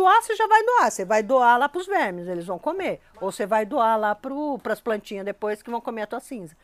[0.00, 0.90] doar, você já vai doar.
[0.90, 3.00] Você vai doar lá para os vermes, eles vão comer.
[3.20, 6.56] Ou você vai doar lá para as plantinhas depois que vão comer a tua cinza.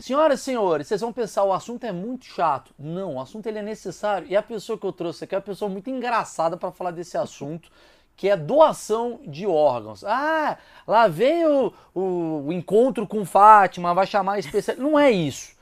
[0.00, 2.72] Senhoras e senhores, vocês vão pensar, o assunto é muito chato.
[2.78, 4.28] Não, o assunto ele é necessário.
[4.30, 7.18] E a pessoa que eu trouxe aqui é uma pessoa muito engraçada para falar desse
[7.18, 7.68] assunto,
[8.16, 10.04] que é doação de órgãos.
[10.04, 14.76] Ah, lá vem o, o, o encontro com Fátima, vai chamar especial.
[14.76, 15.55] Não é isso.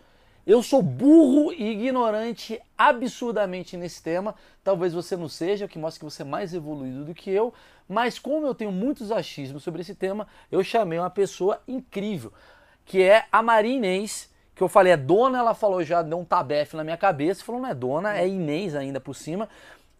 [0.46, 4.34] Eu sou burro e ignorante absurdamente nesse tema.
[4.62, 7.55] Talvez você não seja, o que mostra que você é mais evoluído do que eu.
[7.88, 12.30] Mas como eu tenho muitos achismos sobre esse tema, eu chamei uma pessoa incrível,
[12.84, 16.24] que é a Maria Inês, que eu falei é dona, ela falou já, deu um
[16.24, 19.48] tabefe na minha cabeça, falou não é dona, é Inês ainda por cima.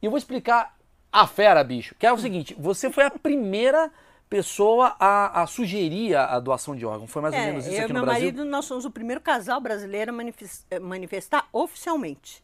[0.01, 0.77] E eu vou explicar
[1.11, 3.91] a fera, bicho, que é o seguinte, você foi a primeira
[4.29, 7.07] pessoa a, a sugerir a doação de órgão.
[7.07, 8.35] Foi mais ou É, menos isso eu aqui no meu Brasil?
[8.35, 10.25] marido, nós somos o primeiro casal brasileiro a
[10.71, 12.43] eh, manifestar oficialmente.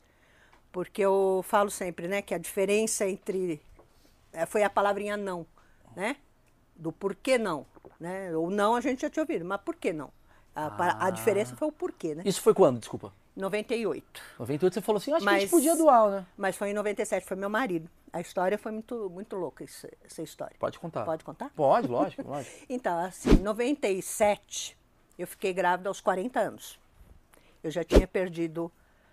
[0.72, 3.60] Porque eu falo sempre, né, que a diferença entre...
[4.32, 5.46] eh, Foi a palavrinha não,
[5.96, 6.16] né?
[6.76, 7.66] Do porquê não,
[8.00, 8.36] né?
[8.36, 10.12] O não a gente já tinha ouvido, mas por que não?
[10.54, 12.26] A, pa- a diferença foi o porquê, né?
[12.30, 13.12] Isso foi quando, desculpa?
[13.40, 14.22] 98.
[14.38, 16.26] 98 você falou assim, acho que a gente Mas- podia doar, né?
[16.36, 17.88] Mas foi em 97, foi meu marido.
[18.12, 20.56] A história foi muito, muito louca, isso- essa história.
[20.58, 21.04] Pode contar.
[21.04, 21.50] Pode contar?
[21.50, 22.56] Pode, lógico, lógico.
[22.68, 24.76] Então, assim, em 97,
[25.18, 26.78] eu fiquei grávida aos 40 anos.
[27.62, 28.70] Eu já tinha perdido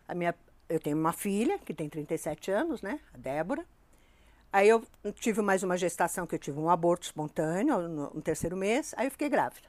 [0.08, 0.34] a minha.
[0.70, 3.00] Eu tenho uma filha, que tem 37 anos, né?
[3.14, 3.66] A Débora.
[4.52, 4.84] Aí eu
[5.16, 8.94] tive mais uma gestação, que eu tive um aborto espontâneo no, no terceiro mês.
[8.98, 9.68] Aí eu fiquei grávida.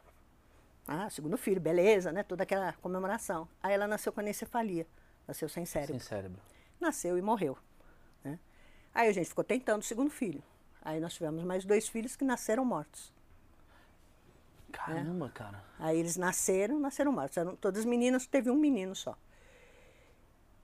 [0.91, 2.23] Ah, segundo filho, beleza, né?
[2.23, 3.47] Toda aquela comemoração.
[3.63, 4.87] Aí ela nasceu com anencefalia.
[5.27, 6.41] Nasceu sem cérebro Sem cérebro.
[6.81, 7.59] nasceu e morreu.
[8.25, 8.39] Né?
[8.95, 10.43] Aí a gente ficou tentando o segundo filho.
[10.83, 13.13] Aí nós tivemos mais dois filhos que nasceram mortos.
[14.73, 15.63] Caramba, cara.
[15.79, 17.37] Aí eles nasceram, nasceram mortos.
[17.37, 19.17] Eram todas meninas, teve um menino só.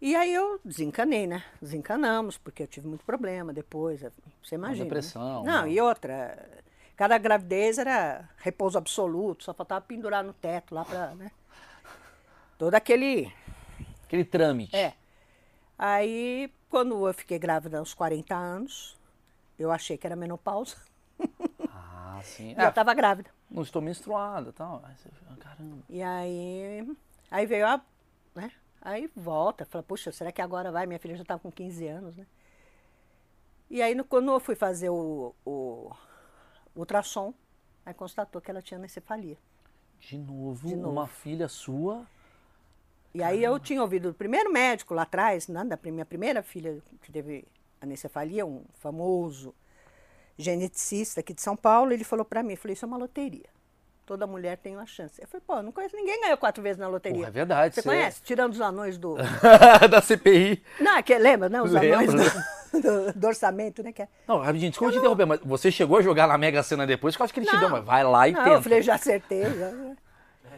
[0.00, 1.42] E aí eu desencanei, né?
[1.60, 4.00] Desencanamos, porque eu tive muito problema depois.
[4.42, 4.84] Você imagina.
[4.84, 4.84] né?
[4.84, 5.70] depressão, Não, né?
[5.72, 6.62] e outra.
[6.96, 11.14] Cada gravidez era repouso absoluto, só faltava pendurar no teto lá pra.
[11.14, 11.30] Né?
[12.58, 13.32] Todo aquele.
[14.04, 14.76] Aquele trâmite.
[14.76, 14.94] É.
[15.76, 18.96] Aí, quando eu fiquei grávida aos 40 anos,
[19.58, 20.76] eu achei que era menopausa.
[22.16, 22.54] Ah, sim.
[22.56, 23.28] É, estava grávida.
[23.50, 24.80] não estou menstruada e tal.
[24.84, 25.82] Aí você, ah, caramba.
[25.88, 26.96] E aí,
[27.28, 27.80] aí veio a,
[28.36, 28.52] né?
[28.80, 30.86] Aí volta, fala, puxa, será que agora vai?
[30.86, 32.24] Minha filha já estava com 15 anos, né?
[33.68, 35.90] E aí, no- quando eu fui fazer o, o
[36.74, 37.32] ultrassom,
[37.84, 39.36] aí constatou que ela tinha anencefalia.
[40.00, 40.90] De novo, De novo.
[40.90, 42.06] uma filha sua.
[43.14, 46.82] E aí eu tinha ouvido do primeiro médico lá atrás, né, da minha primeira filha
[47.02, 47.44] que teve
[47.80, 49.54] anencefalia, um famoso
[50.36, 53.46] geneticista aqui de São Paulo, ele falou para mim, falei, isso é uma loteria.
[54.04, 55.20] Toda mulher tem uma chance.
[55.22, 57.16] Eu falei, pô, não conheço ninguém ganhou quatro vezes na loteria.
[57.18, 58.22] Porra, é verdade, Você você- conhece?
[58.22, 59.14] Tirando os anões do...
[59.90, 60.62] da CPI.
[60.80, 61.62] Não, que lembra, né?
[61.62, 62.18] Os anões do,
[62.80, 63.92] do- do orçamento, né?
[63.92, 64.08] Que é...
[64.26, 67.22] Não, rapidinho, desculpa te interromper, mas você chegou a jogar na Mega Sena depois, que
[67.22, 67.60] eu acho que ele te Não.
[67.60, 68.56] deu, mas vai lá e não, tenta.
[68.56, 69.42] eu falei, já acertei.
[69.44, 69.70] já.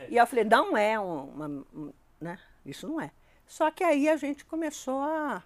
[0.09, 2.39] E eu falei, não é um, uma, um- né?
[2.65, 3.11] Isso não é.
[3.47, 5.43] Só que aí a gente começou a...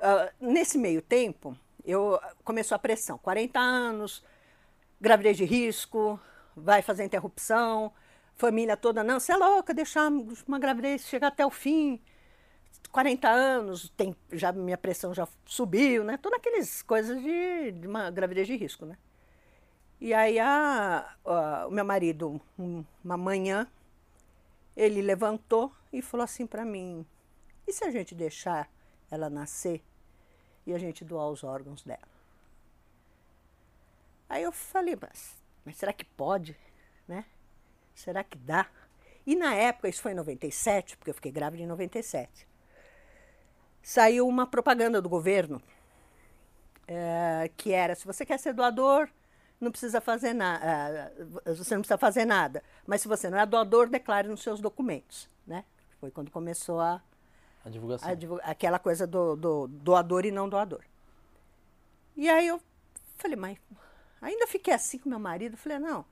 [0.00, 3.18] a- nesse meio tempo, eu começou a pressão.
[3.18, 4.24] 40 anos,
[5.00, 6.18] gravidez de risco,
[6.56, 7.92] vai fazer interrupção,
[8.36, 10.10] família toda, não, você é louca, deixar
[10.46, 12.00] uma gravidez chegar até o fim.
[12.90, 16.16] 40 anos, tem, já minha pressão já subiu, né?
[16.16, 18.96] Todas aquelas coisas de, de uma gravidez de risco, né?
[20.00, 23.66] E aí a, a- o meu marido, um- uma manhã,
[24.76, 27.06] ele levantou e falou assim para mim:
[27.66, 28.68] e se a gente deixar
[29.10, 29.82] ela nascer
[30.66, 32.08] e a gente doar os órgãos dela?
[34.28, 36.56] Aí eu falei, mas, mas será que pode?
[37.08, 37.24] Né?
[37.94, 38.66] Será que dá?
[39.26, 42.46] E na época, isso foi em 97, porque eu fiquei grávida em 97,
[43.82, 45.60] saiu uma propaganda do governo
[46.86, 49.08] eh, que era: se você quer ser doador,
[49.60, 51.12] não precisa fazer nada,
[51.46, 52.62] você não precisa fazer nada.
[52.86, 55.64] Mas se você não é doador, declare nos seus documentos, né?
[56.00, 57.02] Foi quando começou a,
[57.64, 58.08] A divulgação.
[58.08, 60.82] a divulga- aquela coisa do, do doador e não doador.
[62.16, 62.60] E aí eu
[63.16, 63.58] falei, mas
[64.20, 66.04] ainda fiquei assim com meu marido, falei, não.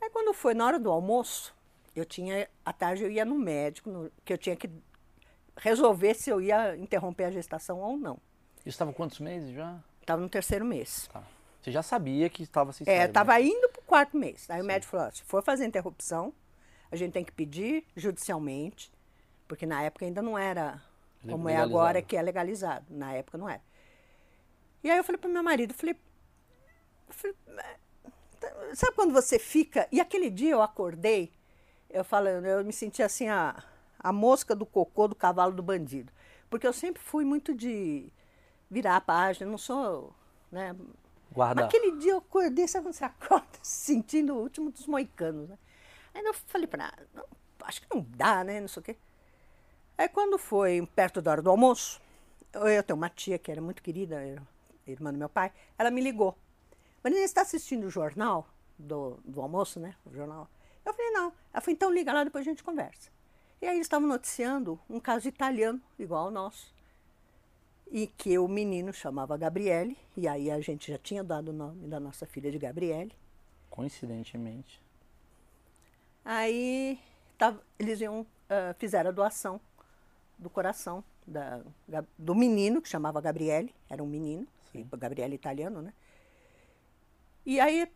[0.00, 1.54] Aí quando foi na hora do almoço,
[1.94, 4.68] eu tinha, à tarde eu ia no médico, no- que eu tinha que
[5.58, 8.18] resolver se eu ia interromper a gestação ou não.
[8.60, 9.78] Isso estava quantos meses já?
[10.00, 11.08] Estava no terceiro mês.
[11.12, 11.22] Tá.
[11.60, 13.42] Você já sabia que estava sem É, estava né?
[13.44, 14.48] indo para o quarto mês.
[14.48, 16.32] Aí o médico falou: se for fazer interrupção,
[16.90, 18.90] a gente tem que pedir judicialmente,
[19.46, 20.80] porque na época ainda não era
[21.28, 22.86] como é agora, que é legalizado.
[22.88, 23.60] Na época não era.
[24.82, 25.96] E aí eu falei para meu marido: falei,
[27.10, 27.36] falei,
[28.40, 29.88] "Tá- sabe quando você fica.
[29.90, 31.32] E aquele dia eu acordei,
[31.90, 33.62] eu falando, eu me senti assim, a,
[33.98, 36.12] a mosca do cocô do cavalo do bandido.
[36.48, 38.12] Porque eu sempre fui muito de
[38.70, 40.14] virar a página, não sou.
[40.50, 40.74] Né?
[41.32, 41.66] Guardar.
[41.66, 45.58] Aquele dia eu acordei, sabe quando você acorda se sentindo o último dos moicanos, né?
[46.14, 47.26] Aí eu falei para ela,
[47.64, 48.60] acho que não dá, né?
[48.60, 48.96] Não sei o quê.
[49.96, 52.00] Aí quando foi perto da hora do almoço,
[52.52, 54.16] eu tenho uma tia que era muito querida,
[54.86, 56.36] irmã do meu pai, ela me ligou.
[57.04, 58.48] Marina, você está assistindo o jornal
[58.78, 59.94] do, do almoço, né?
[60.06, 60.48] O jornal.
[60.84, 61.32] Eu falei, não.
[61.52, 63.10] Ela falou, então liga lá, depois a gente conversa.
[63.60, 66.72] E aí eles estavam noticiando um caso italiano, igual ao nosso,
[67.90, 71.88] e que o menino chamava Gabriele, e aí a gente já tinha dado o nome
[71.88, 73.12] da nossa filha de Gabriele.
[73.70, 74.80] Coincidentemente.
[76.24, 76.98] Aí
[77.36, 79.60] tava, eles iam, uh, fizeram a doação
[80.38, 81.60] do coração da,
[82.16, 84.46] do menino, que chamava Gabriele, era um menino,
[84.96, 85.92] Gabriele italiano, né?
[87.44, 87.90] E aí,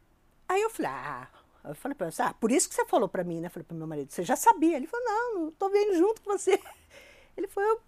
[0.48, 1.28] aí eu falei, ah,
[1.64, 3.46] eu falei para você, ah, por isso que você falou para mim, né?
[3.46, 4.76] Eu falei para meu marido, você já sabia?
[4.76, 6.60] Ele falou, não, não tô vendo junto com você.
[7.36, 7.80] Ele falou,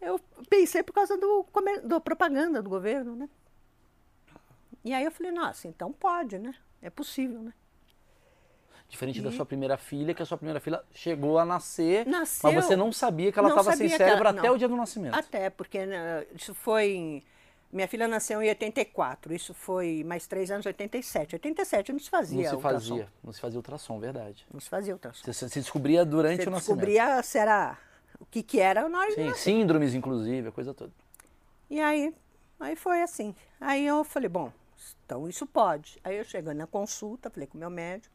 [0.00, 1.46] eu, eu pensei por causa do,
[1.84, 3.28] do propaganda do governo, né?
[4.84, 6.54] E aí eu falei, nossa, então pode, né?
[6.80, 7.52] É possível, né?
[8.88, 9.22] Diferente e...
[9.22, 12.76] da sua primeira filha, que a sua primeira filha chegou a nascer, Nasceu, mas você
[12.76, 15.14] não sabia que ela estava sem cérebro ela, até o dia do nascimento.
[15.14, 17.22] Até, porque né, isso foi em,
[17.72, 21.34] Minha filha nasceu em 84, isso foi mais três anos, 87.
[21.34, 22.88] 87 não se fazia Não se ultrassom.
[22.88, 24.46] fazia, não se fazia ultrassom, verdade.
[24.52, 25.24] Não se fazia ultrassom.
[25.32, 26.78] Você, você descobria durante você o nascimento.
[26.86, 27.76] descobria se era,
[28.20, 30.92] o que que era nós Sim, síndromes inclusive, a coisa toda.
[31.68, 32.14] E aí,
[32.60, 33.34] aí foi assim.
[33.60, 34.52] Aí eu falei, bom,
[35.04, 35.98] então isso pode.
[36.04, 38.14] Aí eu chegando na consulta, falei com o meu médico,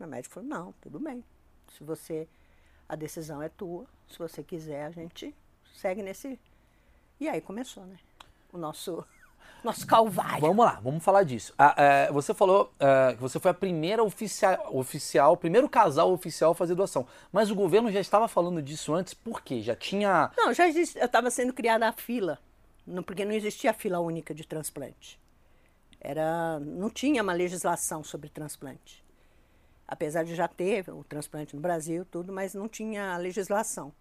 [0.00, 1.22] meu médico falou, não, tudo bem.
[1.76, 2.26] Se você,
[2.88, 5.34] a decisão é tua, se você quiser, a gente
[5.74, 6.40] segue nesse.
[7.20, 7.98] E aí começou, né?
[8.52, 9.04] O nosso,
[9.62, 10.40] nosso calvário.
[10.40, 11.52] Vamos lá, vamos falar disso.
[11.58, 16.52] Ah, é, você falou é, que você foi a primeira oficial, oficial, primeiro casal oficial
[16.52, 17.06] a fazer doação.
[17.32, 19.62] Mas o governo já estava falando disso antes, por quê?
[19.62, 20.30] Já tinha.
[20.36, 22.38] Não, já eu estava sendo criada a fila,
[22.86, 25.20] não, porque não existia fila única de transplante.
[26.00, 29.06] Era, não tinha uma legislação sobre transplante
[29.86, 33.92] apesar de já ter o transplante no Brasil, tudo, mas não tinha legislação.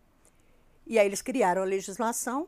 [0.87, 2.47] E aí eles criaram a legislação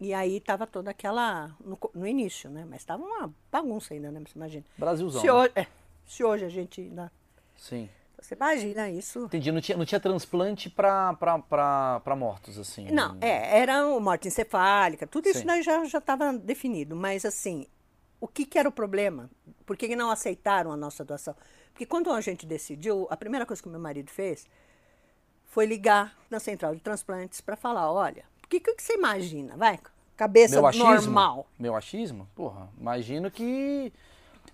[0.00, 2.66] e aí estava toda aquela no, no, início, né?
[2.68, 4.20] Mas estava uma bagunça ainda, né?
[4.26, 4.64] Você imagina.
[4.76, 5.20] Brasilzão.
[5.20, 5.66] Se hoje, é,
[6.06, 7.12] se hoje a gente ainda.
[7.56, 7.88] Sim.
[8.20, 9.24] Você imagina isso?
[9.26, 9.52] Entendi.
[9.52, 12.90] Não tinha, não tinha transplante para mortos, assim?
[12.90, 16.96] Não, é, era morte encefálica, tudo isso daí já estava definido.
[16.96, 17.66] Mas, assim,
[18.20, 19.30] o que, que era o problema?
[19.66, 21.36] Por que, que não aceitaram a nossa doação?
[21.72, 24.46] Porque quando a gente decidiu, a primeira coisa que o meu marido fez
[25.44, 28.24] foi ligar na central de transplantes para falar, olha,
[28.60, 29.56] que, que você imagina?
[29.56, 29.78] Vai,
[30.16, 31.46] cabeça meu achismo, normal.
[31.58, 32.28] Meu achismo?
[32.34, 33.92] Porra, imagino que...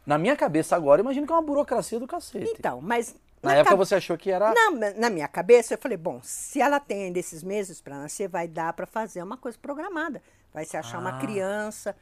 [0.07, 2.55] Na minha cabeça agora, imagino que é uma burocracia do cacete.
[2.59, 3.15] Então, mas...
[3.43, 4.53] Na, na época você achou que era...
[4.53, 8.29] Na, na minha cabeça, eu falei, bom, se ela tem ainda esses meses para nascer,
[8.29, 10.23] vai dar para fazer uma coisa programada.
[10.53, 11.01] Vai se achar ah.
[11.01, 11.97] uma criança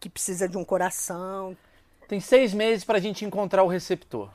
[0.00, 1.56] que precisa de um coração.
[2.08, 4.30] Tem seis meses para a gente encontrar o receptor.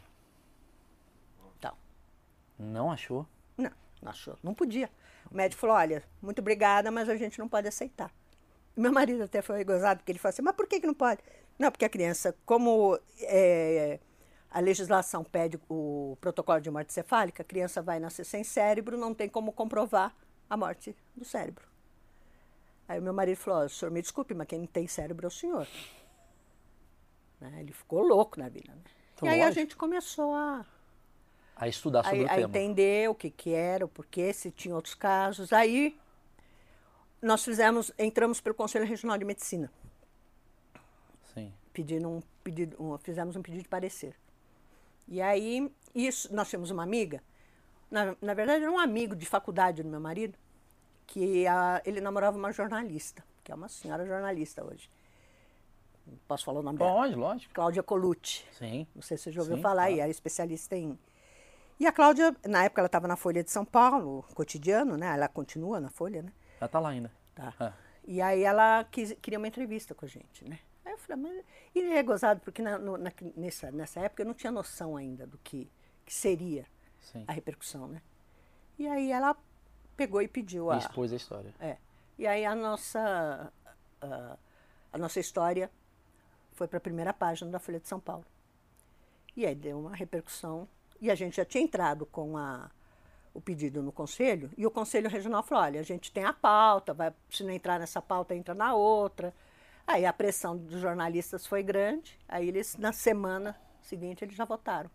[2.62, 3.26] Não achou?
[3.58, 3.72] Não,
[4.02, 4.38] não achou.
[4.44, 4.88] Não podia.
[5.32, 8.12] O médico falou: olha, muito obrigada, mas a gente não pode aceitar.
[8.76, 11.22] Meu marido até foi gozado, porque ele falou assim: mas por que, que não pode?
[11.58, 14.00] Não, porque a criança, como é,
[14.50, 19.14] a legislação pede o protocolo de morte cefálica, a criança vai nascer sem cérebro, não
[19.14, 20.16] tem como comprovar
[20.50, 21.66] a morte do cérebro.
[22.88, 25.26] Aí o meu marido falou: oh, o senhor me desculpe, mas quem não tem cérebro
[25.26, 25.68] é o senhor.
[27.40, 27.58] Né?
[27.62, 28.74] Ele ficou louco na vida.
[28.74, 28.82] Né?
[29.14, 30.66] Então, e aí a gente começou a
[31.62, 32.40] a estudar sobre a, o tema.
[32.40, 35.54] A entender o que, que era, o porquê, se tinha outros casos.
[35.54, 35.96] Aí
[37.22, 39.72] nós fizemos, entramos pelo Conselho Regional de Medicina.
[41.32, 41.54] Sim.
[41.72, 44.16] Pedindo um pedido, um, fizemos um pedido de parecer.
[45.08, 47.22] E aí, isso, nós tínhamos uma amiga,
[47.92, 50.36] na, na verdade era um amigo de faculdade do meu marido,
[51.06, 54.90] que a, ele namorava uma jornalista, que é uma senhora jornalista hoje.
[56.28, 57.02] Posso falar o nome Pode, dela?
[57.02, 57.54] Pode, lógico.
[57.54, 58.44] Cláudia Colucci.
[58.54, 58.88] Sim.
[58.96, 59.96] Não sei se você já ouviu Sim, falar, claro.
[59.96, 60.98] e era especialista em
[61.82, 65.08] e a Cláudia, na época, ela estava na Folha de São Paulo, cotidiano, né?
[65.16, 66.32] Ela continua na Folha, né?
[66.60, 67.12] Ela está lá ainda.
[67.34, 67.56] Tá.
[67.60, 67.74] É.
[68.04, 70.60] E aí ela quis, queria uma entrevista com a gente, né?
[70.86, 71.46] Aí eu falei, mas...
[71.74, 75.26] E é gozado, porque na, no, na, nessa, nessa época eu não tinha noção ainda
[75.26, 75.72] do que,
[76.06, 76.68] que seria
[77.00, 77.26] Sim.
[77.28, 78.00] a repercussão, né?
[78.78, 79.36] E aí ela
[79.98, 80.76] pegou e pediu a...
[80.76, 81.52] E expôs a história.
[81.60, 81.78] É.
[82.16, 83.52] E aí a nossa,
[84.00, 84.38] a,
[84.94, 85.72] a nossa história
[86.52, 88.26] foi para a primeira página da Folha de São Paulo.
[89.36, 90.70] E aí deu uma repercussão
[91.02, 92.70] e a gente já tinha entrado com a,
[93.34, 96.94] o pedido no conselho, e o conselho regional falou: olha, a gente tem a pauta,
[96.94, 99.34] vai, se não entrar nessa pauta, entra na outra.
[99.88, 104.90] Aí a pressão dos jornalistas foi grande, aí eles, na semana seguinte, eles já votaram.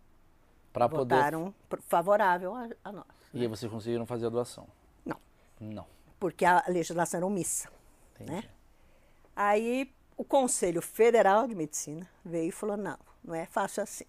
[0.72, 1.54] Pra poder- votaram
[1.88, 3.06] favorável a, a nós.
[3.34, 4.66] E aí vocês conseguiram fazer a doação?
[5.04, 5.16] Não,
[5.60, 5.86] Não.
[6.20, 7.68] porque a legislação era omissa.
[8.14, 8.30] Entendi.
[8.32, 8.44] Né?
[9.34, 14.06] Aí o Conselho Federal de Medicina veio e falou: não, não é fácil assim.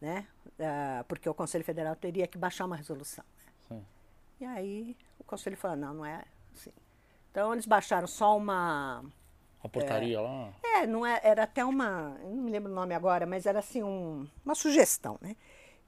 [0.00, 0.26] Né?
[0.60, 3.24] Ah, porque o Conselho Federal teria que baixar uma resolução.
[3.70, 3.80] né?
[4.40, 6.22] E aí o Conselho falou: não, não é
[6.54, 6.72] assim.
[7.30, 9.04] Então eles baixaram só uma.
[9.62, 10.52] A portaria lá.
[10.62, 12.10] É, não é, era até uma.
[12.22, 15.34] Não me lembro o nome agora, mas era assim um- uma sugestão, né?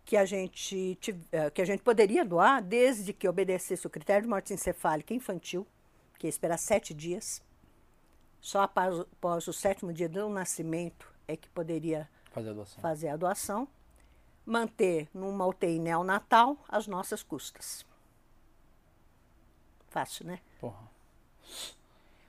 [0.05, 0.99] Que a, gente,
[1.31, 5.67] eh, que a gente poderia doar desde que obedecesse o critério de morte encefálica infantil,
[6.19, 7.43] que é esperar sete dias.
[8.41, 12.81] Só após, após o sétimo dia do nascimento é que poderia Fazer a doação.
[12.81, 13.69] fazer a doação.
[14.49, 17.85] Manter numa UTI neonatal às nossas custas.
[19.91, 20.39] Fácil, né?
[20.59, 20.89] Porra.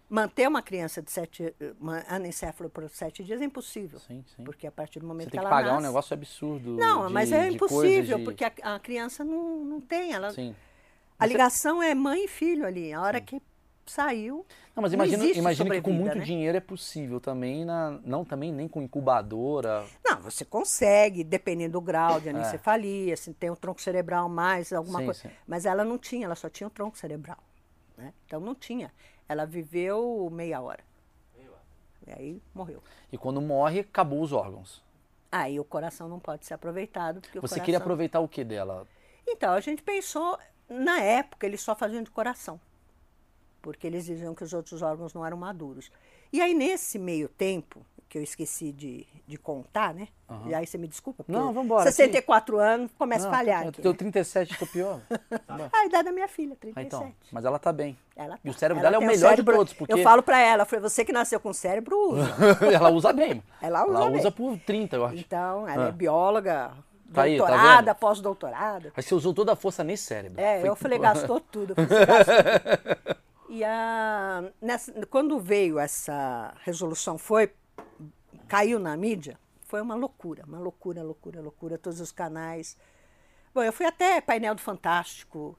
[0.10, 4.00] Manter uma criança de sete, uma anencefalo por sete dias é impossível.
[4.00, 4.44] Sim, sim.
[4.44, 5.88] Porque a partir do momento Você que tem que ela pagar um nasce...
[5.88, 6.76] negócio absurdo.
[6.76, 10.12] Não, de- mas é impossível, de- porque a, a criança não, não tem.
[10.14, 10.54] Ela, Sim.
[11.18, 12.92] a ligação é mãe e filho ali.
[12.92, 13.40] A hora que
[13.90, 14.46] saiu.
[14.76, 16.24] Não, mas não imagina, existe imagina que com muito né?
[16.24, 19.86] dinheiro é possível também, na, não também nem com incubadora.
[20.06, 25.00] Não, você consegue, dependendo do grau de anencefalia, se tem um tronco cerebral mais, alguma
[25.00, 25.02] É.
[25.02, 25.22] Sim, coisa.
[25.22, 25.30] sim.
[25.48, 27.38] Mas ela não tinha, ela só tinha o tronco cerebral.
[27.98, 28.14] Né?
[28.26, 28.94] Então não tinha.
[29.28, 30.84] Ela viveu meia hora.
[32.08, 32.82] E aí morreu.
[33.12, 34.82] E quando morre, acabou os órgãos.
[35.32, 37.22] Aí o coração não pode ser aproveitado.
[37.22, 37.66] Porque o Você coração...
[37.66, 38.88] queria aproveitar o que dela?
[39.28, 40.36] Então, a gente pensou,
[40.68, 42.60] na época, eles só faziam de coração.
[43.62, 45.92] Porque eles diziam que os outros órgãos não eram maduros.
[46.32, 50.08] E aí, nesse meio tempo, que eu esqueci de, de contar, né?
[50.48, 53.90] E aí você me desculpa, Não, vambora, 64 anos, começa Não, a falhar eu tenho
[53.92, 53.98] né?
[53.98, 55.00] 37, tô pior.
[55.74, 56.86] A idade da minha filha, Ah, 37.
[56.88, 57.98] então, mas ela tá bem.
[58.16, 58.60] Ela E o tá.
[58.60, 60.82] cérebro Ela dela é o melhor de cérebro- todos, porque Eu falo pra ela, falei,
[60.82, 62.30] você que nasceu com cérebro, usa.
[62.74, 63.44] ela usa bem.
[63.62, 64.20] Ela usa Ela bem.
[64.20, 65.18] usa por 30, eu acho.
[65.18, 65.90] Então, ela Ah.
[65.90, 66.72] é bióloga,
[67.14, 67.96] Tá aí, tá doutorada, vendo?
[68.00, 68.94] pós-doutorada.
[68.96, 70.40] Mas você usou toda a força nesse cérebro.
[70.40, 71.74] É, Foi- eu falei, gastou tudo.
[71.76, 73.16] Eu falei, "Você gastou".
[73.50, 77.52] e a, nessa, quando veio essa resolução, foi,
[78.48, 82.78] caiu na mídia, foi uma loucura, uma loucura, loucura, loucura, todos os canais.
[83.54, 85.58] Bom, eu fui até painel do Fantástico,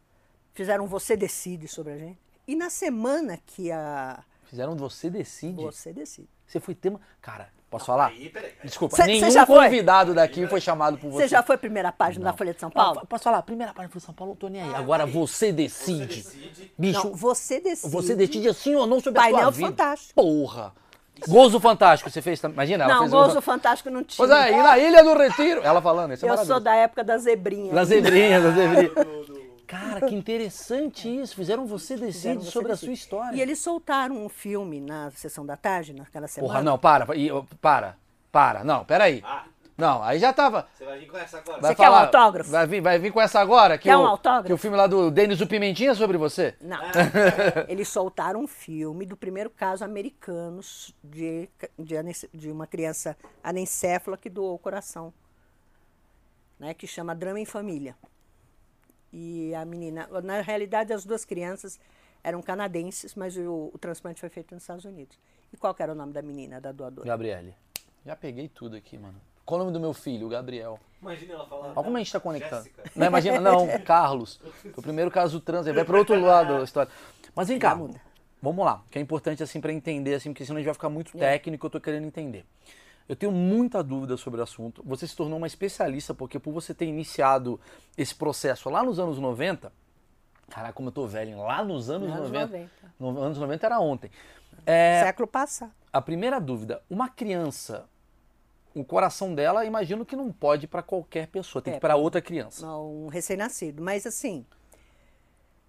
[0.54, 2.20] fizeram Você Decide sobre a gente.
[2.47, 5.62] E na semana que a Fizeram Você Decide.
[5.62, 6.28] Você Decide.
[6.44, 7.00] Você foi tema.
[7.20, 8.08] Cara, posso falar?
[8.08, 8.50] Aí, peraí.
[8.64, 9.64] Desculpa, Cê- cê nenhum foi?
[9.64, 11.22] convidado daqui foi chamado por você.
[11.22, 13.00] Você já foi primeira página da Folha de São Paulo?
[13.02, 13.40] Ah, posso falar?
[13.42, 14.74] Primeira página foi São Paulo, eu tô nem aí.
[14.74, 16.22] Agora você decide.
[16.22, 16.72] decide.
[16.76, 17.92] Bicho, Não, Você Decide.
[17.92, 19.68] você decide assim ou não sobre a Painel sua vida.
[19.68, 20.14] Fantástico.
[20.14, 20.72] Porra.
[21.28, 22.54] Gozo Fantástico, você fez também.
[22.54, 24.16] Imagina, ela Não, fez Gozo Fantástico não tinha.
[24.16, 25.60] Pois é, e na Ilha do Retiro.
[25.62, 27.74] Ela falando, isso é Eu sou da época da zebrinha.
[27.74, 28.92] Das zebrinhas, das zebrinhas.
[29.70, 31.34] Cara, que interessante isso.
[31.36, 32.86] Fizeram você Você sobre a Decide.
[32.86, 33.36] sua história.
[33.36, 36.52] E eles soltaram um filme na sessão da tarde, naquela semana.
[36.52, 37.06] Porra, não, para,
[37.60, 37.96] para,
[38.32, 38.64] para.
[38.64, 39.22] Não, peraí.
[39.24, 39.44] Ah,
[39.78, 40.66] Não, aí já tava.
[40.76, 41.60] você vai vir com essa agora.
[41.60, 42.50] Vai Você quer um falar- autógrafo?
[42.50, 43.78] Vai vir, vai vir com essa agora?
[43.78, 44.46] Que Quer o, um autógrafo?
[44.48, 46.54] Que o filme lá do Denis o Pimentinha é sobre você?
[46.60, 46.78] Não.
[47.68, 50.60] Eles soltaram um filme do primeiro caso americano
[51.02, 51.48] de,
[51.78, 51.94] de,
[52.34, 55.14] de uma criança anencéfala que doou o coração,
[56.58, 57.94] né, que chama Drama em Família.
[59.12, 61.79] E a menina, na realidade, as duas crianças
[62.23, 65.19] eram canadenses, mas o, o transplante foi feito nos Estados Unidos.
[65.52, 67.07] E qual que era o nome da menina, da doadora?
[67.07, 67.55] Gabriele.
[68.07, 69.21] Já peguei tudo aqui, mano.
[69.45, 70.29] Qual o nome do meu filho?
[70.29, 70.79] Gabriel.
[71.02, 71.67] Imagina ela falar.
[71.69, 72.62] Olha como a gente tá conectado.
[72.64, 72.85] Jéssica.
[72.95, 74.37] Não, imagina, não, Carlos.
[74.62, 76.93] Foi o primeiro caso do trans, vai para outro lado da história.
[77.35, 78.00] Mas vem cá, muda.
[78.40, 80.87] vamos lá, que é importante assim para entender, assim, porque senão a gente vai ficar
[80.88, 80.90] É.
[80.90, 82.45] muito técnico, eu tô querendo entender.
[83.11, 84.85] Eu tenho muita dúvida sobre o assunto.
[84.87, 87.59] Você se tornou uma especialista, porque por você ter iniciado
[87.99, 89.73] esse processo lá nos anos 90,
[90.49, 91.37] caraca, como eu tô velho, hein?
[91.37, 92.47] lá nos anos, Anos 90.
[92.47, 92.71] 90.
[93.00, 94.12] No, anos 90 era ontem.
[94.64, 95.73] É, Século passado.
[95.93, 97.88] a primeira dúvida, uma criança,
[98.76, 101.97] o coração dela, imagino que não pode para qualquer pessoa, tem que É, ir para
[101.97, 102.64] outra criança.
[102.76, 103.83] um recém-nascido.
[103.83, 104.47] Mas assim,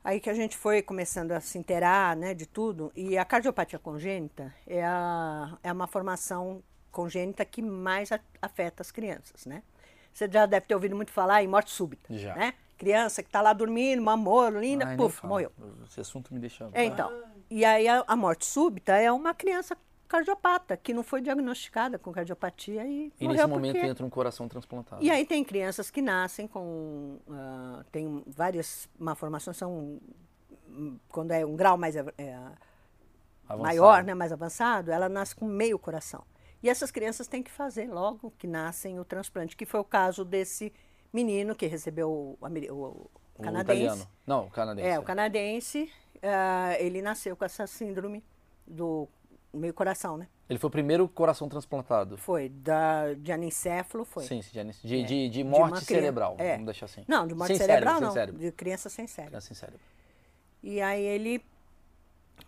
[0.04, 3.80] aí que a gente foi começando a se inteirar né, de tudo, e a cardiopatia
[3.80, 8.10] congênita é, a, é uma formação congênita que mais
[8.42, 9.64] afeta as crianças, né?
[10.14, 12.36] Você já deve ter ouvido muito falar em morte súbita, Já.
[12.36, 12.54] né?
[12.78, 15.52] Criança que está lá dormindo, amor, linda, Ai, puf, morreu.
[15.86, 16.70] Esse assunto me deixa.
[16.74, 17.12] É, então,
[17.50, 22.12] e aí a, a morte súbita é uma criança cardiopata, que não foi diagnosticada com
[22.12, 23.88] cardiopatia e, E nesse momento porque...
[23.88, 25.02] entra um coração transplantado.
[25.02, 27.20] E aí tem crianças que nascem com.
[27.30, 30.00] ah, tem várias malformações, são.
[31.08, 32.04] Quando é um grau mais é,
[33.48, 33.62] Avançado.
[33.62, 36.24] maior, né, mais avançado, ela nasce com meio coração.
[36.64, 40.24] E essas crianças têm que fazer logo que nascem o transplante, que foi o caso
[40.24, 40.72] desse
[41.12, 43.82] menino que recebeu o, o- o canadense.
[43.84, 44.08] italiano.
[44.28, 44.88] Não, o canadense.
[44.88, 45.92] É, o canadense,
[46.22, 48.24] ah, ele nasceu com essa síndrome
[48.68, 49.08] do
[49.54, 50.28] meio coração, né?
[50.48, 52.18] Ele foi o primeiro coração transplantado.
[52.18, 52.50] Foi.
[52.50, 54.26] Da, de anencéfalo foi.
[54.26, 56.36] Sim, sim, de, ane- de, de, de morte criança- cerebral.
[56.38, 56.52] é.
[56.52, 57.04] Vamos deixar assim.
[57.08, 58.12] Não, de morte Sem cerebral cérebro, não.
[58.12, 58.42] Sem cérebro.
[58.42, 59.32] De criança sem cérebro.
[59.32, 59.80] Criança sem cérebro.
[60.62, 61.44] E aí ele.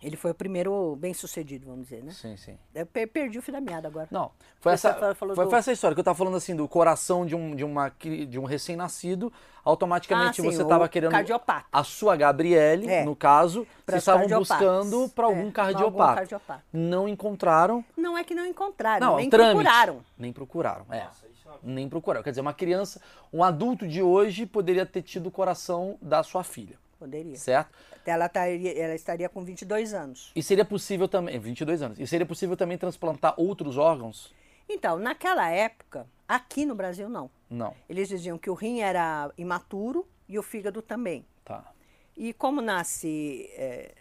[0.03, 2.12] Ele foi o primeiro bem sucedido, vamos dizer, né?
[2.12, 2.57] Sim, sim.
[2.75, 4.07] Eu per- perdi o fio da meada agora.
[4.12, 7.25] Não, foi essa, foi, do- foi essa história que eu tava falando assim, do coração
[7.25, 7.89] de um, de uma,
[8.27, 9.31] de um recém-nascido,
[9.63, 11.65] automaticamente Ah, sim, você tava querendo cardiopata.
[11.72, 13.05] a sua Gabriele, É.
[13.05, 16.03] no caso, vocês estavam buscando para algum É, cardiopata.
[16.03, 16.63] algum cardiopata.
[16.74, 17.83] Não encontraram.
[17.95, 19.53] Não é que não encontraram, Não, nem trâmite.
[19.55, 20.00] procuraram.
[20.17, 21.03] Nem procuraram, é.
[21.05, 21.53] Nossa, isso é.
[21.63, 22.24] Nem procuraram.
[22.24, 26.43] Quer dizer, uma criança, um adulto de hoje poderia ter tido o coração da sua
[26.43, 27.36] filha, Poderia.
[27.36, 27.77] certo?
[28.05, 30.31] Ela, estaria, ela estaria com 22 anos.
[30.33, 34.33] E seria possível também, 22 anos, e seria possível também transplantar outros órgãos?
[34.69, 37.29] Então, naquela época, aqui no Brasil não.
[37.50, 41.25] Não, Eles diziam que o rim era imaturo e o fígado também.
[41.43, 41.72] tá.
[42.15, 43.95] E como nasce é,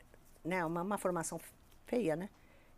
[0.44, 1.40] né, uma, uma formação
[1.86, 2.28] feia, né?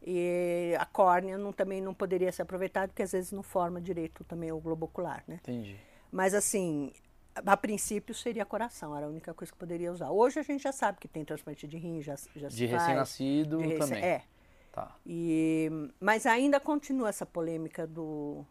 [0.07, 4.23] E a córnea não, também não poderia ser aproveitada, porque às vezes não forma direito
[4.25, 5.41] também o globo ocular, né?
[5.43, 5.77] Entendi.
[6.13, 6.93] Mas assim,
[7.35, 10.11] a princípio seria coração, era a única coisa que poderia usar.
[10.11, 13.59] Hoje a gente já sabe que tem transplante de rim, já, já se De recém-nascido
[13.59, 14.05] recém- também.
[14.05, 14.23] É.
[14.73, 14.95] Tá.
[15.07, 18.45] E, mas ainda continua essa polêmica do,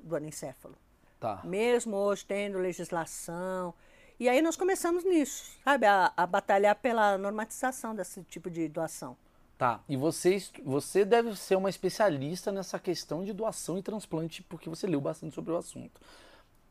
[0.00, 0.74] do anencéfalo.
[1.20, 1.40] Tá.
[1.44, 3.74] Mesmo hoje tendo legislação.
[4.18, 5.84] E aí nós começamos nisso, sabe?
[5.86, 9.16] A, a batalhar pela normatização desse tipo de doação.
[9.58, 9.80] Tá.
[9.88, 14.86] E você, você deve ser uma especialista nessa questão de doação e transplante, porque você
[14.86, 16.00] leu bastante sobre o assunto.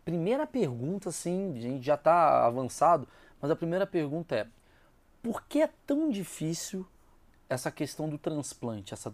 [0.06, 3.08] Primeira pergunta, assim, a gente já está avançado,
[3.42, 4.48] mas a primeira pergunta é:
[5.24, 6.86] por que é tão difícil
[7.50, 8.94] essa questão do transplante?
[8.94, 9.12] Essa,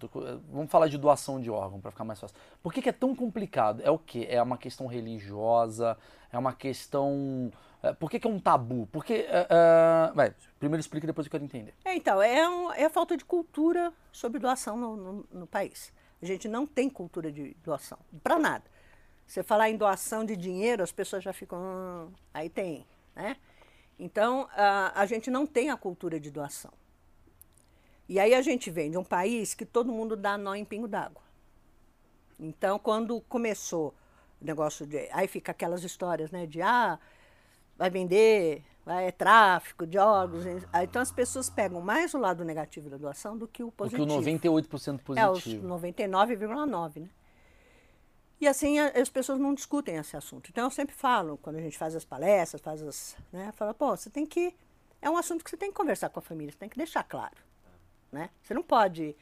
[0.51, 2.35] vamos falar de doação de órgão para ficar mais fácil.
[2.61, 3.81] Por que, que é tão complicado?
[3.83, 4.27] É o quê?
[4.29, 5.97] É uma questão religiosa?
[6.29, 7.51] É uma questão.
[7.81, 8.85] é, por que, que é um tabu?
[8.91, 9.13] Porque.
[9.29, 11.73] é, é, vai, primeiro explica depois eu quero entender.
[11.85, 15.93] É, então, é, um- é a falta de cultura sobre doação no, no- no país.
[16.21, 18.63] A gente não tem cultura de doação, para nada.
[19.31, 21.57] Você falar em doação de dinheiro, as pessoas já ficam.
[21.57, 22.85] "Hum, aí tem,
[23.15, 23.37] né?
[23.97, 26.73] Então, a, a gente não tem a cultura de doação.
[28.09, 30.85] E aí a gente vem de um país que todo mundo dá nó em pingo
[30.85, 31.21] d'água.
[32.37, 33.93] Então, quando começou
[34.41, 35.07] o negócio de.
[35.13, 36.45] Aí fica aquelas histórias, né?
[36.45, 36.99] De ah,
[37.77, 40.45] vai vender, vai é tráfico de órgãos.
[40.73, 44.03] Aí, Então as pessoas pegam mais o lado negativo da doação do que o positivo.
[44.03, 45.65] o 98% É, os positivo.
[45.69, 47.09] 99,9, né?
[48.41, 50.49] E assim a- as pessoas não discutem esse assunto.
[50.49, 53.15] Então eu sempre falo, quando a gente faz as palestras, faz as.
[53.31, 54.53] Né, fala, pô, você tem que.
[54.99, 57.03] É um assunto que você tem que conversar com a família, você tem que deixar
[57.03, 57.35] claro.
[58.11, 58.29] Né?
[58.43, 59.15] Você não pode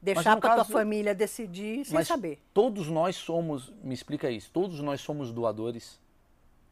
[0.00, 2.38] deixar para tua caso- família decidir sem Mas saber.
[2.54, 5.98] todos nós somos, me explica isso, todos nós somos doadores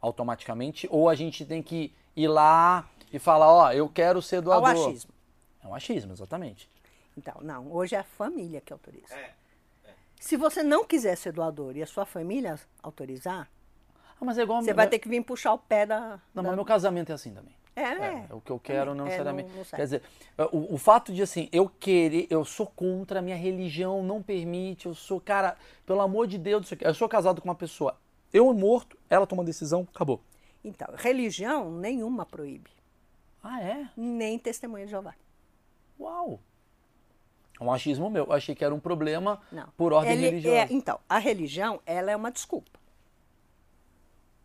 [0.01, 4.69] automaticamente ou a gente tem que ir lá e falar, ó, eu quero ser doador?
[4.69, 5.11] achismo.
[5.63, 6.69] É um achismo, exatamente.
[7.17, 9.13] Então, não, hoje é a família que autoriza.
[9.15, 9.33] É.
[10.19, 13.49] Se você não quiser ser doador e a sua família autorizar,
[14.19, 16.19] Ah, mas é igual você meu- vai ter que vir puxar o pé da.
[16.33, 17.53] Não, da- mas meu casamento é assim também.
[17.75, 19.49] É, É, o que eu quero não É, necessariamente.
[19.49, 19.75] não- não serve.
[19.75, 20.01] Quer dizer,
[20.53, 24.95] o, o fato de assim, eu querer, eu sou contra, minha religião não permite, eu
[24.95, 27.97] sou, cara, pelo amor de Deus, eu sou casado com uma pessoa,
[28.31, 30.21] eu morto, ela toma decisão, acabou.
[30.63, 32.71] Então, religião nenhuma proíbe.
[33.43, 33.89] Ah, é?
[33.97, 35.13] Nem testemunha de Jeová.
[35.99, 36.39] Uau!
[37.59, 38.25] É um achismo meu.
[38.25, 39.67] Eu achei que era um problema Não.
[39.77, 40.57] por ordem Ele religiosa.
[40.57, 42.79] é- então, a religião, ela é uma desculpa.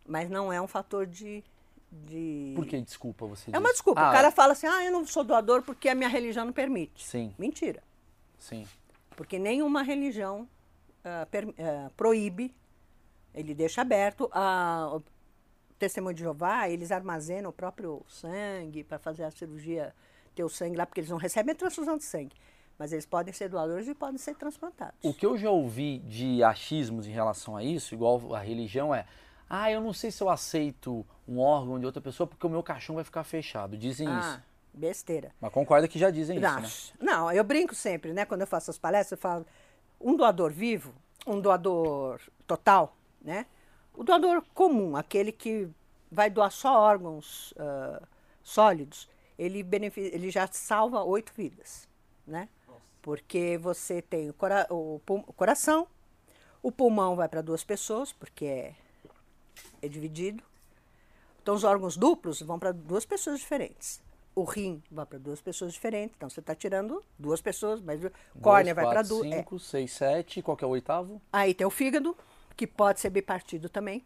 [0.06, 1.42] Mas não é um fator de.
[1.90, 2.52] de...
[2.56, 3.72] Por que desculpa você É uma diz?
[3.76, 4.00] desculpa.
[4.00, 6.52] Ah, o cara fala assim: ah, eu não sou doador porque a minha religião não
[6.52, 7.04] permite.
[7.04, 7.34] Sim.
[7.38, 7.82] Mentira.
[8.38, 8.66] Sim.
[9.16, 10.48] Porque nenhuma religião
[11.04, 12.54] ah, per- ah, proíbe,
[13.34, 14.28] ele deixa aberto.
[14.32, 15.02] A, o
[15.78, 19.94] testemunho de Jeová, eles armazenam o próprio sangue para fazer a cirurgia,
[20.34, 22.34] ter o sangue lá, porque eles não recebem a transfusão de sangue.
[22.80, 24.94] Mas eles podem ser doadores e podem ser transplantados.
[25.02, 29.04] O que eu já ouvi de achismos em relação a isso, igual a religião, é:
[29.50, 32.62] ah, eu não sei se eu aceito um órgão de outra pessoa porque o meu
[32.62, 33.76] caixão vai ficar fechado.
[33.76, 34.42] Dizem ah, isso.
[34.72, 35.30] besteira.
[35.38, 37.12] Mas concorda que já dizem Não, isso, né?
[37.12, 38.24] não, eu brinco sempre, né?
[38.24, 39.44] Quando eu faço as palestras, eu falo
[40.00, 40.94] um doador vivo,
[41.26, 43.44] um doador total, né?
[43.92, 45.68] O doador comum, aquele que
[46.10, 48.00] vai doar só órgãos ah,
[48.42, 49.06] sólidos,
[49.38, 49.66] ele,
[49.96, 51.86] ele já salva oito vidas,
[52.26, 52.48] né?
[53.02, 55.86] Porque você tem o, cora- o o coração,
[56.62, 58.74] o pulmão vai para duas pessoas, porque é,
[59.82, 60.42] é dividido.
[61.42, 64.00] Então, os órgãos duplos vão para duas pessoas diferentes.
[64.34, 66.14] O rim vai para duas pessoas diferentes.
[66.16, 68.00] Então, você está tirando duas pessoas, mas
[68.40, 69.26] córnea vai para duas.
[69.26, 69.38] é.
[69.38, 71.20] 5, 6, 7, qual que é o oitavo?
[71.32, 72.16] Aí tem o fígado,
[72.56, 74.04] que pode ser bipartido também.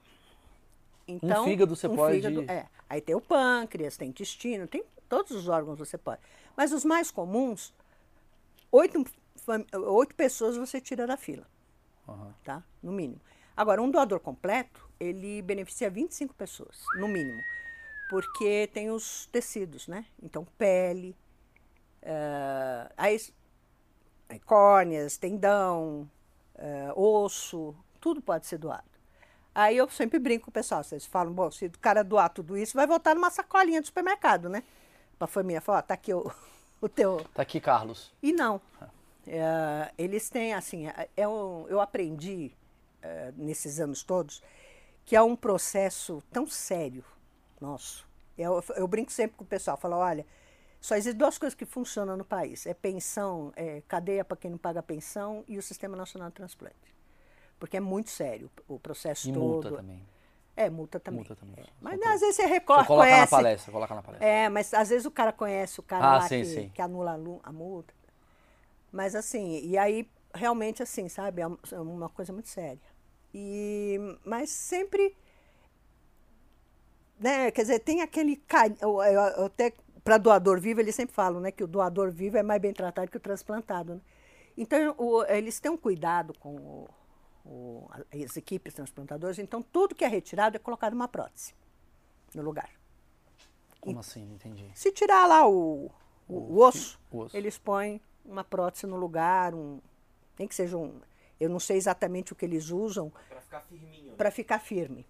[1.06, 2.66] Então, fígado você pode- fígado, é.
[2.88, 6.20] Aí tem o pâncreas, tem intestino, tem todos os órgãos você pode.
[6.56, 7.74] Mas os mais comuns,
[8.76, 9.04] oito
[9.86, 11.46] oito pessoas você tira da fila,
[12.08, 12.34] Aham.
[12.44, 12.62] tá?
[12.82, 13.20] No mínimo.
[13.56, 17.42] Agora, um doador completo, ele beneficia 25 pessoas, no mínimo.
[18.10, 20.06] Porque tem os tecidos, né?
[20.22, 21.16] Então, pele,
[22.02, 23.20] eh, aí,
[24.28, 26.10] aí córneas, tendão,
[26.56, 28.84] eh, osso, tudo pode ser doado.
[29.54, 32.56] Aí eu sempre brinco com o pessoal, vocês falam, bom, se o cara doar tudo
[32.56, 34.64] isso, vai voltar numa sacolinha do supermercado, né?
[35.18, 36.30] Pra família, falar, ó, tá aqui o,
[36.84, 37.24] o teu...
[37.34, 38.12] Tá aqui, Carlos.
[38.22, 38.60] E não.
[39.26, 42.52] É, eles têm, assim, é- é um- eu aprendi
[43.02, 44.42] é, nesses anos todos
[45.04, 47.04] que é um processo tão sério
[47.60, 48.06] nosso.
[48.36, 50.26] Eu, eu brinco sempre com o pessoal, falo, olha,
[50.80, 52.66] só existem duas coisas que funcionam no país.
[52.66, 56.94] É pensão, é cadeia para quem não paga pensão e o Sistema Nacional de Transplante.
[57.58, 59.42] Porque é muito sério o processo E todo.
[59.42, 60.02] multa também.
[60.56, 61.18] É, multa também.
[61.18, 61.56] Multa também.
[61.58, 61.66] É.
[61.80, 63.30] Mas pra- às vezes você Você recorre, coloca na conhece.
[63.30, 64.28] palestra, coloca na palestra.
[64.28, 66.68] É, mas às vezes o cara conhece o cara Ah, lá sim, que, sim.
[66.68, 67.92] que anula a multa.
[68.92, 72.80] Mas assim, e aí realmente assim, sabe, é é uma coisa muito séria.
[73.32, 75.16] E, mas sempre,
[77.18, 78.40] né, quer dizer, tem aquele
[78.80, 79.72] eu- eu- eu até
[80.04, 83.10] para doador vivo, eles sempre falam, né, que o doador vivo é mais bem tratado
[83.10, 84.00] que o transplantado, né?
[84.56, 86.88] Então, o- eles têm um cuidado com o-
[87.44, 87.88] o-
[88.24, 91.54] as equipes transplantadoras, então tudo que é retirado é colocado uma prótese
[92.34, 92.70] no lugar.
[93.80, 94.24] Como assim?
[94.26, 94.70] Não entendi.
[94.74, 95.90] Se tirar lá o,
[96.28, 97.36] o, o osso, o osso.
[97.36, 99.78] eles põem uma prótese no lugar, um,
[100.38, 101.00] nem que seja um.
[101.38, 104.10] Eu não sei exatamente o que eles usam Pra ficar firminho.
[104.10, 104.14] né?
[104.16, 105.06] para ficar firme.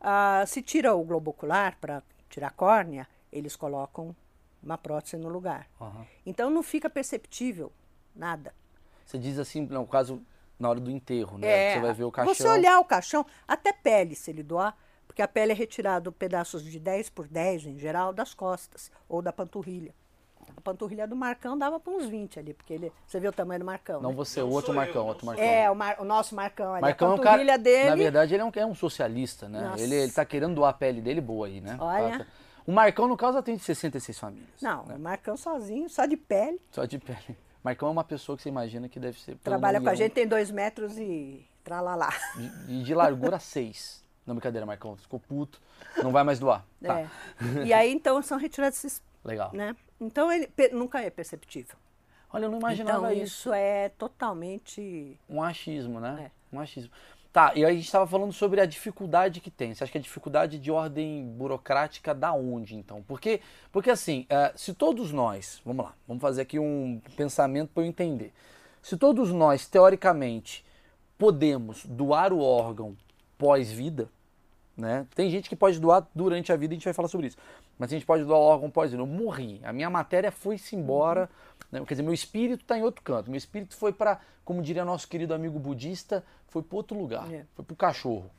[0.00, 4.14] Ah, se tira o globo ocular para tirar a córnea, eles colocam
[4.62, 5.68] uma prótese no lugar.
[5.80, 6.06] Aham.
[6.24, 7.72] Então não fica perceptível
[8.14, 8.54] nada.
[9.04, 10.22] Você diz assim, no caso,
[10.60, 11.74] na hora do enterro, né?
[11.74, 12.32] você vai ver o caixão.
[12.32, 16.12] É, Você olhar o caixão, até pele, se ele doar, porque a pele é retirada
[16.12, 19.94] pedaços de 10 por 10, em geral, das costas ou da panturrilha.
[20.56, 23.60] A panturrilha do Marcão dava para uns 20 ali, porque ele, você vê o tamanho
[23.60, 24.00] do Marcão.
[24.00, 24.16] Não né?
[24.16, 25.44] você, o outro eu, Marcão, não outro Marcão.
[25.44, 26.82] É, o, Mar- o nosso Marcão ali.
[26.82, 27.88] Marcão a é um panturrilha cara, dele.
[27.90, 29.60] na verdade, ele é um, é um socialista, né?
[29.62, 29.82] Nossa.
[29.82, 31.76] Ele, ele tá querendo doar a pele dele boa aí, né?
[31.80, 32.18] Olha.
[32.18, 32.26] Tá-
[32.66, 34.48] O Marcão, no caso, atende 66 famílias.
[34.60, 34.96] Não, né?
[34.96, 36.60] o Marcão sozinho, só de pele.
[36.70, 37.36] Só de pele.
[37.62, 39.36] Marcão é uma pessoa que você imagina que deve ser...
[39.36, 42.10] Trabalha com a gente, tem dois metros e tralalá.
[42.66, 44.04] De, de largura 6.
[44.26, 44.96] Não, brincadeira, Marcão.
[44.96, 45.60] Ficou puto.
[46.02, 46.64] Não vai mais doar.
[46.82, 47.00] Tá.
[47.00, 47.08] É.
[47.66, 49.50] E aí, então, são retirados esses, Legal.
[49.52, 49.76] né?
[50.00, 51.76] Então, ele nunca é perceptível.
[52.32, 53.40] Olha, eu não imaginava então, isso.
[53.40, 55.18] isso é totalmente...
[55.28, 56.30] Um achismo, né?
[56.30, 56.56] É.
[56.56, 56.90] Um achismo.
[57.32, 59.72] Tá, e a gente estava falando sobre a dificuldade que tem.
[59.72, 63.04] Você acha que a dificuldade de ordem burocrática da onde, então?
[63.06, 63.40] Porque,
[63.70, 67.86] porque assim, eh, se todos nós, vamos lá, vamos fazer aqui um pensamento para eu
[67.86, 68.32] entender.
[68.82, 70.64] Se todos nós, teoricamente,
[71.16, 72.96] podemos doar o órgão
[73.38, 74.08] pós-vida,
[74.80, 75.06] né?
[75.14, 77.36] Tem gente que pode doar durante a vida, a gente vai falar sobre isso.
[77.78, 79.02] Mas a gente pode doar o órgão pós-vida.
[79.02, 81.28] Eu morri, a minha matéria foi-se embora,
[81.70, 81.80] né?
[81.84, 83.30] quer dizer, meu espírito está em outro canto.
[83.30, 87.44] Meu espírito foi para, como diria nosso querido amigo budista, foi para outro lugar, É.
[87.54, 88.30] foi para o cachorro.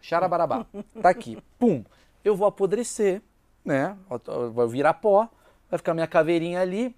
[0.00, 0.66] Xarabarabá.
[1.02, 1.38] Tá aqui.
[1.58, 1.84] Pum.
[2.24, 3.22] Eu vou apodrecer,
[3.64, 3.96] né?
[4.52, 5.28] Vai virar pó,
[5.70, 6.94] vai ficar minha caveirinha ali.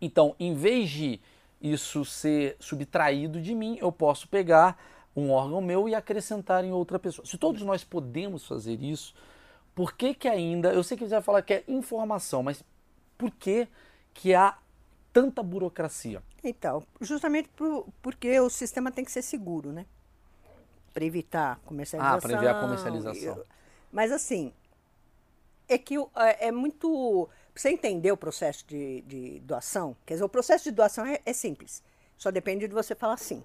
[0.00, 1.20] Então, em vez de
[1.60, 4.76] isso ser subtraído de mim, eu posso pegar
[5.14, 7.26] um órgão meu e acrescentar em outra pessoa.
[7.26, 9.14] Se todos nós podemos fazer isso,
[9.74, 12.62] por que que ainda, eu sei que você vai falar que é informação, mas
[13.18, 13.68] por que
[14.14, 14.56] que há
[15.12, 16.22] tanta burocracia?
[16.42, 19.86] Então, justamente por- porque o sistema tem que ser seguro, né?
[20.92, 22.16] Para evitar comercialização.
[22.18, 23.38] Ah, pra evitar a comercialização.
[23.38, 23.44] e-
[23.90, 24.52] Mas assim,
[25.68, 27.28] é que é, é muito.
[27.52, 31.20] Pra você entender o processo de, de doação, quer dizer, o processo de doação é,
[31.24, 31.82] é simples.
[32.16, 33.42] Só depende de você falar sim.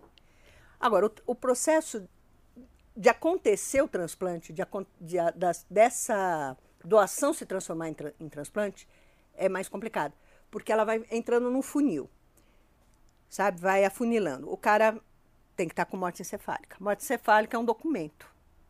[0.79, 2.07] Agora, o, o processo
[2.95, 4.63] de acontecer o transplante, de,
[4.99, 8.87] de das- dessa doação se transformar em, tra- em transplante,
[9.35, 10.13] é mais complicado.
[10.49, 12.09] Porque ela vai entrando num funil
[13.29, 13.59] sabe?
[13.59, 14.49] Vai afunilando.
[14.51, 14.97] O cara
[15.55, 16.77] tem que estar com morte encefálica.
[16.79, 18.25] Morte encefálica é um documento.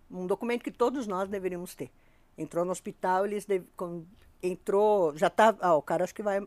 [0.10, 1.91] Um documento que todos nós deveríamos ter.
[2.38, 4.04] Entrou no hospital, eles com-
[4.41, 6.46] entrou, já tá, ah, o cara acho que vai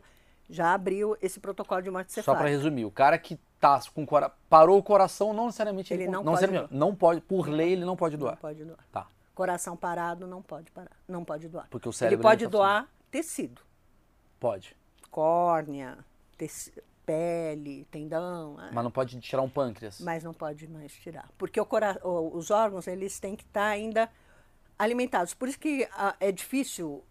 [0.49, 2.57] já abriu esse protocolo de morte Só para encefálica.
[2.57, 4.29] resumir, o cara que tá com cora...
[4.49, 7.71] parou o coração, não necessariamente Ele ele, não não, pode necessariamente- não pode, por lei
[7.73, 8.37] ele não pode Não doar.
[8.37, 8.79] pode doar.
[8.91, 9.07] Tá.
[9.33, 11.67] Coração parado não pode parar, não pode doar.
[11.69, 13.61] Porque o Ele cérebro pode ele tá doar tecido,
[14.39, 14.75] Pode.
[15.09, 15.97] córnea,
[17.05, 19.99] pele, tendão, ah, Mas não pode tirar um pâncreas.
[20.01, 21.29] mas não pode mais tirar.
[21.37, 24.09] Porque o cora- os órgãos eles têm que estar ainda
[24.77, 25.33] alimentados.
[25.33, 25.87] Por isso que
[26.19, 27.03] é difícil,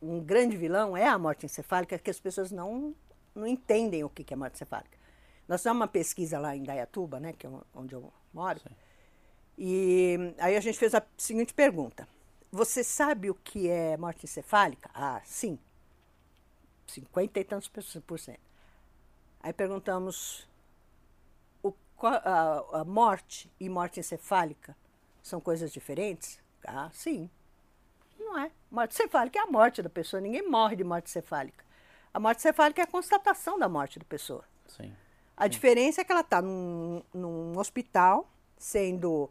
[0.00, 2.94] um grande vilão é a morte encefálica, que as pessoas não,
[3.34, 4.96] não entendem o que que é morte encefálica.
[5.48, 8.60] Nós fizemos uma pesquisa lá em Dayatuba, né, que é onde eu moro,
[9.58, 12.06] e aí a gente fez a seguinte pergunta.
[12.52, 14.90] Você sabe o que é morte encefálica?
[14.94, 15.58] Ah, sim.
[16.86, 18.40] 50 e tantos por cento.
[19.40, 20.46] Aí perguntamos
[21.62, 24.76] o, a, a morte e morte encefálica
[25.22, 26.38] são coisas diferentes?
[26.64, 27.28] Ah, sim.
[28.18, 28.50] Não é.
[28.70, 30.20] Morte cefálica é a morte da pessoa.
[30.20, 31.64] Ninguém morre de morte cefálica.
[32.12, 34.44] A morte cefálica é a constatação da morte da pessoa.
[34.66, 34.94] Sim.
[35.36, 39.30] A diferença é que ela está num, num hospital, sendo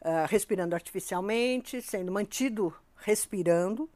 [0.00, 3.88] ah, respirando artificialmente, sendo mantido respirando,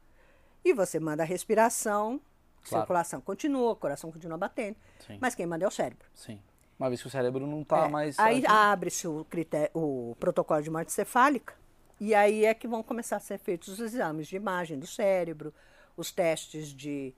[0.63, 2.21] e você manda a respiração,
[2.63, 2.83] Claro.
[2.83, 5.17] circulação continua, o coração continua batendo, Sim.
[5.19, 6.07] mas quem manda é o cérebro.
[6.13, 6.39] Sim.
[6.79, 8.17] Uma vez que o cérebro não tá É, mais.
[8.17, 9.25] Aí abre-se o,
[9.73, 11.53] o protocolo de morte cefálica,
[11.99, 15.53] e aí é que vão começar a ser feitos os exames de imagem do cérebro,
[15.97, 17.13] os testes de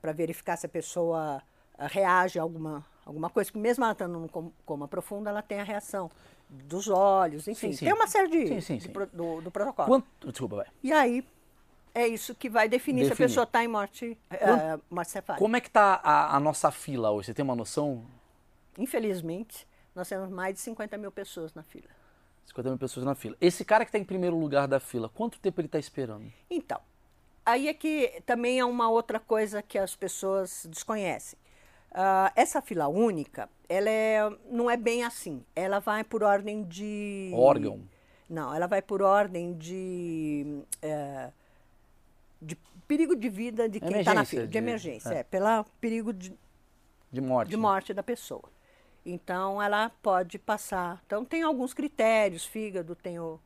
[0.00, 1.42] para verificar se a pessoa
[1.78, 5.40] eh, reage a alguma, alguma coisa, porque mesmo ela estando num com- coma profundo, ela
[5.40, 6.10] tem a reação
[6.50, 7.84] dos olhos, enfim, Sim, sim.
[7.86, 9.88] tem uma série de, Sim, de pro- do, do protocolo.
[9.88, 10.28] Quanto...
[10.30, 10.66] Desculpa, vai.
[10.82, 11.24] E aí
[11.94, 15.42] é isso que vai definir, se a pessoa está em morte, eh, Quanto- morte cefálica.
[15.42, 17.26] Como é que tá a, a nossa fila hoje?
[17.28, 18.04] Você tem uma noção?
[18.78, 21.88] Infelizmente, nós temos mais de 50 mil pessoas na fila.
[22.46, 23.36] 50 mil pessoas na fila.
[23.40, 26.30] Esse cara que tá em primeiro lugar da fila, quanto tempo ele tá esperando?
[26.50, 26.80] Então,
[27.44, 31.38] aí é que também é uma outra coisa que as pessoas desconhecem.
[31.92, 34.20] Ah, essa fila única, ela é,
[34.50, 35.42] não é bem assim.
[35.54, 37.30] Ela vai por ordem de.
[37.34, 37.80] Órgão.
[38.28, 40.62] Não, ela vai por ordem de.
[40.82, 41.30] eh,
[42.42, 44.44] de perigo de vida de quem está na fila.
[44.46, 45.18] De, de- emergência, é.
[45.18, 45.22] é.
[45.22, 46.32] pela perigo de,
[47.10, 47.50] De morte.
[47.50, 48.44] de morte da pessoa.
[49.04, 51.00] Então, ela pode passar.
[51.06, 53.38] Então, tem alguns critérios, fígado, tem o,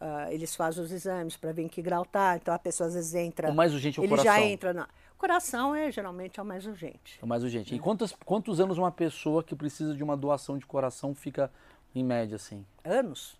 [0.00, 2.36] ah, eles fazem os exames para ver em que grau tá.
[2.36, 3.50] Então, a pessoa às vezes entra.
[3.50, 4.32] O mais urgente é o ele coração.
[4.32, 4.88] já entra na.
[5.20, 7.18] Coração é geralmente é o mais urgente.
[7.20, 7.74] É o mais urgente.
[7.74, 11.52] E quantos, quantos anos uma pessoa que precisa de uma doação de coração fica
[11.94, 12.64] em média, assim?
[12.82, 13.38] Anos?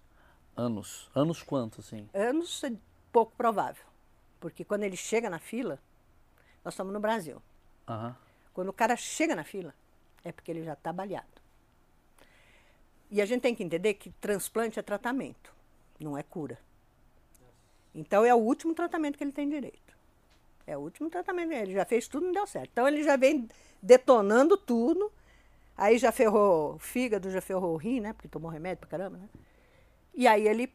[0.55, 1.11] Anos.
[1.15, 2.07] Anos quanto, assim?
[2.13, 2.73] Anos é
[3.11, 3.83] pouco provável.
[4.39, 5.79] Porque quando ele chega na fila,
[6.63, 7.41] nós estamos no Brasil.
[7.89, 8.15] Aham.
[8.53, 9.75] Quando o cara chega na fila,
[10.23, 11.41] é porque ele já está baleado.
[13.11, 15.51] E a gente tem que entender que transplante é tratamento,
[15.99, 16.59] não é cura.
[17.95, 19.99] Então é o último tratamento que ele tem direito.
[20.71, 21.53] É o último tratamento.
[21.53, 22.71] Ele já fez tudo, não deu certo.
[22.73, 23.49] Então ele já vem
[23.83, 25.11] detonando tudo.
[25.77, 28.13] Aí já ferrou o fígado, já ferrou o rim, né?
[28.13, 29.29] Porque tomou remédio pra caramba, né?
[30.15, 30.73] E aí ele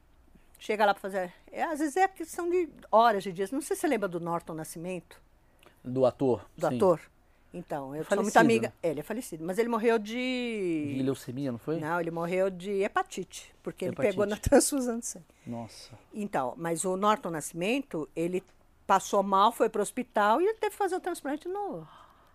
[0.59, 1.31] chega lá para fazer.
[1.51, 3.51] é, às vezes é questão de horas, de dias.
[3.51, 5.21] Não sei se você lembra do Norton Nascimento
[5.83, 6.45] Do ator?
[6.57, 6.75] do Sim.
[6.77, 6.99] ator.
[7.53, 8.67] Então, eu sou muito Falecido, amiga.
[8.67, 8.73] né?
[8.83, 11.01] Ele é falecido, mas ele morreu De de.
[11.03, 11.79] leucemia, não foi?
[11.79, 14.11] Não, ele morreu de hepatite, porque ele Hepatite.
[14.11, 15.25] pegou na transfusão de sangue.
[15.47, 15.91] Nossa.
[16.13, 18.43] Então, mas o Norton Nascimento, ele
[18.85, 21.87] passou mal, foi para o hospital e ele teve que fazer o transplante no.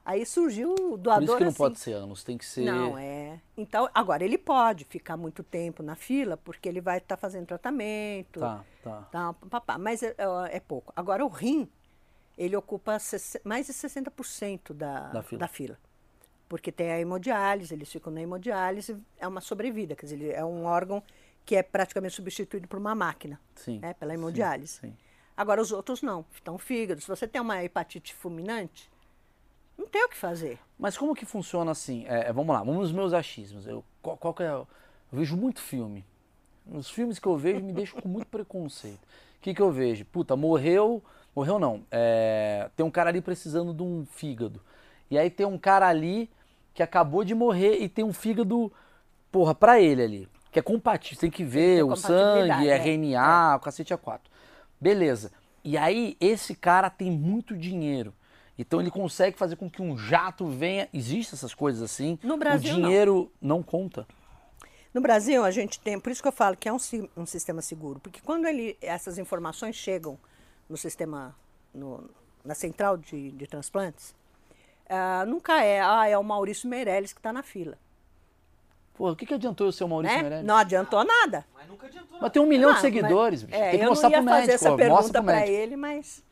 [0.04, 1.18] Aí surgiu o doador.
[1.18, 1.58] Por isso que não assim.
[1.58, 2.64] pode ser anos, tem que ser.
[2.64, 3.38] Não, é.
[3.56, 8.40] Então, agora ele pode ficar muito tempo na fila, porque ele vai estar fazendo tratamento.
[8.40, 9.02] Tá, tá.
[9.12, 10.14] Tá, papá, mas é,
[10.50, 10.92] é- pouco.
[10.96, 11.68] Agora, o rim,
[12.36, 12.96] ele ocupa
[13.44, 15.46] mais de 60% da, Da fila.
[15.48, 15.78] fila.
[16.48, 20.64] Porque tem a hemodiálise, eles ficam na hemodiálise, é uma sobrevida, quer dizer, é um
[20.64, 21.02] órgão
[21.44, 23.78] que é praticamente substituído por uma máquina, Sim.
[23.78, 24.80] né, pela sim, hemodiálise.
[24.80, 24.96] Sim.
[25.40, 26.22] Agora, os outros não.
[26.38, 28.90] Então, fígado, se você tem uma hepatite fulminante,
[29.78, 30.58] não tem o que fazer.
[30.78, 32.04] Mas como que funciona assim?
[32.06, 33.66] É, é, vamos lá, vamos nos meus achismos.
[33.66, 34.68] Eu, qual, qual é, eu
[35.10, 36.04] vejo muito filme.
[36.70, 39.00] Os filmes que eu vejo me deixam com muito preconceito.
[39.00, 40.04] O que, que eu vejo?
[40.04, 41.02] Puta, morreu.
[41.34, 41.86] Morreu não.
[41.90, 44.60] É, tem um cara ali precisando de um fígado.
[45.10, 46.28] E aí tem um cara ali
[46.74, 48.70] que acabou de morrer e tem um fígado,
[49.32, 50.28] porra, pra ele ali.
[50.52, 51.18] Que é compatível.
[51.18, 52.76] Tem que ver ter o sangue, é.
[52.76, 54.29] RNA, o cacete a quatro.
[54.80, 55.30] Beleza.
[55.62, 58.14] E aí, esse cara tem muito dinheiro.
[58.58, 60.88] Então ele consegue fazer com que um jato venha.
[60.92, 62.18] Existem essas coisas assim?
[62.22, 64.06] No Brasil, O dinheiro não, conta.
[64.92, 66.76] No Brasil, a gente tem, por isso que eu falo que é um,
[67.16, 70.18] um sistema seguro, porque quando ele, essas informações chegam
[70.68, 71.34] no sistema,
[71.72, 72.10] no-
[72.44, 74.14] na central de, de transplantes,
[74.88, 77.78] ah, nunca é, ah, é o Maurício Meirelles que está na fila.
[79.00, 80.22] Pô, o que, que adiantou eu ser o Maurício Né?
[80.22, 80.46] Meirelles?
[80.46, 81.46] Não adiantou nada.
[81.54, 82.18] Mas nunca adiantou.
[82.20, 83.62] Mas tem um milhão de Ah, seguidores, mas- bicho.
[83.62, 84.54] é, tem que eu mostrar não ia pro fazer médico.
[84.66, 85.50] essa ó, pergunta pro para médico.
[85.56, 86.16] ele, mas...
[86.16, 86.24] Tem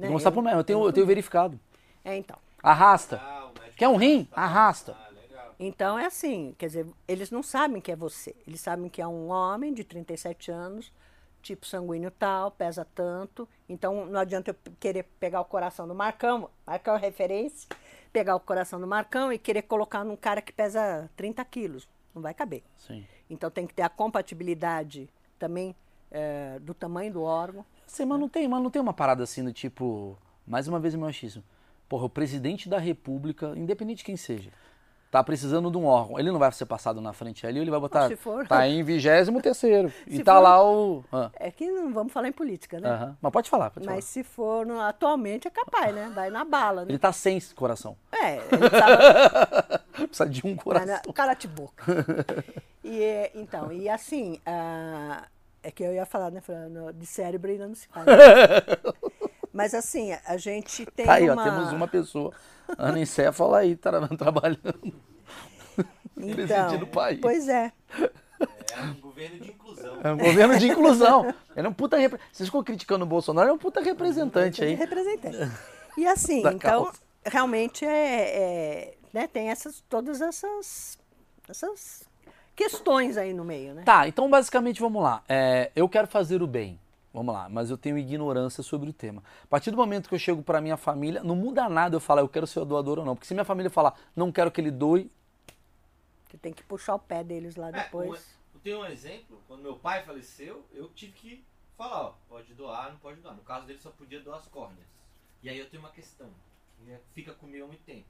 [0.00, 0.60] né, que mostrar eu- pro médico.
[0.60, 1.60] Eu tenho, eu tenho verificado.
[2.04, 2.36] É, então.
[2.60, 3.20] Arrasta.
[3.22, 4.26] Ah, Quer um rim?
[4.32, 4.96] Arrasta.
[4.98, 5.54] Ah, legal.
[5.60, 8.34] Então é assim, quer dizer, eles não sabem que é você.
[8.44, 10.92] Eles sabem que é um homem de 37 anos,
[11.40, 13.48] tipo sanguíneo tal, pesa tanto.
[13.68, 17.68] Então não adianta eu querer pegar o coração do Marcão, Marcão é referência,
[18.12, 21.88] pegar o coração do Marcão e querer colocar num cara que pesa 30 quilos.
[22.16, 22.62] Não vai caber.
[22.78, 23.04] Sim.
[23.28, 25.06] Então tem que ter a compatibilidade
[25.38, 25.76] também
[26.10, 27.62] eh, do tamanho do órgão.
[27.86, 30.16] Sim, mas não tem, mas não tem uma parada assim do tipo.
[30.46, 31.44] Mais uma vez o meu achismo.
[31.86, 34.50] Porra, o presidente da república, independente de quem seja,
[35.10, 36.18] tá precisando de um órgão.
[36.18, 38.08] Ele não vai ser passado na frente ali, ele vai botar.
[38.08, 38.46] Se for.
[38.46, 39.92] Tá em vigésimo terceiro.
[40.06, 41.04] E tá for- lá o.
[41.12, 43.14] ah, É que não vamos falar em política, né?
[43.20, 44.02] Mas pode falar, pode Mas falar.
[44.02, 46.10] se for no- atualmente é capaz, né?
[46.14, 46.90] Vai na bala, né?
[46.90, 47.96] Ele tá sem coração.
[48.12, 50.86] É, ele tava Precisa de um coração.
[50.86, 51.84] né, Cala de boca.
[52.84, 55.24] e, é, então, e assim, ah,
[55.62, 58.06] é que eu ia falar, né, falando de cérebro ainda não se fala.
[59.56, 61.40] Mas assim, a gente tem Tá aí, uma...
[61.40, 62.32] ó, temos uma pessoa
[62.76, 64.94] anencefala aí tra trabalhando.
[66.16, 67.20] então, o país.
[67.20, 67.72] Pois é.
[68.76, 69.98] É um governo de inclusão.
[70.04, 71.34] É um governo de inclusão.
[71.56, 71.96] Ele é um puta.
[71.96, 72.20] Repre...
[72.30, 74.74] Vocês ficam criticando o Bolsonaro, é um puta representante aí.
[74.74, 75.50] representante.
[75.96, 76.98] E assim, então, causa.
[77.24, 80.98] realmente é, é, né, tem essas, todas essas,
[81.48, 82.02] essas
[82.54, 83.82] questões aí no meio, né?
[83.84, 85.22] Tá, então basicamente vamos lá.
[85.26, 86.78] É, eu quero fazer o bem.
[87.16, 89.22] Vamos lá, mas eu tenho ignorância sobre o tema.
[89.42, 92.20] A partir do momento que eu chego pra minha família, não muda nada eu falar
[92.20, 93.14] eu quero ser doador ou não.
[93.14, 95.10] Porque se minha família falar não quero que ele doe,
[96.28, 98.10] Você tem que puxar o pé deles lá É, depois.
[98.20, 101.44] um- eu tenho um exemplo, quando meu pai faleceu, eu tive que
[101.78, 103.34] falar, ó, pode doar, não pode doar.
[103.34, 104.86] No caso dele só podia doar as córneas.
[105.42, 106.28] E aí eu tenho uma questão,
[106.84, 108.04] que é- fica comigo há muito tempo.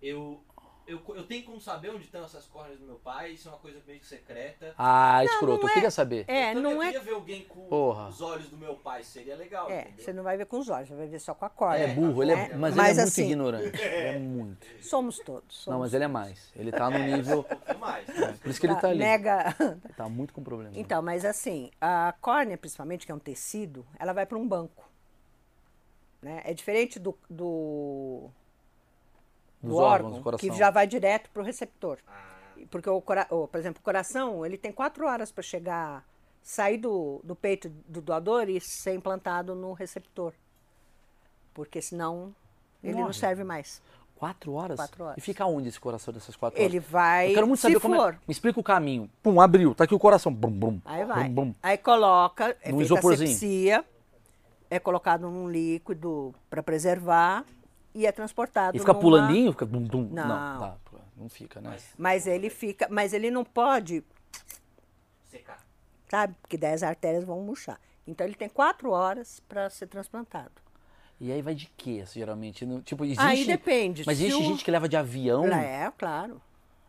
[0.00, 0.40] Eu,
[0.86, 3.58] eu, eu tenho como saber onde estão essas córneas do meu pai, isso é uma
[3.58, 4.74] coisa meio que secreta.
[4.76, 6.24] ah, escroto, não eu é- queria saber.
[6.28, 8.08] É, eu também não é queria ver alguém com Porra.
[8.08, 10.04] os olhos do meu pai, seria legal, É, entendeu?
[10.04, 11.78] você não vai ver com os olhos, você vai ver só com a corda.
[11.78, 12.56] É burro, ele é, né?
[12.56, 13.62] mas, Mas ele é muito assim- ignorante.
[13.82, 14.66] Ele é muito.
[14.82, 15.56] Somos todos.
[15.56, 16.52] Somos Não, mas ele é mais.
[16.56, 17.40] Ele tá no nível.
[17.42, 18.06] Um pouquinho mais.
[18.40, 18.98] Por isso que ele tá ali.
[18.98, 19.54] Mega.
[19.60, 20.72] Ele tá muito com problema.
[20.74, 24.88] Então, mas assim, a córnea, principalmente, que é um tecido, ela vai para um banco.
[26.20, 26.40] Né?
[26.44, 28.30] É diferente do, do,
[29.62, 30.50] do órgãos, órgão, do coração.
[30.50, 31.98] que já vai direto para o receptor.
[32.06, 32.24] Ah,
[32.70, 36.04] Porque, o, por exemplo, o coração, ele tem quatro horas para chegar,
[36.42, 40.32] sair do, do peito do doador e ser implantado no receptor.
[41.54, 42.34] Porque senão
[42.82, 43.80] ele não serve mais.
[44.16, 44.76] Quatro horas?
[44.76, 45.18] Quatro horas.
[45.18, 46.70] E fica onde esse coração dessas quatro horas?
[46.72, 48.18] Ele vai, Eu quero muito se saber como for, é.
[48.26, 49.10] Me explica o caminho.
[49.20, 49.74] Pum, abriu.
[49.74, 50.32] Tá aqui o coração.
[50.32, 50.80] Brum, brum.
[50.84, 51.24] Aí vai.
[51.24, 51.54] Brum, brum.
[51.60, 53.28] Aí coloca, é a isoporzinho.
[53.30, 53.84] sepsia,
[54.70, 57.44] é colocado num líquido para preservar
[57.94, 59.52] e é transportado E fica numa- pulandinho?
[59.52, 60.08] Fica bum, bum.
[60.10, 60.26] Não.
[60.28, 60.76] tá,
[61.16, 61.76] não fica, né?
[61.98, 64.02] Mas ele fica, mas ele não pode,
[65.30, 65.64] secar.
[66.10, 66.34] sabe?
[66.42, 67.78] Porque daí as artérias vão murchar.
[68.06, 70.50] Então ele tem quatro horas para ser transplantado.
[71.20, 72.66] E aí vai de quê, geralmente?
[72.66, 73.22] Não- Tipo, existe...
[73.22, 74.02] Aí depende.
[74.04, 75.46] Mas existe o- gente que leva de avião?
[75.46, 76.40] É, claro.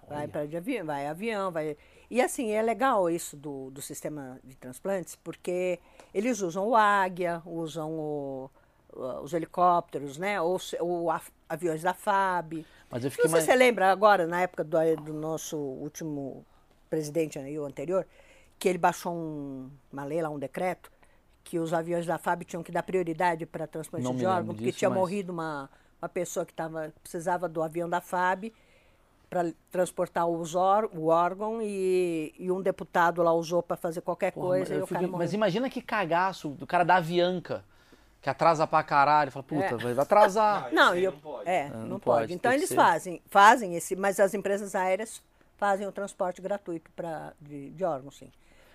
[0.10, 1.78] Vai para de avião, vai avião, vai.
[2.10, 5.80] E assim, é legal isso do, do sistema de transplantes, porque
[6.14, 8.50] eles usam o águia, usam o- o-
[8.96, 10.40] os helicópteros, né?
[10.42, 11.08] Ou, ou
[11.50, 12.66] aviões da FAB.
[12.90, 13.44] Mas eu Não fiquei sei mais...
[13.44, 16.46] se você lembra agora, na época do, do nosso último
[16.90, 18.06] presidente aí, o anterior,
[18.60, 20.92] que ele baixou um- uma lei lá, um decreto,
[21.44, 24.66] que os aviões da FAB tinham que dar prioridade para transplante Não de órgão, porque
[24.66, 25.70] disso, tinha mas- morrido uma,
[26.02, 28.54] uma pessoa que tava, precisava do avião da FAB
[29.30, 34.32] para transportar os or, o órgão e, e um deputado lá usou para fazer qualquer
[34.32, 35.18] Porra, coisa fico- morreu.
[35.18, 37.66] Mas imagina que cagaço do cara da Avianca,
[38.24, 39.32] que atrasa pra caralho.
[39.32, 39.76] Fala, puta, É.
[39.76, 40.70] vai atrasar.
[40.72, 41.48] Não, e eu- não pode.
[41.50, 42.22] É, não, não pode.
[42.22, 42.76] pode, Então tem eles ser.
[42.76, 45.22] fazem, fazem esse, mas as empresas aéreas
[45.58, 48.32] fazem o transporte gratuito pra, de, de órgãos, sim.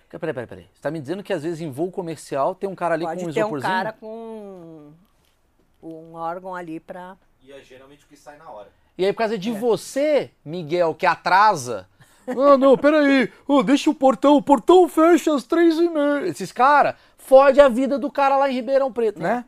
[0.09, 0.67] Peraí, peraí, peraí.
[0.73, 3.23] Você tá me dizendo que às vezes em voo comercial tem um cara ali Pode
[3.23, 3.71] com um ter um isoporzinho?
[3.73, 4.91] cara com
[5.83, 8.69] um órgão ali para E é geralmente o que sai na hora.
[8.97, 9.37] E aí, por causa É.
[9.37, 11.87] de você, Miguel, que atrasa.
[12.27, 13.31] Ah, não, peraí.
[13.47, 14.35] Ô, deixa o portão.
[14.35, 16.27] O portão fecha às três e meia.
[16.27, 19.45] Esses caras fode a vida do cara lá em Ribeirão Preto, né?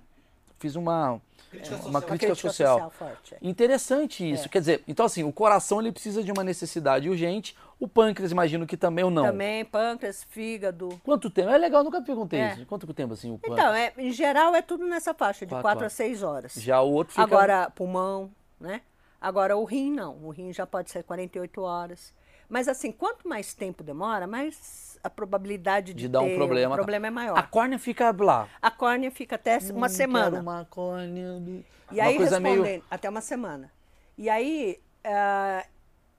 [0.59, 2.01] Fiz uma, Crítica uma social.
[2.01, 2.93] crítica, crítica social.
[3.31, 3.37] é.
[3.41, 4.47] Interessante isso.
[4.47, 7.57] Quer dizer, então assim, o coração ele precisa de uma necessidade urgente.
[7.79, 9.23] O pâncreas, imagino que também ou não.
[9.23, 11.01] Também pâncreas, fígado.
[11.03, 11.49] Quanto tempo?
[11.49, 12.53] É legal, nunca perguntei É.
[12.53, 12.65] isso.
[12.67, 13.59] Quanto tempo assim o pâncreas?
[13.59, 15.93] Então, é, em geral é tudo nessa faixa, de Quatro 4 a horas.
[15.93, 16.53] 6 horas.
[16.53, 17.23] Já o outro fica...
[17.23, 18.81] Agora, pulmão, né?
[19.19, 20.17] Agora, o rim não.
[20.23, 22.13] O rim já pode ser 48 horas.
[22.51, 26.73] Mas, assim, quanto mais tempo demora, mais a probabilidade de, de dar um problema.
[26.75, 27.37] o problema é maior.
[27.39, 28.45] A córnea fica lá.
[28.61, 30.31] A córnea fica até uma Hum, semana.
[30.31, 31.39] quero uma córnea.
[31.39, 32.83] do- E uma aí, coisa respondendo, meio...
[32.91, 33.71] até uma semana.
[34.17, 35.65] E aí, ah,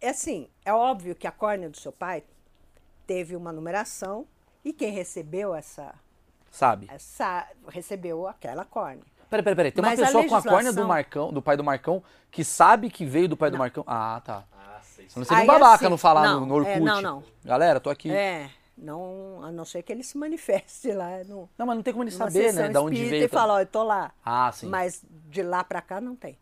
[0.00, 2.24] é assim, é óbvio que a córnea do seu pai
[3.06, 4.26] teve uma numeração
[4.64, 5.94] e quem recebeu essa,
[6.50, 6.86] Sabe?
[6.90, 9.04] essa recebeu aquela córnea.
[9.28, 9.72] Peraí, peraí, peraí.
[9.72, 12.02] Tem uma Mas a pessoa com a córnea do legislação- Marcão, do pai do Marcão,
[12.30, 13.84] que sabe que veio do pai do Marcão.
[13.86, 14.44] Ah, tá.
[15.16, 16.76] Não seria um babaca assim, não falar não, no, no Orkut.
[16.76, 17.24] é, não, não.
[17.44, 18.10] Galera, tô aqui.
[18.10, 21.92] É, não, a não ser que ele se manifeste lá no, Não, mas não tem
[21.92, 22.68] como ele saber, né?
[22.68, 23.24] Da onde veio.
[23.24, 24.12] e falar, ó, eu tô lá.
[24.24, 24.68] Ah, sim.
[24.68, 26.38] Mas de lá pra cá não tem.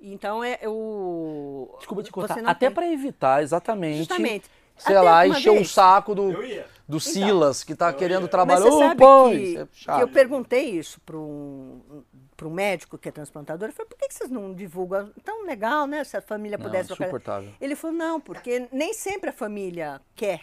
[0.00, 1.74] Então é o.
[1.78, 2.36] Desculpa te cortar.
[2.42, 3.98] não Até tem- pra evitar, exatamente.
[3.98, 4.50] Justamente.
[4.76, 6.66] Sei Até lá, encher o vez- saco do, ia.
[6.86, 8.60] do Silas, que tá querendo Mas trabalhar.
[8.60, 9.56] você Ô, sabe pai, que,
[9.90, 11.80] é que eu perguntei isso para um,
[12.44, 15.10] para um médico que é transplantador, ele falou, por que que vocês não divulgam?
[15.24, 16.04] Tão legal, né?
[16.04, 16.88] Se a família Não, pudesse...
[16.88, 17.50] trocar." insuportável.
[17.60, 20.42] Ele falou, não, porque nem sempre a família quer.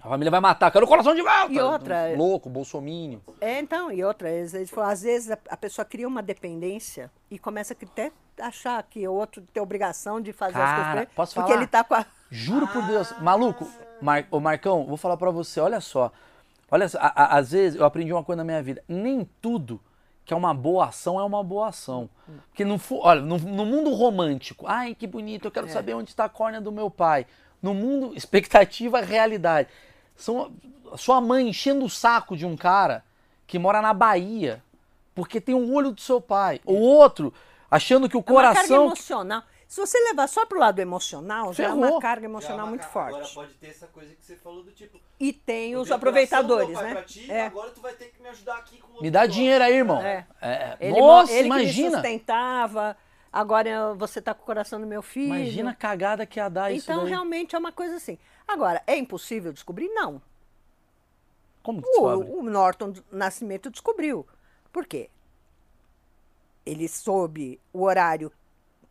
[0.00, 1.52] A família vai matar, quero o coração de volta.
[1.52, 3.20] E outra- Louco, bolsomínio.
[3.40, 7.38] É, então, e outra, eles falam, às vezes a, a pessoa cria uma dependência e
[7.38, 11.00] começa a até achar que o outro tem obrigação de fazer as Cara, coisas pra
[11.02, 11.60] ele, posso porque falar?
[11.62, 12.06] ele tá com a...
[12.30, 13.12] Juro por Deus.
[13.20, 13.66] Maluco,
[14.00, 14.24] Mar...
[14.30, 16.12] ô Marcão, vou falar pra você, olha só.
[16.70, 18.84] Olha só, a- a- às vezes eu aprendi uma coisa na minha vida.
[18.86, 19.80] Nem tudo
[20.28, 22.06] que é uma boa ação é uma boa ação.
[22.50, 25.70] Porque no, olha, no, no mundo romântico, ai que bonito, eu quero É.
[25.70, 27.26] saber onde está a córnea do meu pai.
[27.62, 29.70] No mundo expectativa, realidade.
[30.14, 30.52] São
[30.96, 33.02] sua mãe enchendo o saco de um cara
[33.46, 34.62] que mora na Bahia,
[35.14, 36.60] porque tem o olho do seu pai.
[36.66, 37.32] O outro
[37.70, 39.42] achando que o É uma carga coração emocional.
[39.68, 41.84] Se você levar só pro lado emocional, já é Ferrou.
[41.84, 43.16] uma carga é emocional uma muito ca- forte.
[43.16, 44.98] Agora pode ter essa coisa que você falou do tipo.
[45.20, 46.92] E tem os aproveitadores, né?
[46.94, 47.46] pra ti, É.
[47.46, 50.00] Agora tu vai ter que me ajudar aqui com me dá dinheiro aí, irmão.
[50.00, 50.26] É.
[50.40, 51.90] É, Ele, Nossa, ele que me imagina.
[51.90, 52.96] sustentava,
[53.30, 55.34] agora você tá com o coração do meu filho.
[55.36, 58.16] Imagina a cagada que ia dar isso Então, realmente é uma coisa assim.
[58.46, 59.88] Agora, é impossível descobrir?
[59.90, 60.22] Não.
[61.62, 62.30] Como que descobre?
[62.30, 64.26] O, o Norton Nascimento descobriu.
[64.72, 65.10] Por quê?
[66.64, 68.32] Ele soube o horário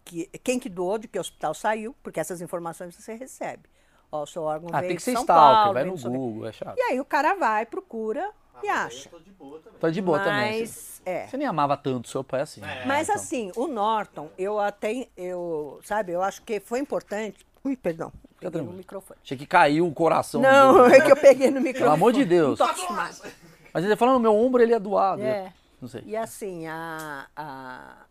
[0.07, 3.63] que quem que doou, de que hospital saiu, porque essas informações você recebe.
[4.11, 5.97] Ó, o seu órgão Ah, veio tem que de ser São stalker, Paulo, vai no.
[5.97, 6.77] Google, é chato.
[6.77, 9.09] E aí o cara vai, procura Ah, e mas acha.
[9.09, 9.79] Eu tô de boa também.
[9.79, 10.59] Tá de boa também.
[10.61, 11.27] Mas, é.
[11.27, 12.61] Você nem amava tanto seu pai assim.
[12.63, 12.85] É.
[12.85, 13.15] Mas então.
[13.21, 17.45] assim, o Norton, eu até, eu, sabe, eu acho que foi importante.
[17.65, 19.19] Ui, perdão, peguei no microfone.
[19.21, 20.39] Achei que caiu o coração.
[20.41, 21.79] Não, é que eu peguei no microfone.
[21.83, 22.57] Pelo amor de Deus.
[22.59, 23.27] Não tô.
[23.73, 25.21] Mas ele falando no meu ombro, ele é doado.
[25.21, 25.51] É.
[25.81, 26.01] Não sei.
[26.05, 28.05] E assim, a, a-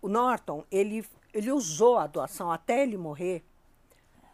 [0.00, 3.42] o Norton, ele, ele usou a doação até ele morrer.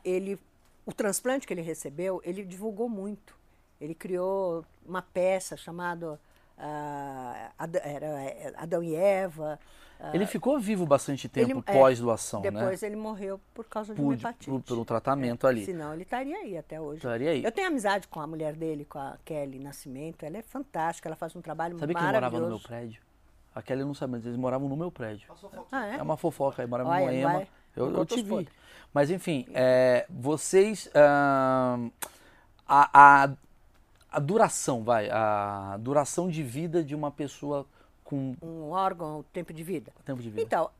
[0.05, 0.39] Ele,
[0.87, 3.37] o transplante que ele recebeu, ele divulgou muito.
[3.81, 6.19] Ele criou uma peça chamada
[7.85, 9.59] era, é, Adão e Eva.
[10.01, 12.51] ah, Ele ficou vivo bastante tempo é, pós-doação, né?
[12.51, 14.51] Depois ele morreu por causa de uma hepatite.
[14.51, 15.65] por- pelo tratamento ali.
[15.65, 16.97] Senão ele estaria aí até hoje.
[16.99, 17.45] Estaria aí.
[17.45, 20.25] Eu tenho amizade com a mulher dele, com a Kelly Nascimento.
[20.25, 22.51] Ela é fantástica, ela faz um trabalho Sabia que ele morava maravilhoso.
[22.51, 23.03] no meu prédio?
[23.59, 25.29] A Kelly não sabe, mas eles moravam no meu prédio.
[25.73, 25.97] Ah, é?
[25.97, 27.33] É uma fofoca, aí morava em Moema.
[27.33, 28.49] vai, Eu, eu te vi.
[28.95, 30.89] Mas enfim, é, vocês.
[30.95, 31.77] a,
[32.67, 33.31] a,
[34.13, 37.67] a duração, vai, a duração de vida de uma pessoa
[38.05, 39.93] com Um órgão, o tempo de vida.
[40.05, 40.41] tempo de vida.
[40.41, 40.71] Então,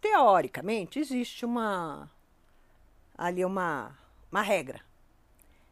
[0.00, 2.08] teoricamente, existe uma.
[3.16, 3.92] ali uma,
[4.30, 4.80] uma regra.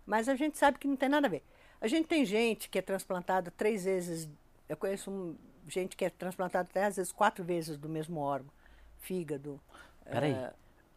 [0.07, 1.43] Mas a gente sabe que não tem nada a ver.
[1.81, 4.29] A gente tem gente que é transplantada três vezes.
[4.69, 5.37] Eu conheço um-
[5.69, 8.51] gente que é transplantada até às vezes quatro vezes do mesmo órgão.
[8.99, 9.61] Fígado.
[10.05, 10.33] Peraí.
[10.33, 10.53] eh,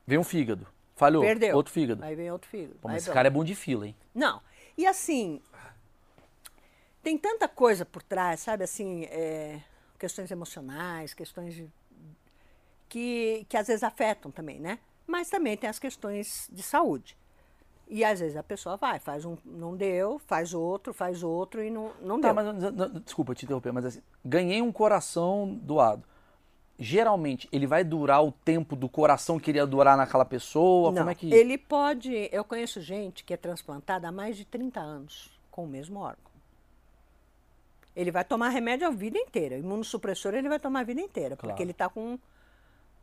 [0.08, 0.68] Vem um fígado.
[0.96, 1.24] Falhou.
[1.24, 1.56] perdeu.
[1.56, 2.04] Outro fígado.
[2.04, 2.76] Aí vem outro fígado.
[2.82, 3.16] Pô, Aí mas esse pronto.
[3.16, 3.96] cara é bom de fila, hein?
[4.14, 4.42] Não.
[4.78, 5.42] E assim,
[7.04, 8.64] tem tanta coisa por trás, sabe?
[8.64, 9.60] Assim, é,
[10.00, 11.70] questões emocionais, questões de-
[12.90, 14.80] que, que às vezes afetam também, né?
[15.08, 17.18] Mas também tem as questões de saúde.
[17.94, 21.70] E às vezes a pessoa vai, faz um, não deu, faz outro, faz outro e
[21.70, 22.36] não, não Tá, deu.
[22.54, 26.04] mas não- desculpa te interromper, mas assim, ganhei um coração doado.
[26.80, 30.90] Geralmente, ele vai durar o tempo do coração que iria durar naquela pessoa?
[30.90, 31.32] Não, Como é que.
[31.34, 32.30] Ele pode.
[32.32, 36.32] Eu conheço gente que é transplantada há mais de 30 anos com o mesmo órgão.
[37.96, 39.58] Ele vai tomar remédio a vida inteira.
[39.58, 41.50] Imunossupressor ele vai tomar a vida inteira, Claro.
[41.50, 42.18] porque ele está com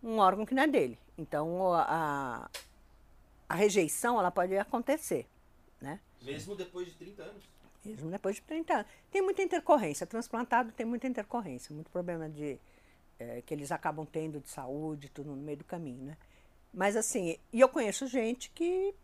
[0.03, 0.99] um órgão que não é dele.
[1.16, 2.49] Então a,
[3.49, 5.27] a rejeição ela pode acontecer,
[5.81, 6.01] né?
[6.23, 7.45] Mesmo depois de 30 anos.
[7.85, 8.87] Mesmo depois de 30 anos.
[9.11, 10.07] Tem muita intercorrência.
[10.07, 12.59] Transplantado tem muita intercorrência, muito problema de
[13.19, 16.17] eh, que eles acabam tendo de saúde, tudo no meio do caminho, né?
[16.73, 18.95] Mas assim, e eu conheço gente que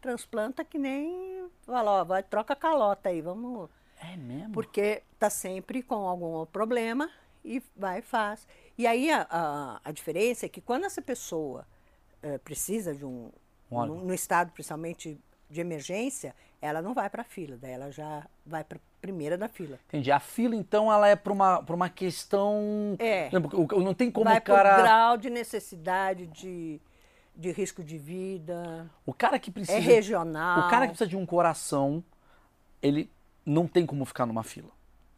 [0.00, 3.70] transplanta que nem fala, ó, vai, troca a calota aí, vamos.
[4.00, 4.52] É mesmo?
[4.52, 7.10] Porque tá sempre com algum problema
[7.44, 8.46] e vai e faz.
[8.76, 11.66] E aí a, a, a diferença é que quando essa pessoa
[12.22, 13.30] eh, precisa de um.
[13.70, 18.26] No, no estado principalmente de emergência, ela não vai para a fila, daí ela já
[18.44, 19.78] vai para primeira da fila.
[19.88, 20.10] Entendi.
[20.10, 22.96] A fila, então, ela é pra uma, pra uma questão.
[22.98, 23.30] É.
[23.30, 24.76] Não tem como vai o cara.
[24.82, 26.80] grau de necessidade de,
[27.36, 29.78] de risco de vida, O cara que precisa.
[29.78, 30.66] é regional.
[30.66, 32.02] O cara que precisa de um coração,
[32.82, 33.08] ele
[33.44, 34.70] não tem como ficar numa fila.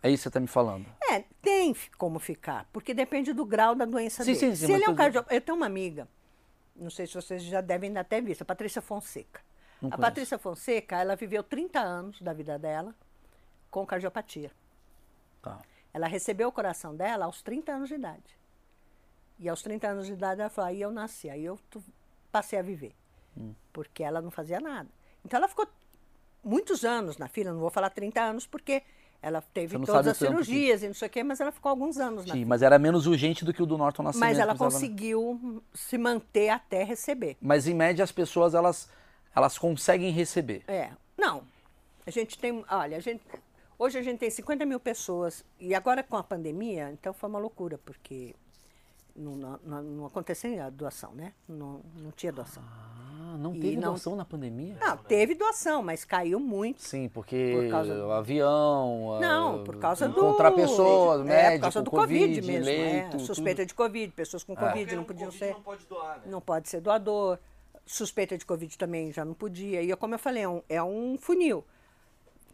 [0.02, 0.84] É isso que você tá me falando.
[1.10, 4.38] É, tem como ficar, porque depende do grau da doença Sim, dele.
[4.38, 5.24] sim, sim, se ele é um tô- cardio...
[5.30, 6.06] Eu tenho uma amiga,
[6.78, 9.40] não sei se vocês já devem até visto, a Patrícia Fonseca.
[9.80, 10.00] Não a conheço.
[10.00, 12.94] Patrícia Fonseca, ela viveu 30 anos da vida dela
[13.70, 14.50] com cardiopatia.
[15.42, 15.60] Tá.
[15.92, 18.38] Ela recebeu o coração dela aos 30 anos de idade.
[19.38, 21.58] E aos 30 anos de idade ela falou, aí eu nasci, aí eu
[22.30, 22.94] passei a viver.
[23.36, 23.54] Hum.
[23.72, 24.88] Porque ela não fazia nada.
[25.24, 25.66] Então ela ficou
[26.42, 28.82] muitos anos na fila, não vou falar 30 anos, porque
[29.20, 31.70] Ela teve todas as tanto que- cirurgias e não sei o quê, mas ela ficou
[31.70, 34.28] alguns anos na Sim, mas era menos urgente do que o do Norton Nascimento.
[34.28, 37.36] Mas ela conseguiu se manter até receber.
[37.40, 38.88] Mas em média as pessoas elas,
[39.34, 40.62] elas conseguem receber.
[40.68, 41.42] É, não.
[42.06, 43.20] A gente tem, olha, a gente,
[43.76, 47.40] hoje a gente tem 50 mil pessoas e agora com a pandemia, então foi uma
[47.40, 48.34] loucura, porque
[49.18, 51.32] não, não, não- aconteceu a doação, né?
[51.48, 52.62] Não, não tinha doação.
[52.66, 54.76] Ah, não teve não- doação na pandemia?
[54.80, 56.80] Não, teve doação, mas caiu muito.
[56.82, 59.18] Sim, porque Por causa do- o avião.
[59.20, 60.12] Não, por causa do.
[60.18, 62.64] Encontrar pessoas, é, médico, por causa do Covid, Covid, mesmo.
[62.64, 65.52] leito, é, suspeita de Covid, pessoas com Covid Qualquer não podiam Covid ser.
[65.54, 66.22] não pode doar, né?
[66.26, 67.38] Não pode ser doador.
[67.84, 69.82] Suspeita de Covid também já não podia.
[69.82, 71.64] E como eu falei, é um, é um funil.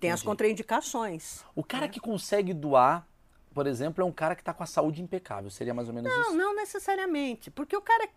[0.00, 1.44] Tem as contraindicações.
[1.54, 3.06] O cara que consegue doar,
[3.54, 5.50] por exemplo, é um cara que está com a saúde impecável.
[5.50, 6.32] Seria mais ou menos Não, isso?
[6.34, 7.50] não necessariamente.
[7.50, 8.08] Porque o cara,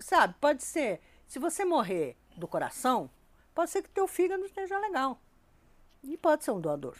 [0.00, 3.10] sabe, pode ser, se você morrer do coração,
[3.54, 5.20] pode ser que teu fígado esteja legal.
[6.02, 6.96] E pode ser um doador.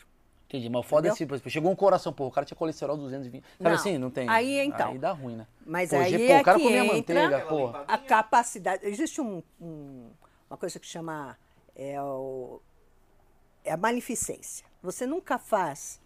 [0.46, 1.16] Entendi, mas o foda é Entendeu?
[1.16, 3.42] se, por exemplo, chegou um coração, pô, o cara tinha colesterol 220.
[3.42, 3.72] Sabe Não.
[3.72, 3.98] assim?
[3.98, 4.28] Não tem.
[4.28, 4.92] Aí, então.
[4.92, 5.46] Aí dá ruim, né?
[5.64, 6.94] Mas Pô, aí pô, é o cara que comia entra
[7.26, 7.68] manteiga, pô.
[7.86, 8.86] A capacidade.
[8.86, 10.10] Existe um- um-
[10.48, 11.38] uma coisa que chama.
[11.76, 12.60] É, o-
[13.62, 14.66] é a maleficência.
[14.82, 16.00] Você nunca faz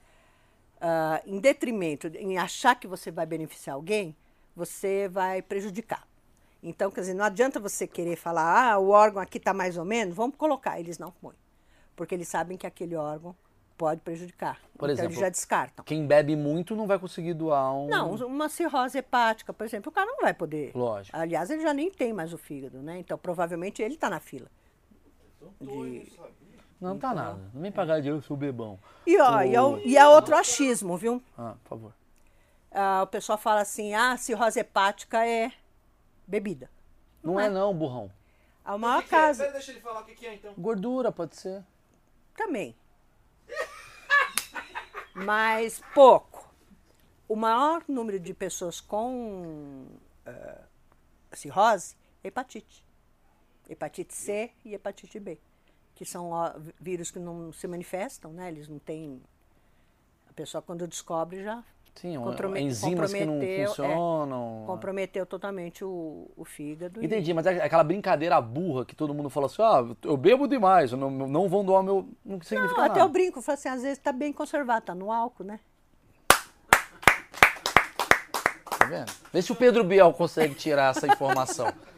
[0.82, 4.16] ah, em detrimento, em achar que você vai beneficiar alguém,
[4.54, 6.06] você vai prejudicar.
[6.60, 9.84] Então, quer dizer, não adianta você querer falar, ah, o órgão aqui está mais ou
[9.84, 10.78] menos, vamos colocar.
[10.78, 11.36] Eles não põem.
[11.94, 13.34] Porque eles sabem que aquele órgão
[13.76, 14.60] pode prejudicar.
[14.76, 15.84] Por então, exemplo, eles já descartam.
[15.84, 17.88] Quem bebe muito não vai conseguir doar um.
[17.88, 20.72] Não, uma cirrose hepática, por exemplo, o cara não vai poder.
[20.74, 21.16] Lógico.
[21.16, 22.98] Aliás, ele já nem tem mais o fígado, né?
[22.98, 24.48] Então, provavelmente ele está na fila.
[25.60, 26.41] Doido, sabe?
[26.82, 27.10] Não, não Então.
[27.10, 27.50] tá nada.
[27.54, 28.76] Não vem pagar dinheiro, eu sou bebão.
[29.06, 31.22] E, ó, e, é, o- e é outro achismo, viu?
[31.38, 31.92] Ah, por favor.
[32.72, 35.52] Ah, o pessoal fala assim, ah, cirrose hepática é
[36.26, 36.68] bebida.
[37.22, 38.10] Não é não, burrão.
[38.64, 39.18] A O maior que que é?
[39.18, 40.52] casa Pera, Deixa ele falar o que que é, então.
[40.58, 41.62] Gordura pode ser.
[42.36, 42.74] também.
[45.14, 46.50] Mas pouco.
[47.28, 49.86] O maior número de pessoas com
[50.26, 50.62] ah,
[51.32, 52.84] cirrose é hepatite.
[53.68, 55.38] Hepatite C e hepatite B.
[56.02, 56.32] Que são
[56.80, 58.48] vírus que não se manifestam, né?
[58.48, 59.22] Eles não têm.
[60.28, 61.62] A pessoa, quando descobre, já
[61.94, 62.16] Sim,
[62.58, 64.64] enzimas que não é, funcionam.
[64.66, 67.00] comprometeu totalmente o, o fígado.
[67.00, 70.48] e- Entendi, mas é aquela brincadeira burra que todo mundo fala assim, ah, eu bebo
[70.48, 72.08] demais, não, não vão doar meu...
[72.24, 73.00] Não significa Não, até nada.
[73.02, 75.60] eu brinco, falo assim, às vezes está bem conservado, está no álcool, né?
[78.76, 79.12] Tá vendo?
[79.32, 81.72] Vê se o Pedro Biel consegue tirar essa informação.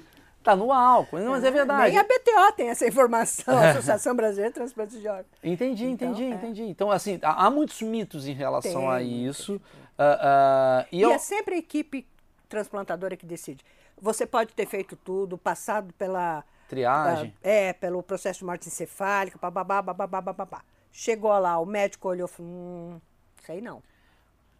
[0.44, 1.90] Tá no álcool, não, mas é verdade.
[1.90, 5.26] Nem a BTO tem essa informação, a Associação Brasileira de Transplantes de Órgãos.
[5.42, 6.34] Entendi, Então, entendi, é.
[6.34, 6.62] entendi.
[6.64, 9.58] Então, assim, há muitos mitos em relação Tem a isso.
[9.98, 11.10] Ah, ah, e E, eu...
[11.12, 12.06] é sempre a equipe
[12.46, 13.64] transplantadora que decide.
[13.98, 16.44] Você pode ter feito tudo, passado pela...
[16.68, 17.32] Triagem.
[17.42, 20.62] ah, é, pelo processo de morte encefálica, bababá, bababá, bababá.
[20.92, 23.00] Chegou lá, o médico olhou e falou, hum,
[23.48, 23.82] aí não.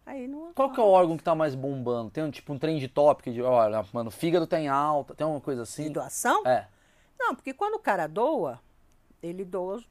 [0.05, 0.53] Aí não...
[0.53, 2.11] Qual que é o órgão que tá mais bombando?
[2.11, 5.25] Tem um, tipo um trend topic de, olha, mano, o fígado tá em alta, tem
[5.25, 5.91] uma coisa De assim?
[5.91, 6.45] doação?
[6.45, 6.67] É.
[7.19, 8.59] Não, porque quando o cara doa,
[9.23, 9.83] ele doa.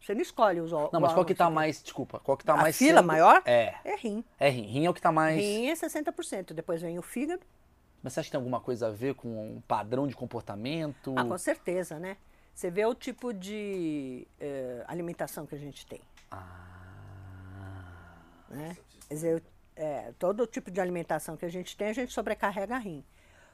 [0.00, 2.44] Você não escolhe os ó- Não, mas qual que órgãos tá mais, desculpa, qual que
[2.44, 3.42] tá A mais fila sendo- maior?
[3.44, 3.74] É.
[3.84, 4.24] É rim.
[4.38, 4.62] É rim.
[4.66, 5.36] Rim é o que tá mais...
[5.38, 6.52] Rim é 60%.
[6.54, 7.42] Depois vem o fígado.
[8.02, 11.12] Mas você acha que tem alguma coisa a ver com um padrão de comportamento?
[11.16, 12.16] Ah, com certeza, né?
[12.54, 16.00] Você vê o tipo de eh, alimentação que a gente tem.
[18.48, 18.76] Né?
[19.08, 19.42] Quer dizer,
[19.74, 23.04] é, todo tipo de alimentação que a gente tem, a gente sobrecarrega rim.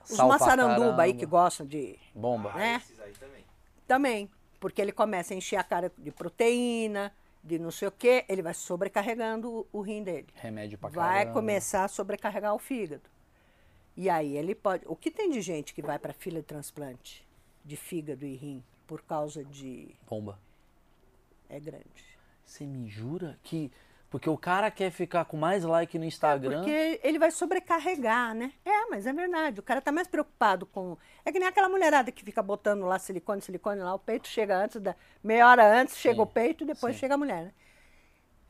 [0.02, 1.98] Os Sal maçaranduba aí que gostam de.
[2.14, 2.52] Bomba.
[2.54, 2.76] né?
[2.76, 3.44] Esses aí também.
[3.86, 4.30] Também.
[4.58, 8.42] Porque ele começa a encher a cara de proteína, de não sei o quê, ele
[8.42, 10.28] vai sobrecarregando o, o rim dele.
[10.34, 11.32] Remédio pra vai caramba.
[11.32, 13.10] começar a sobrecarregar o fígado.
[13.96, 14.84] E aí ele pode.
[14.86, 17.26] O que tem de gente que vai para fila de transplante
[17.64, 19.94] de fígado e rim por causa de.
[20.08, 20.38] Bomba.
[21.48, 22.12] É grande.
[22.44, 23.70] Você me jura que...
[24.12, 26.58] Porque o cara quer ficar com mais like no Instagram...
[26.58, 28.52] Porque ele vai sobrecarregar, né?
[28.62, 29.58] É, mas é verdade.
[29.58, 30.98] O cara tá mais preocupado com.
[31.24, 34.54] É que nem aquela mulherada que fica botando lá silicone, silicone lá, o peito chega
[34.54, 34.94] antes da.
[35.24, 37.00] Meia hora antes chega Sim, o peito e depois sim.
[37.00, 37.52] chega a mulher, né?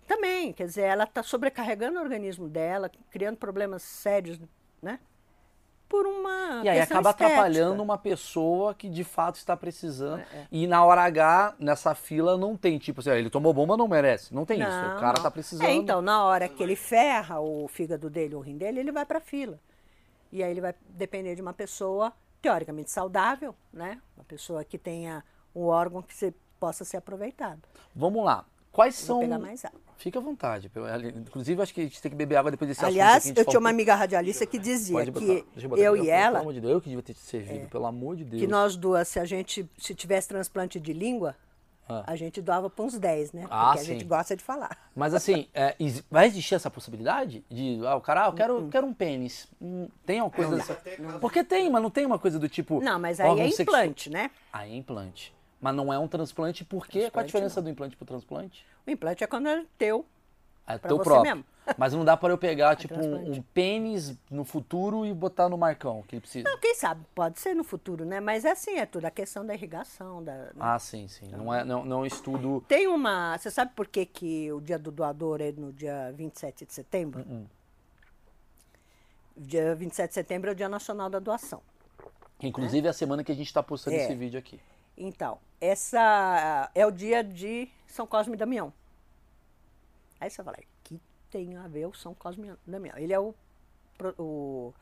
[0.05, 4.41] Também, quer dizer, ela tá sobrecarregando o organismo dela, criando problemas sérios,
[4.83, 4.99] né?
[5.93, 6.63] Por uma.
[6.65, 7.27] E aí acaba estética.
[7.27, 10.21] atrapalhando uma pessoa que de fato está precisando.
[10.33, 13.77] É, E na hora H, nessa fila, não tem tipo assim, ah, ele tomou bomba,
[13.77, 14.35] não merece.
[14.35, 14.71] Não tem isso.
[14.71, 15.23] O Não, cara não.
[15.23, 15.67] tá precisando.
[15.69, 19.05] É, então, na hora que ele ferra o fígado dele, o rim dele, ele vai
[19.05, 19.61] para fila.
[20.33, 24.01] E aí ele vai depender de uma pessoa teoricamente saudável, né?
[24.17, 25.23] Uma pessoa que tenha
[25.55, 27.61] um órgão que se- possa ser aproveitado.
[27.95, 28.47] Vamos lá.
[28.73, 29.21] Quais Vou são.
[29.21, 29.79] pegar mais água.
[29.99, 30.69] Fica à vontade.
[30.71, 33.45] pelo- Inclusive, acho que a gente tem que beber água depois desse assunto Aliás, eu
[33.45, 35.21] tinha uma amiga radialista que dizia botar.
[35.21, 35.45] que
[35.77, 38.17] eu e pelo ela, amor de Deus, eu que devia ter te servido, pelo amor
[38.17, 38.41] de Deus.
[38.41, 41.37] que nós duas, se a gente se tivesse transplante de língua,
[41.89, 42.05] Ah.
[42.07, 43.45] A gente doava para uns 10, né?
[43.51, 43.93] Ah, Porque a sim.
[43.95, 44.71] gente gosta de falar.
[44.95, 45.75] Mas assim, é,
[46.09, 47.45] vai existir essa possibilidade?
[47.51, 49.49] De, ah, o cara, ah, eu Hum, quero, quero um pênis.
[49.61, 50.77] Hum, tem uma coisa Não, dessa.
[50.77, 52.81] caso- Porque tem, mas não tem uma coisa do tipo.
[52.81, 54.31] Não, mas aí é sexu- implante, né?
[54.53, 55.35] Aí é implante.
[55.63, 57.09] Mas não é um transplante, por quê?
[57.09, 57.65] Qual a diferença não.
[57.67, 58.67] do implante pro transplante?
[58.85, 60.05] O implante é quando é teu.
[60.67, 61.23] É teu próprio.
[61.23, 61.45] mesmo.
[61.79, 65.57] Mas não dá para eu pegar, tipo, um, um pênis no futuro e botar no
[65.57, 66.49] Marcão, que ele precisa.
[66.49, 68.19] Não, quem sabe, pode ser no futuro, né?
[68.19, 70.25] Mas é assim, é tudo a questão da irrigação.
[70.25, 70.51] Da, né?
[70.59, 71.29] Ah, sim, sim.
[71.29, 72.65] Não é, não, não é estudo.
[72.67, 73.39] Tem uma.
[73.39, 77.25] Você sabe por que, que o dia do doador é no dia 27 de setembro?
[77.29, 77.47] Hum,
[79.37, 81.63] Dia 27 de setembro é o Dia Nacional da Doação.
[82.43, 84.05] Inclusive é a semana que a gente está postando É.
[84.05, 84.61] esse vídeo aqui.
[84.97, 88.73] Então, essa é o dia de São Cosme e Damião.
[90.21, 91.01] Aí você fala, que
[91.31, 92.97] tem a ver o São Cosme e Damião?
[92.97, 93.35] Ele é o,
[94.19, 94.73] o,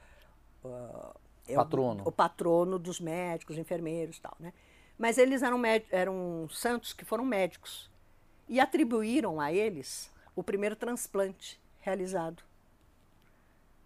[0.64, 1.14] o-
[1.48, 2.02] é o- Patrono.
[2.06, 4.52] O, patrono dos médicos, enfermeiros e tal, né?
[4.98, 5.60] Mas eles eram,
[5.90, 7.90] eram santos que foram médicos
[8.48, 12.42] e atribuíram a eles o primeiro transplante realizado,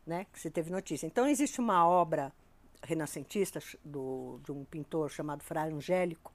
[0.07, 0.27] né?
[0.33, 1.07] Que se teve notícia.
[1.07, 2.33] Então existe uma obra
[2.83, 6.33] renascentista do, de um pintor chamado Frei Angélico,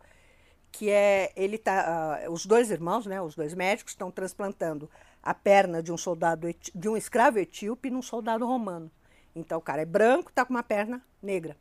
[0.71, 4.89] que é ele tá, ah, os dois irmãos, né, os dois médicos estão transplantando
[5.21, 8.89] a perna de um soldado de um escravo etíope num soldado romano.
[9.35, 11.55] Então o cara é branco, está com uma perna negra.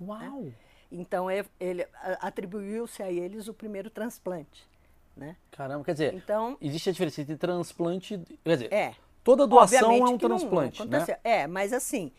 [0.00, 0.52] Uau!
[0.90, 1.86] Então é- ele
[2.20, 4.68] atribuiu-se a eles o primeiro transplante,
[5.16, 5.36] né?
[5.50, 8.20] Caramba, quer dizer, Então existe a diferença entre transplante.
[8.44, 11.04] Quer dizer, é toda doação é um que não transplante, né?
[11.24, 12.12] É, mas assim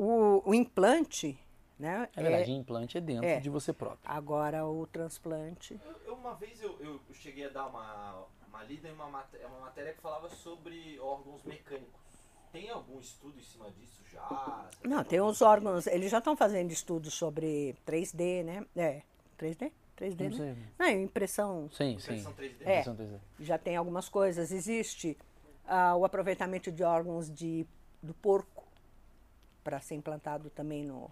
[0.00, 1.38] o, o implante,
[1.80, 2.08] né?
[2.14, 3.40] É verdade, implante é dentro é.
[3.40, 4.00] de você próprio.
[4.04, 5.80] Agora o transplante.
[5.84, 9.38] Eu- eu- uma vez eu, eu cheguei a dar uma, uma lida em uma, mate-
[9.38, 12.00] uma matéria que falava sobre órgãos mecânicos.
[12.52, 14.20] Tem algum estudo em cima disso já?
[14.70, 18.66] Você Não, tem os órgãos, eles já estão fazendo estudos sobre 3D, né?
[18.76, 19.02] É,
[19.38, 19.72] 3D?
[19.96, 20.56] 3D, Não né?
[20.78, 22.12] Não, é impressão, Sim, sim.
[22.14, 22.56] Impressão 3D?
[22.62, 22.80] É.
[22.80, 23.18] Impressão 3D.
[23.38, 24.50] já tem algumas coisas.
[24.50, 25.16] Existe
[25.66, 27.66] ah, o aproveitamento de órgãos de,
[28.02, 28.64] do porco
[29.62, 31.10] para ser implantado também no,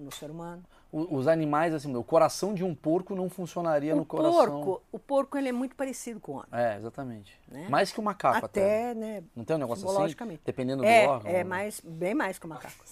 [0.00, 0.62] no ser humano.
[0.92, 4.34] O- Os animais, assim, o coração de um porco não funcionaria no o coração.
[4.62, 6.48] porco, o porco ele é muito parecido com o homem.
[6.52, 7.38] É, exatamente.
[7.46, 7.68] Né?
[7.68, 8.90] Mais que o macaco até.
[8.90, 9.22] Até, né?
[9.36, 9.92] Não tem um negócio assim?
[9.92, 10.42] simbologicamente.
[10.44, 11.30] Dependendo é, do órgão.
[11.30, 11.44] É, né?
[11.44, 12.84] mais, bem mais que o macaco.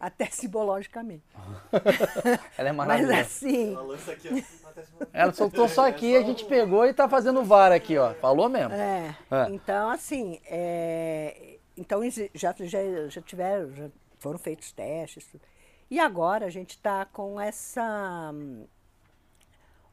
[0.00, 1.24] Até simbologicamente.
[2.58, 3.20] Ela é Mas maravilhosa.
[3.20, 3.76] assim,
[5.12, 8.12] Ela soltou só aqui, a gente pegou e tá fazendo VAR aqui, ó.
[8.14, 8.72] Falou mesmo.
[8.74, 9.50] É, É.
[9.50, 12.00] então assim, é, então
[12.34, 13.88] já, já, já tiveram, já
[14.18, 15.26] foram feitos testes.
[15.26, 15.42] tudo.
[15.90, 18.32] E agora a gente está com essa.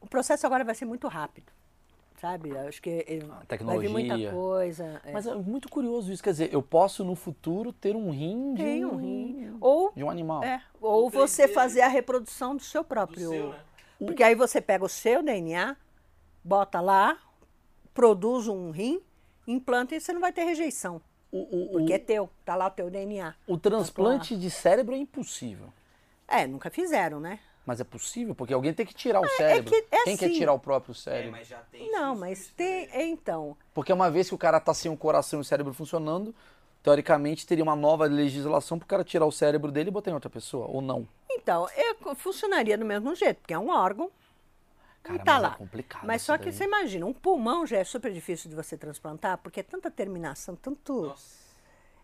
[0.00, 1.52] O processo agora vai ser muito rápido,
[2.20, 2.56] sabe?
[2.58, 3.24] Acho que ele
[3.60, 4.30] vai vir muita tecnologia.
[4.32, 5.00] coisa.
[5.04, 5.12] é.
[5.12, 6.22] Mas é muito curioso isso.
[6.22, 9.56] Quer dizer, eu posso no futuro ter um rim de Tem um, rim.
[9.60, 10.42] Ou, de um animal.
[10.42, 13.28] é, ou O você 3D, fazer a reprodução do seu Do próprio.
[13.28, 13.60] seu, né?
[13.98, 15.76] Porque aí você pega o seu DNA,
[16.42, 17.16] bota lá,
[17.94, 19.00] produz um rim,
[19.46, 21.00] implanta e você não vai ter rejeição.
[21.30, 23.34] O, o- o- Porque é teu, tá lá o teu DNA.
[23.46, 25.72] o transplante de cérebro é impossível.
[26.32, 27.38] É, nunca fizeram, né?
[27.64, 29.70] Mas é possível, porque alguém tem que tirar o cérebro.
[29.70, 30.34] que é Quem quer assim.
[30.34, 31.30] tirar o próprio É, cérebro?
[31.32, 31.90] mas já tem.
[31.92, 32.88] Não, mas tem.
[32.90, 33.56] é, Então.
[33.72, 36.34] Porque uma vez que o cara tá sem o coração e o cérebro funcionando,
[36.82, 40.28] teoricamente teria uma nova legislação pro cara tirar o cérebro dele e botar em outra
[40.30, 41.06] pessoa, ou não.
[41.30, 44.10] Então, é, funcionaria do mesmo jeito, porque é um órgão.
[45.04, 45.52] Cara, e tá mas lá.
[45.54, 46.52] é complicado Mas só que daí.
[46.52, 50.54] você imagina, um pulmão já é super difícil de você transplantar, porque é tanta terminação,
[50.56, 51.02] tanto.
[51.02, 51.41] Nossa.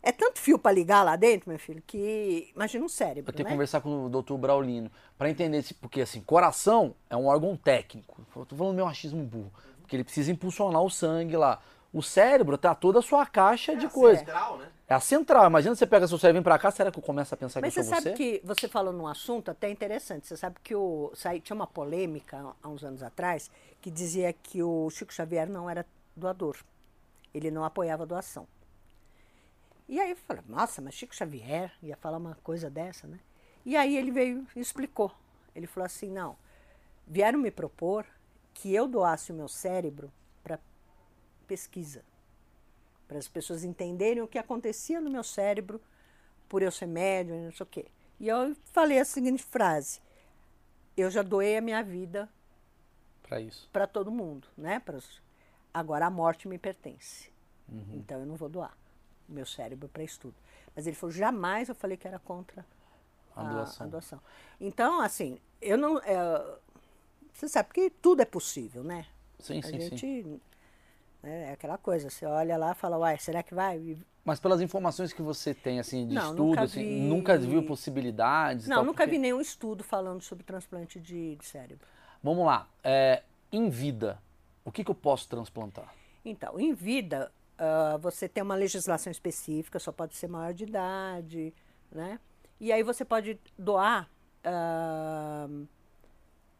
[0.02, 2.50] É tanto fio para ligar lá dentro, meu filho, que.
[2.54, 3.30] Imagina um cérebro.
[3.30, 3.56] Eu tenho que né?
[3.56, 4.34] conversar com o Dr.
[4.34, 8.24] Braulino para entender esse, porque assim, coração é um órgão técnico.
[8.34, 11.60] Eu tô falando meu achismo burro, porque ele precisa impulsionar o sangue lá.
[11.92, 14.18] O cérebro tá toda a sua caixa de É a coisa.
[14.18, 14.68] Central, né?
[14.86, 15.46] É a central.
[15.46, 17.60] Imagina você pega seu cérebro e vem pra cá, será que eu começo a pensar
[17.60, 18.16] Mas que eu você sou sabe você?
[18.16, 20.26] que você falou num assunto até interessante.
[20.26, 24.88] Você sabe que o, tinha uma polêmica há uns anos atrás que dizia que o
[24.90, 25.84] Chico Xavier não era
[26.14, 26.56] doador.
[27.34, 28.46] Ele não apoiava a doação.
[29.88, 33.18] E aí eu falei, nossa, mas Chico Xavier ia falar uma coisa dessa, né?
[33.64, 35.10] E aí ele veio e explicou.
[35.54, 36.36] Ele falou assim, não,
[37.06, 38.06] vieram me propor
[38.52, 40.12] que eu doasse o meu cérebro
[40.42, 40.58] para
[41.46, 42.04] pesquisa.
[43.06, 45.80] Para as pessoas entenderem o que acontecia no meu cérebro
[46.48, 47.86] por eu ser médium não sei o quê.
[48.20, 50.00] E eu falei a seguinte frase:
[50.96, 52.28] eu já doei a minha vida
[53.22, 53.68] Pra isso.
[53.72, 54.80] para todo mundo, né?
[54.80, 54.98] Para
[55.72, 57.30] Agora a morte me pertence.
[57.92, 58.76] Então eu não vou doar
[59.28, 60.34] meu cérebro para estudo.
[60.74, 62.64] Mas ele falou: jamais eu falei que era contra
[63.36, 63.86] A a, doação.
[63.86, 64.20] a doação.
[64.60, 65.98] Então, assim, eu não.
[65.98, 66.56] é,
[67.32, 69.06] você sabe que tudo é possível, né?
[69.38, 69.98] Sim, a sim, gente.
[69.98, 70.40] sim.
[71.22, 73.78] né, É aquela coisa, você olha lá e fala, uai, será que vai?
[73.78, 77.00] E- Mas pelas informações que você tem, assim, de Não, estudo, nunca assim, vi.
[77.08, 81.44] nunca viu possibilidades Não, tal, nunca porque- vi nenhum estudo falando sobre transplante de, de
[81.46, 81.86] cérebro.
[82.22, 82.68] Vamos lá.
[82.82, 83.22] É,
[83.52, 84.20] Em vida,
[84.64, 85.94] o que, que eu posso transplantar?
[86.24, 91.54] Então, em vida, uh, você tem uma legislação específica, só pode ser maior de idade,
[91.90, 92.18] né?
[92.60, 94.10] E aí você pode doar
[94.44, 95.66] uh,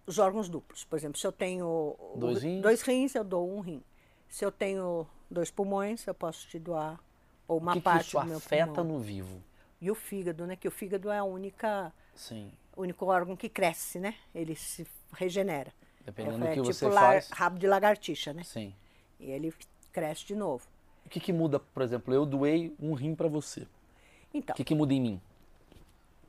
[0.07, 0.85] os órgãos duplos.
[0.85, 2.63] Por exemplo, se eu tenho dois rins?
[2.63, 3.83] dois rins, eu dou um rim.
[4.29, 7.01] Se eu tenho dois pulmões, eu posso te doar
[7.47, 8.99] ou uma que parte que isso do meu afeta pulmão.
[8.99, 9.43] no vivo?
[9.81, 10.57] E o fígado, né?
[10.57, 12.53] Que o fígado é a única, Sim.
[12.77, 14.15] o único órgão que cresce, né?
[14.35, 15.73] Ele se regenera.
[16.05, 17.29] Dependendo é, do que tipo você faz.
[17.31, 18.43] rabo de lagartixa, né?
[18.43, 18.75] Sim.
[19.21, 19.55] E ele
[19.93, 20.67] cresce de novo.
[21.09, 23.67] O que, que muda, por exemplo, eu doei um rim para você.
[24.35, 25.21] Então, O que, que muda em mim?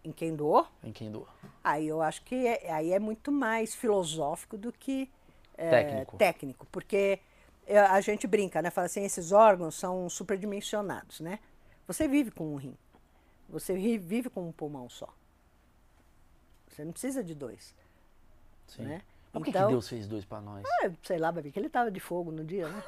[0.05, 1.27] em quem doou, Em quem doa?
[1.61, 5.09] aí eu acho que é, aí é muito mais filosófico do que
[5.57, 6.17] é, Técnico.
[6.17, 7.19] técnico, porque
[7.67, 8.69] é, a gente brinca, né?
[8.71, 11.39] Fala assim, esses órgãos são superdimensionados, né?
[11.85, 12.77] Você vive com um rim,
[13.49, 15.09] você vive com um pulmão só.
[16.69, 17.75] Você não precisa de dois,
[18.67, 18.83] Sim.
[18.83, 19.01] né?
[19.33, 20.65] Por que, Então- que Deus fez dois para nós?
[20.81, 22.83] Ah, sei lá, vai ver que ele tava de fogo no dia, né?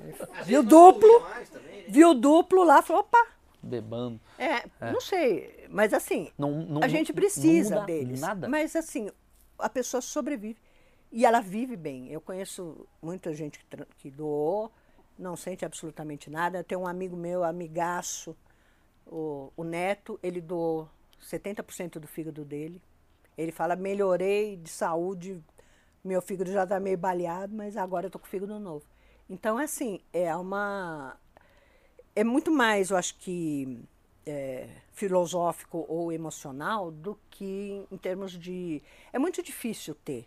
[0.44, 1.08] Viu duplo?
[1.88, 3.26] Viu duplo lá, falou, opa,
[3.62, 4.20] Bebando.
[4.38, 8.20] é, não sei, mas assim, Não, não, a gente precisa não muda deles.
[8.20, 8.48] Nada.
[8.48, 9.10] Mas assim,
[9.58, 10.58] a pessoa sobrevive.
[11.12, 12.08] E ela vive bem.
[12.08, 13.66] Eu conheço muita gente que,
[13.98, 14.70] que doou,
[15.18, 16.58] não sente absolutamente nada.
[16.58, 18.36] Eu tenho um amigo meu, amigaço,
[19.06, 20.88] o, o Neto, ele doou
[21.20, 22.80] 70% do fígado dele.
[23.36, 25.42] Ele fala, melhorei de saúde,
[26.04, 28.84] meu fígado já está meio baleado, mas agora eu estou com o fígado novo.
[29.30, 31.16] Então, assim, é uma.
[32.16, 33.78] É muito mais, eu acho que,
[34.26, 38.82] é, filosófico ou emocional do que em termos de.
[39.12, 40.26] É muito difícil ter,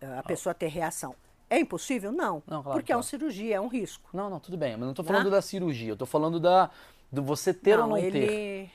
[0.00, 1.14] eh, a pessoa ter reação.
[1.48, 2.12] É impossível?
[2.12, 2.42] Não.
[2.46, 3.08] Não, claro, porque é uma claro.
[3.08, 4.10] cirurgia, é um risco.
[4.12, 4.76] Não, não, tudo bem.
[4.76, 5.08] Mas não tô Né?
[5.08, 5.88] falando da cirurgia.
[5.92, 6.70] Eu tô falando da,
[7.10, 8.26] do você ter ou não ele...
[8.26, 8.70] ter.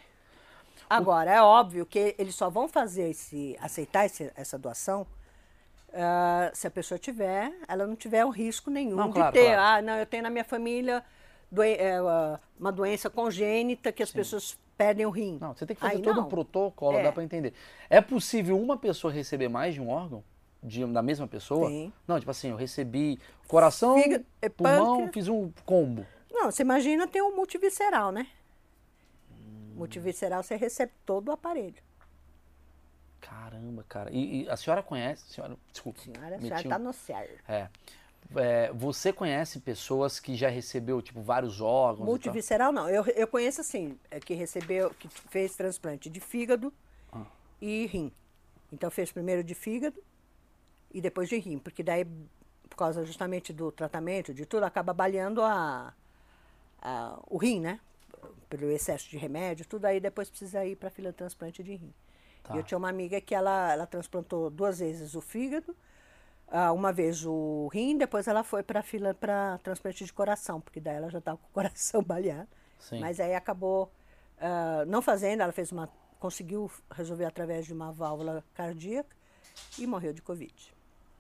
[0.90, 5.06] Agora, é óbvio que eles só vão fazer esse, aceitar esse- essa doação
[5.94, 9.54] ah, se a pessoa tiver, ela não tiver um risco nenhum Não, de claro, ter.
[9.54, 9.62] claro.
[9.62, 11.04] Ah, não, eu tenho na minha família
[11.52, 15.38] doen- é, ah, uma doença congênita que as pessoas perdem o rim.
[15.40, 16.26] Não, você tem que fazer Aí todo não.
[16.26, 17.04] um protocolo, É.
[17.04, 17.54] dá para entender.
[17.90, 20.24] É possível uma pessoa receber mais de um órgão?
[20.62, 21.68] De, da mesma pessoa?
[21.68, 21.94] Tem.
[22.08, 25.14] Não, tipo assim, eu recebi coração, Fígado, é, pulmão, pâncreas.
[25.14, 26.06] fiz um combo.
[26.32, 28.28] Não, você imagina ter um multivisceral, né?
[29.32, 29.74] Hum.
[29.76, 31.76] Multivisceral, você recebe todo o aparelho.
[33.28, 34.12] Caramba, cara.
[34.12, 36.00] E, e a senhora conhece, senhora, desculpa.
[36.02, 37.44] Senhora, a senhora um- está no certo.
[37.48, 37.70] É.
[38.36, 42.06] É, você conhece pessoas que já recebeu, tipo, vários órgãos?
[42.08, 42.90] Multivisceral não.
[42.90, 46.74] Eu, eu conheço assim, é, que recebeu, que fez transplante de fígado
[47.12, 47.26] Ah.
[47.62, 48.12] e rim.
[48.72, 50.02] Então fez primeiro de fígado
[50.92, 52.06] e depois de rim, porque daí,
[52.70, 55.94] por causa justamente do tratamento, de tudo, acaba baleando a,
[56.82, 57.80] a- o rim, né?
[58.50, 61.94] Pelo excesso de remédio, tudo aí depois precisa ir para fila de transplante de rim.
[62.44, 62.56] Tá.
[62.56, 65.76] Eu tinha uma amiga que ela, ela transplantou duas vezes o fígado,
[66.50, 70.60] ah, uma vez o rim, depois ela foi para a fila para transplante de coração,
[70.60, 72.50] porque daí ela já estava com o coração baleado.
[72.78, 73.00] Sim.
[73.00, 73.92] Mas aí acabou
[74.40, 75.90] ah, não fazendo, ela fez uma.
[76.20, 79.16] conseguiu resolver através de uma válvula cardíaca
[79.80, 80.54] e morreu de Covid.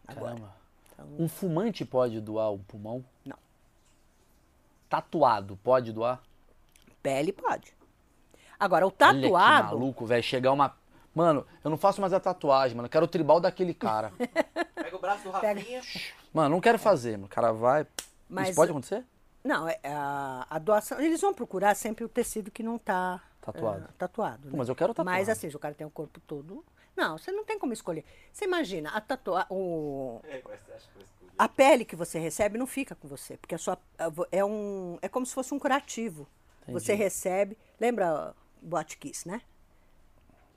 [0.08, 0.36] Agora.
[0.36, 0.64] Caramba.
[0.94, 3.04] Então, Um fumante pode doar um pulmão?
[3.26, 3.38] Não.
[4.90, 6.22] Tatuado pode doar?
[7.04, 7.76] pele pode.
[8.58, 9.68] Agora, o Olha que tatuado.
[9.68, 10.24] maluco, velho.
[10.24, 10.76] Chegar uma.
[11.14, 12.88] Mano, eu não faço mais a tatuagem, mano.
[12.88, 14.12] Eu quero o tribal daquele cara.
[14.76, 15.60] Pega o braço do Pega.
[15.60, 15.82] Rafinha.
[16.34, 17.26] mano, não quero fazer, mano.
[17.26, 17.86] O cara vai.
[18.30, 19.06] Mas- Isso pode acontecer?
[19.44, 21.00] Não, é, a, a doação.
[21.00, 23.90] Eles vão procurar sempre o tecido que não está Tatuado.
[23.98, 24.44] tatuado.
[24.44, 24.58] Pô, né?
[24.58, 25.10] mas eu quero tatuado.
[25.10, 26.64] Mas assim, se o cara tem o corpo todo.
[26.96, 28.06] Não, você não tem como escolher.
[28.32, 29.46] Você imagina, a tatua...
[29.50, 30.22] o...
[30.24, 30.42] É,
[31.38, 33.78] a pele que você recebe não fica com você, porque a sua
[34.32, 36.28] é um é como se fosse um curativo.
[36.62, 36.80] Entendi.
[36.80, 39.42] Você recebe, lembra o Boate Kiss, né?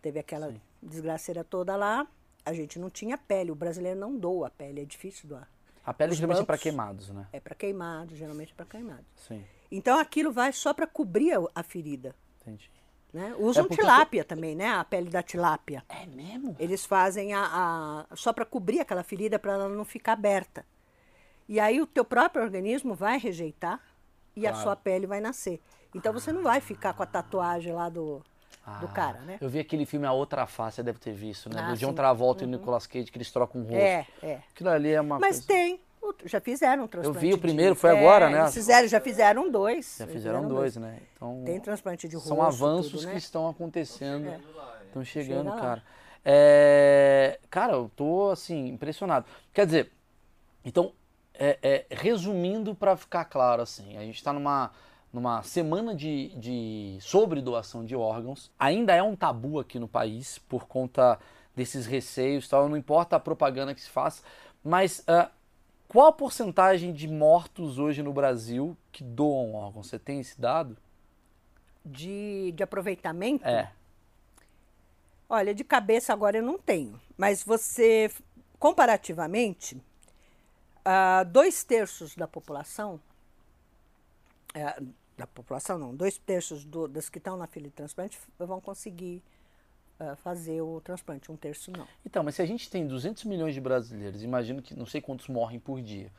[0.07, 2.07] Teve aquela desgraceira toda lá.
[2.45, 5.49] A gente não tinha pele, o brasileiro não doa a pele, é difícil doar.
[5.85, 7.27] A pele Os geralmente é bancos- queimados, né?
[7.33, 9.05] É para queimado, geralmente é para queimado.
[9.17, 12.15] Sim, Então aquilo vai só para cobrir a, a ferida.
[12.41, 12.71] entendi.
[13.13, 13.35] Né?
[13.37, 14.69] Usam É porque tilápia também, né?
[14.75, 15.83] A pele da tilápia.
[15.89, 16.55] É mesmo?
[16.57, 20.65] Eles fazem a, a- só para cobrir aquela ferida para ela não ficar aberta.
[21.49, 23.81] E aí o teu próprio organismo vai rejeitar
[24.37, 24.57] e Claro.
[24.57, 25.61] a sua pele vai nascer.
[25.93, 28.23] Então você não vai ficar com a tatuagem lá do,
[28.81, 29.39] do Ah, cara, né?
[29.41, 31.61] Eu vi aquele filme A Outra Face, você deve ter visto, né?
[31.63, 31.93] Ah, do John.
[31.93, 33.77] Travolta e Nicolas Cage, que eles trocam o rosto.
[33.79, 34.41] É, é.
[34.53, 35.47] Aquilo ali é uma Mas coisa...
[35.47, 35.81] tem.
[36.25, 37.19] Já fizeram um transplante.
[37.19, 38.41] vi o de- primeiro, foi agora, né?
[38.43, 39.97] Eles fizeram, já fizeram dois.
[39.99, 41.01] Já fizeram dois, né?
[41.17, 42.29] Então, Tem transplante de rosto.
[42.29, 43.13] são avanços tudo, né?
[43.13, 44.33] que estão acontecendo.
[44.87, 45.83] Estão chegando, Chega cara.
[46.25, 49.27] É, Cara, eu tô, assim, impressionado.
[49.53, 49.93] Quer dizer,
[50.65, 50.93] então,
[51.35, 54.71] é, é, resumindo para ficar claro, assim, a gente está numa,
[55.13, 58.51] numa semana de, de sobre doação de órgãos.
[58.59, 61.19] Ainda é um tabu aqui no país por conta
[61.55, 62.69] desses receios tal.
[62.69, 64.23] Não importa a propaganda que se faça,
[64.63, 65.31] Mas uh,
[65.89, 69.87] qual a porcentagem de mortos hoje no Brasil que doam órgãos?
[69.87, 70.77] Você tem esse dado?
[71.85, 73.47] De, de aproveitamento?
[73.47, 73.73] É.
[75.29, 77.01] Olha, de cabeça agora eu não tenho.
[77.17, 78.11] Mas você,
[78.59, 83.01] comparativamente, uh, dois terços da população,
[84.57, 84.87] uh,
[85.17, 89.23] da população não, dois terços do, das que estão na fila de transplante vão conseguir
[90.01, 91.87] uh, fazer o transplante, um terço não.
[92.05, 95.29] Então, mas se a gente tem 200 milhões de brasileiros, imagino que não sei quantos
[95.29, 96.11] morrem por dia.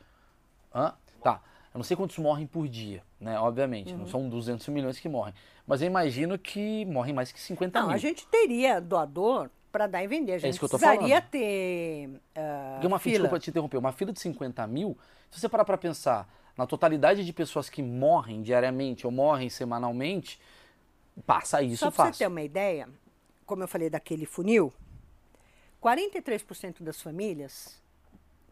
[0.74, 0.94] Hã?
[1.22, 3.38] Tá, eu não sei quantos morrem por dia, né?
[3.38, 4.00] Obviamente, uhum.
[4.00, 5.34] não são 200 milhões que morrem.
[5.66, 7.94] Mas eu imagino que morrem mais que 50 não, mil.
[7.94, 10.32] a gente teria doador para dar e vender.
[10.32, 11.30] A gente é isso que eu tô precisaria falando.
[11.30, 13.18] ter uh, uma fila.
[13.18, 13.76] Desculpa te interromper.
[13.76, 14.96] Uma fila de 50 mil,
[15.30, 16.28] se você parar para pensar
[16.58, 20.40] na totalidade de pessoas que morrem diariamente ou morrem semanalmente,
[21.24, 22.14] passa isso Só para fácil.
[22.14, 22.88] você ter uma ideia,
[23.46, 24.72] como eu falei daquele funil,
[25.80, 27.80] 43% das famílias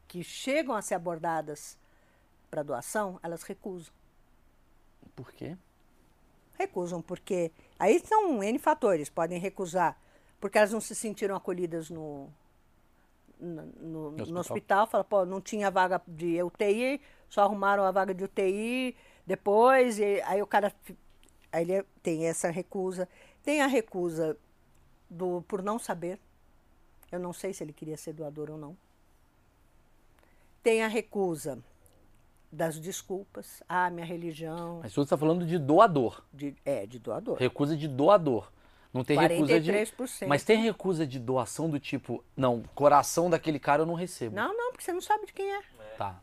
[0.06, 1.76] que chegam a ser abordadas
[2.48, 3.92] para doação, elas recusam.
[5.16, 5.56] Por quê?
[6.56, 10.00] Recusam porque aí são N fatores, podem recusar
[10.40, 12.28] porque elas não se sentiram acolhidas no,
[13.40, 14.38] no, no, no hospital.
[14.38, 14.86] hospital.
[14.86, 18.96] Fala, pô, não tinha vaga de UTI, só arrumaram a vaga de UTI
[19.26, 20.72] depois, e aí o cara
[21.52, 23.08] aí ele tem essa recusa.
[23.42, 24.36] Tem a recusa
[25.08, 26.18] do por não saber.
[27.10, 28.76] Eu não sei se ele queria ser doador ou não.
[30.62, 31.58] Tem a recusa
[32.50, 33.62] das desculpas.
[33.68, 34.80] Ah, minha religião.
[34.82, 36.24] Mas você está falando de doador.
[36.32, 37.36] De, é, de doador.
[37.36, 38.50] Recusa de doador.
[38.92, 39.28] Não tem 43%.
[39.28, 40.26] recusa de.
[40.26, 44.34] Mas tem recusa de doação do tipo, não, coração daquele cara eu não recebo.
[44.34, 45.60] Não, não, porque você não sabe de quem é.
[45.98, 46.20] Tá, tá.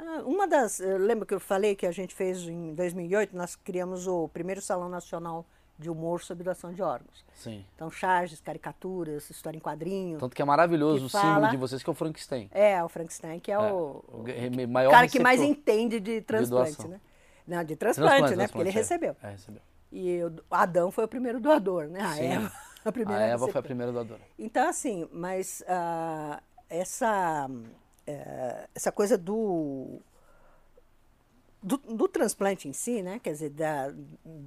[0.00, 0.78] Ah, uma das.
[0.78, 3.36] Lembra que eu falei que a gente fez em 2008?
[3.36, 5.44] Nós criamos o primeiro Salão Nacional
[5.78, 7.24] de Humor sobre doação de órgãos.
[7.34, 7.64] Sim.
[7.74, 10.18] Então, charges, caricaturas, história em quadrinho.
[10.18, 12.48] Tanto que é maravilhoso que o fala- símbolo de vocês, que é o Frankenstein.
[12.52, 16.20] É, o Frankenstein, que é, É, o, o o maior cara que mais entende de
[16.20, 16.90] transplante, doação.
[16.90, 17.00] né?
[17.46, 18.48] Não, de transplante, né?
[18.48, 18.72] Porque ele transplante, é.
[18.72, 19.16] recebeu.
[19.22, 19.62] É, recebeu.
[19.90, 22.00] E o Adão foi o primeiro doador, né?
[22.00, 22.26] A Sim.
[22.26, 22.52] Eva,
[22.84, 24.20] a A primeira Eva foi a primeira doadora.
[24.38, 27.48] Então, assim, mas ah, essa,
[28.08, 30.00] eh, essa coisa do,
[31.62, 33.18] do, do transplante em si, né?
[33.18, 33.92] Quer dizer, da-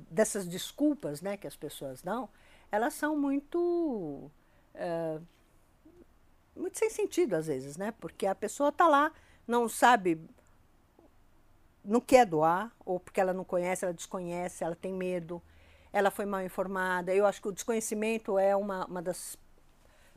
[0.09, 2.30] dessas desculpas né, que as pessoas dão,
[2.72, 4.30] elas são muito.
[4.76, 5.20] eh,
[6.55, 7.93] muito sem sentido, às vezes, né?
[7.99, 9.12] Porque a pessoa está lá,
[9.47, 10.20] não sabe.
[11.84, 15.41] Não quer doar, ou porque ela não conhece, ela desconhece, ela tem medo,
[15.91, 17.14] ela foi mal informada.
[17.14, 19.36] Eu acho que o desconhecimento é uma, uma das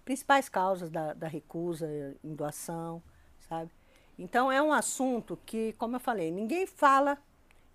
[0.05, 1.89] principais causas da, da recusa
[2.25, 3.03] em doação,
[3.49, 3.71] sabe?
[4.19, 7.19] Então é um assunto que, como eu falei, ninguém fala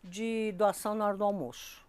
[0.04, 1.86] de doação na hora do almoço.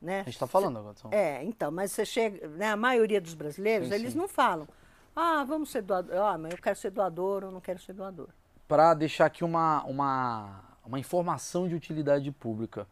[0.00, 0.20] Né?
[0.20, 0.96] A gente está falando agora.
[1.10, 4.18] É, então, mas você chega, né, a maioria dos brasileiros, Sim, eles sim.
[4.18, 4.66] não falam,
[5.14, 8.28] ah, vamos ser doador, ah, mas eu quero ser doador ou não quero ser doador.
[8.66, 12.86] Para deixar aqui uma, uma, uma informação de utilidade pública.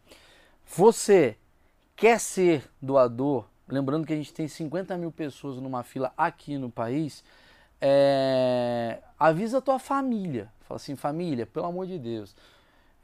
[0.66, 1.38] Você
[1.96, 3.46] quer ser doador?
[3.66, 7.24] Lembrando que a gente tem 50 mil pessoas numa fila aqui no país.
[7.80, 10.50] É, avisa a tua família.
[10.62, 12.34] Fala assim, família, pelo amor de Deus.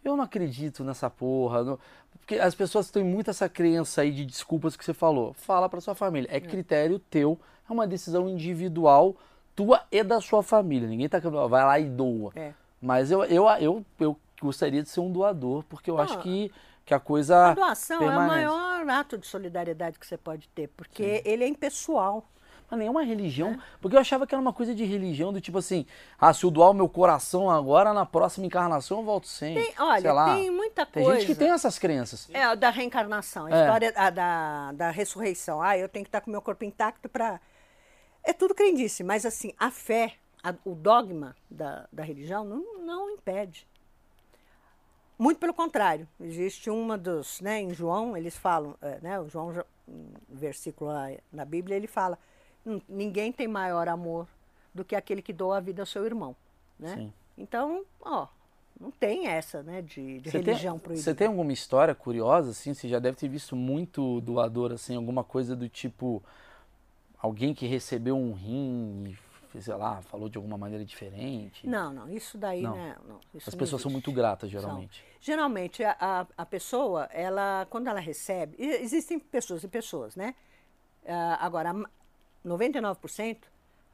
[0.04, 1.62] Eu não acredito nessa porra.
[1.64, 1.78] não-
[2.18, 5.32] Porque as pessoas têm muito essa crença aí de desculpas que você falou.
[5.34, 6.28] Fala para sua família.
[6.30, 9.14] É critério teu, é uma decisão individual
[9.56, 10.88] tua e da sua família.
[10.88, 12.32] Ninguém tá falando, "Ó, vai lá e doa.
[12.34, 12.52] É.
[12.80, 16.52] Mas eu, eu, eu, eu gostaria de ser um doador, porque eu Não, acho que,
[16.84, 17.50] que a coisa.
[17.50, 18.28] A doação é o permanece.
[18.46, 22.26] maior ato de solidariedade que você pode ter, porque ele é impessoal.
[22.74, 23.04] Mas nenhuma É.
[23.06, 23.58] religião.
[23.80, 25.86] Porque eu achava que era uma coisa de religião, do tipo assim,
[26.18, 29.54] ah, se eu doar o meu coração agora, na próxima encarnação eu volto sem.
[29.54, 30.34] Tem, olha, lá.
[30.34, 31.20] tem muita Tem coisa.
[31.20, 32.28] gente que tem essas crenças.
[32.32, 33.60] É, a da reencarnação, a É.
[33.60, 35.62] história a da, da ressurreição.
[35.62, 37.40] Ah, eu tenho que estar com o meu corpo intacto para.
[38.22, 43.10] É tudo crendice, mas assim, a fé, a- o dogma da, da religião não, não
[43.10, 43.66] impede.
[45.18, 49.54] Muito pelo contrário, existe uma dos, né, em João, eles falam, é, né, o João,
[50.28, 52.18] versículo lá na Bíblia, ele fala, "Hum,
[52.88, 54.26] ninguém tem maior amor
[54.74, 56.34] do que aquele que doa a vida ao seu irmão,
[56.78, 56.96] né?
[56.96, 57.12] Sim.
[57.36, 58.26] Então, ó,
[58.80, 61.04] não tem essa, né, de, de religião tem, proibida.
[61.04, 62.74] Você tem alguma história curiosa, assim?
[62.74, 66.22] Você já deve ter visto muito doador, assim, alguma coisa do tipo.
[67.18, 69.16] Alguém que recebeu um rim
[69.54, 71.66] e, sei lá, falou de alguma maneira diferente?
[71.66, 72.74] Não, não, isso daí, Não.
[72.74, 72.96] né?
[73.08, 74.98] Não, isso As não pessoas são muito gratas, geralmente.
[74.98, 75.06] São.
[75.20, 80.34] Geralmente, a, a, pessoa, ela, quando ela recebe, existem pessoas e pessoas, né?
[81.06, 81.72] Ah, agora,
[82.44, 83.38] 99%,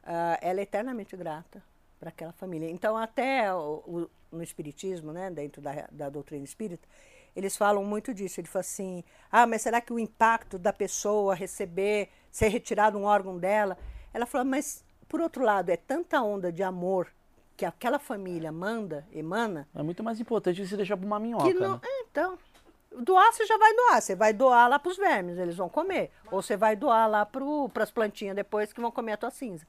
[0.03, 1.63] ah, ela é eternamente grata
[1.99, 2.69] para aquela família.
[2.69, 6.87] Então, até o, o- no Espiritismo, né, dentro da, da doutrina espírita,
[7.35, 8.39] eles falam muito disso.
[8.39, 13.03] Ele fala assim: ah, mas será que o impacto da pessoa receber, ser retirado um
[13.03, 13.77] órgão dela?
[14.13, 17.07] Ela fala, mas, por outro lado, é tanta onda de amor
[17.55, 21.45] que aquela família manda, emana, É muito mais importante que se deixar pra uma minhoca,
[21.47, 21.75] que não.
[21.75, 21.81] né?
[21.83, 22.37] é, então,
[22.99, 24.01] doar você já vai doar.
[24.01, 26.11] Você vai doar lá para os vermes, eles vão comer.
[26.31, 29.65] Ou você vai doar lá para as plantinhas depois que vão comer a tua cinza.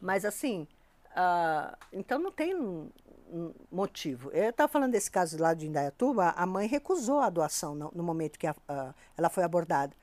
[0.00, 0.66] Mas assim,
[1.14, 2.90] ah, então não tem um-
[3.32, 4.30] um motivo.
[4.32, 8.02] Eu estava falando desse caso lá de Indaiatuba, a mãe recusou a doação no, no
[8.02, 9.94] momento que a- a- ela foi abordada.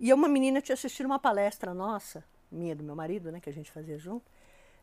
[0.00, 3.52] E uma menina tinha assistido uma palestra nossa, minha do meu marido, né, que a
[3.52, 4.24] gente fazia junto,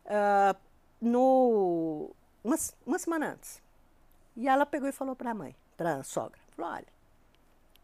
[0.06, 0.54] ah,
[1.00, 2.10] no,
[2.44, 2.56] uma,
[2.86, 3.62] uma semana antes.
[4.36, 6.86] E ela pegou e falou para a mãe, para a sogra, falou, olha,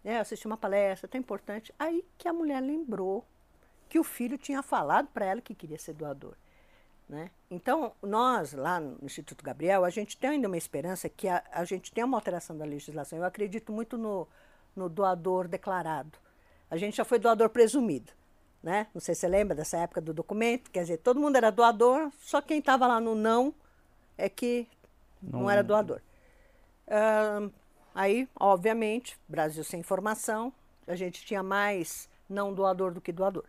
[0.04, 1.72] né, eu assisti uma palestra, tão importante.
[1.78, 3.24] Aí que a mulher lembrou
[3.88, 6.34] que o filho tinha falado para ela que queria ser doador.
[7.08, 7.30] Né?
[7.50, 11.64] Então, nós, lá no Instituto Gabriel, a gente tem ainda uma esperança que a, a
[11.64, 13.18] gente tenha uma alteração da legislação.
[13.18, 14.26] Eu acredito muito no,
[14.74, 16.18] no doador declarado.
[16.70, 18.12] A gente já foi doador presumido.
[18.62, 18.86] Né?
[18.94, 22.12] Não sei se você lembra dessa época do documento, quer dizer, todo mundo era doador,
[22.20, 23.52] só quem estava lá no não
[24.16, 24.68] é que
[25.20, 26.00] não, era doador.
[26.88, 27.50] Ahn,
[27.94, 30.52] aí, obviamente, Brasil sem informação,
[30.86, 33.44] a gente tinha mais não doador do que doador.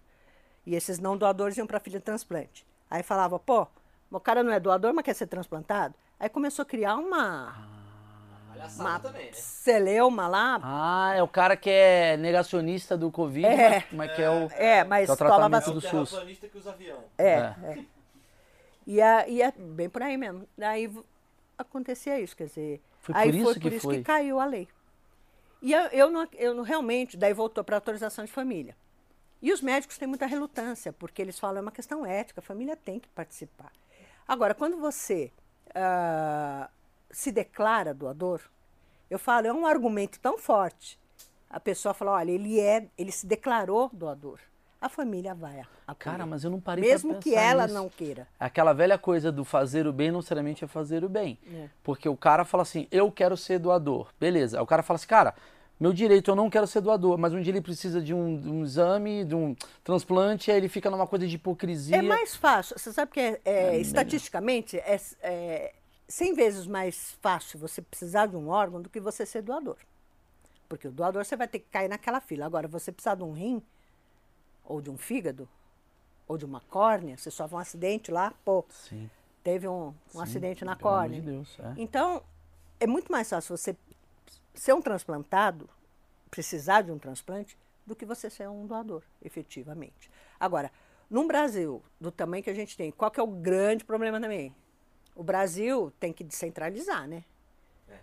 [0.65, 2.65] E esses não doadores iam para filha de transplante.
[2.89, 3.67] Aí falava, pô,
[4.11, 5.93] o cara não é doador, mas quer ser transplantado?
[6.19, 7.53] Aí começou a criar uma,
[8.47, 9.31] Palhaçada uma também, né?
[9.33, 10.59] celeuma lá.
[10.63, 13.83] Ah, é o cara que é negacionista do Covid, É.
[13.91, 14.49] mas que é o...
[14.53, 16.09] É, mas Que é o falava tratamento É o do SUS.
[16.11, 16.99] terraplanista que usa avião.
[17.17, 17.55] É, É.
[17.63, 17.85] é.
[18.85, 20.47] E, é, e é bem por aí mesmo.
[20.57, 20.91] Daí
[21.57, 22.81] acontecia isso, quer dizer.
[23.03, 23.97] Foi aí por isso foi que por isso foi.
[23.97, 24.67] que caiu a lei.
[25.61, 28.75] E eu, eu, não, eu não- realmente, daí voltou para autorização de família.
[29.41, 32.77] E os médicos têm muita relutância, porque eles falam é uma questão ética, a família
[32.77, 33.71] tem que participar.
[34.25, 35.33] Agora, quando você
[35.75, 36.69] ah,
[37.11, 38.39] se declara doador,
[39.09, 40.97] eu falo, é um argumento tão forte.
[41.49, 44.39] A pessoa fala, olha, ele é, ele se declarou doador.
[44.83, 45.97] A família vai a- acolher.
[46.17, 47.73] Cara, mas eu não parei Mesmo que ela nisso.
[47.73, 48.27] não queira.
[48.37, 51.39] Aquela velha coisa do fazer o bem não necessariamente é fazer o bem.
[51.53, 51.69] É.
[51.81, 54.09] Porque o cara fala assim, eu quero ser doador.
[54.19, 54.57] Beleza.
[54.57, 55.33] Aí o cara fala assim, cara,
[55.79, 58.49] meu direito, eu não quero ser doador, mas um dia ele precisa de um, de
[58.49, 59.55] um exame, de um
[59.85, 61.95] transplante, aí ele fica numa coisa de hipocrisia.
[61.95, 62.77] É mais fácil.
[62.77, 65.73] Você sabe que é, é, estatisticamente é, é
[66.09, 69.77] 100 vezes mais fácil você precisar de um órgão do que você ser doador.
[70.67, 72.45] Porque o doador você vai ter que cair naquela fila.
[72.45, 73.61] Agora, você precisar de um rim,
[74.63, 75.47] ou de um fígado,
[76.27, 79.09] ou de uma córnea, você sofre um acidente lá, pô, Sim.
[79.43, 81.21] teve um, um acidente na pelo amor córnea.
[81.21, 81.73] de Deus, é.
[81.77, 82.23] Então,
[82.79, 83.75] é muito mais fácil você
[84.53, 85.69] ser um transplantado,
[86.29, 90.09] precisar de um transplante, do que você ser um doador, efetivamente.
[90.39, 90.71] Agora,
[91.09, 94.55] no Brasil, do tamanho que a gente tem, qual que é o grande problema também?
[95.15, 97.23] O Brasil tem que descentralizar, né?
[97.89, 97.97] É.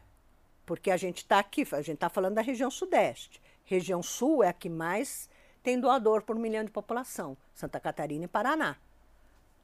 [0.67, 3.41] Porque a gente está aqui, a gente está falando da região sudeste.
[3.65, 5.30] Região sul é a que mais
[5.63, 7.37] tem doador por milhão de população.
[7.55, 8.77] Santa Catarina e Paraná.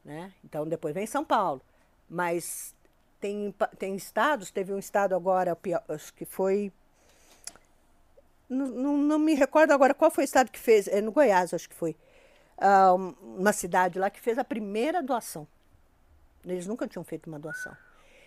[0.04, 0.32] Né?
[0.44, 1.60] Então depois vem São Paulo.
[2.08, 2.74] Mas
[3.20, 5.56] tem, tem estados, teve um estado agora,
[5.88, 6.72] acho que foi.
[8.48, 11.52] Não, não, não me recordo agora qual foi o estado que fez, é no Goiás,
[11.52, 11.96] acho que foi.
[12.58, 15.46] Ah, um- uma cidade lá que fez a primeira doação.
[16.44, 17.76] Eles nunca tinham feito uma doação.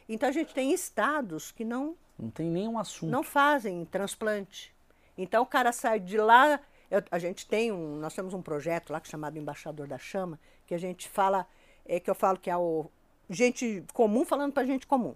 [0.09, 3.09] Então a gente tem estados que não Não tem nenhum assunto.
[3.09, 4.75] não fazem transplante.
[5.17, 6.59] Então o cara sai de lá.
[6.89, 9.97] Eu- a gente tem um, nós temos um projeto lá que é chamado Embaixador da
[9.97, 11.47] Chama, que a gente fala,
[11.85, 12.89] é que eu falo que é o
[13.29, 15.15] gente comum falando para gente comum.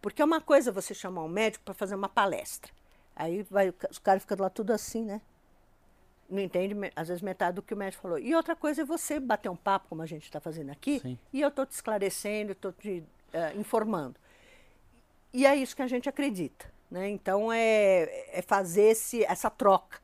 [0.00, 2.70] Porque é uma coisa você chamar um médico para fazer uma palestra.
[3.14, 5.20] Aí vai, os caras ficam lá tudo assim, né?
[6.28, 8.18] Não entende, às vezes, metade do que o médico falou.
[8.18, 11.18] E outra coisa é você bater um papo, como a gente está fazendo aqui, Sim.
[11.32, 13.02] e eu estou te esclarecendo, estou te
[13.32, 14.16] eh, informando.
[15.32, 16.70] E é isso que a gente acredita.
[16.90, 17.08] Né?
[17.08, 20.00] Então, é, é fazer esse, essa troca.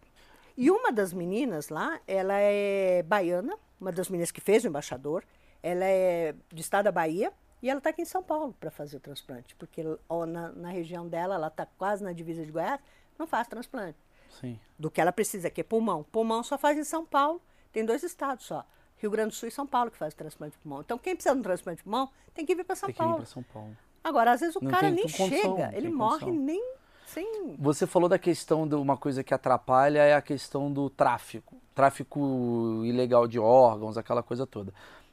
[0.57, 5.25] E uma das meninas lá, ela é baiana, uma das meninas que fez o embaixador,
[5.63, 7.33] ela é do estado da Bahia
[7.63, 9.83] e ela está aqui em São Paulo para fazer o transplante, porque
[10.29, 12.81] na, na região dela, ela está quase na divisa de Goiás,
[13.19, 13.99] não faz transplante.
[14.41, 14.59] Sim.
[14.79, 16.03] Do que ela precisa, que é pulmão.
[16.05, 17.41] Pulmão só faz em São Paulo,
[17.73, 18.65] tem dois estados só.
[18.99, 20.81] Rio Grande do Sul e São Paulo que faz o transplante de pulmão.
[20.81, 23.01] Então, quem precisa de um transplante de pulmão tem que vir para São Tem que
[23.01, 23.17] vir Paulo.
[23.19, 23.77] para São Paulo.
[24.05, 26.45] Agora, às vezes o Não cara nem chega, ele morre condição.
[26.45, 26.75] nem
[27.13, 27.57] sem.
[27.59, 31.57] Você falou da questão de uma coisa que atrapalha é a questão do tráfico.
[31.75, 34.73] Tráfico ilegal de órgãos, aquela coisa toda.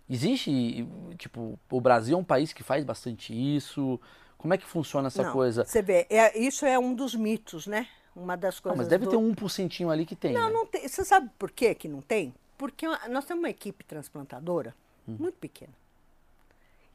[0.10, 0.88] Existe,
[1.18, 4.00] tipo, o Brasil é um país que faz bastante isso.
[4.38, 5.66] Como é que funciona essa Não, coisa?
[5.66, 7.88] Você vê, é- isso é um dos mitos, né?
[8.16, 8.78] Uma das coisas.
[8.78, 10.34] mas deve do- ter um porcentinho ali que tem.
[10.34, 10.54] Não, né?
[10.54, 10.88] não tem.
[10.88, 12.34] Você sabe por quê que não tem?
[12.58, 14.76] Porque nós temos uma equipe transplantadora
[15.08, 15.16] Hum.
[15.20, 15.72] muito pequena.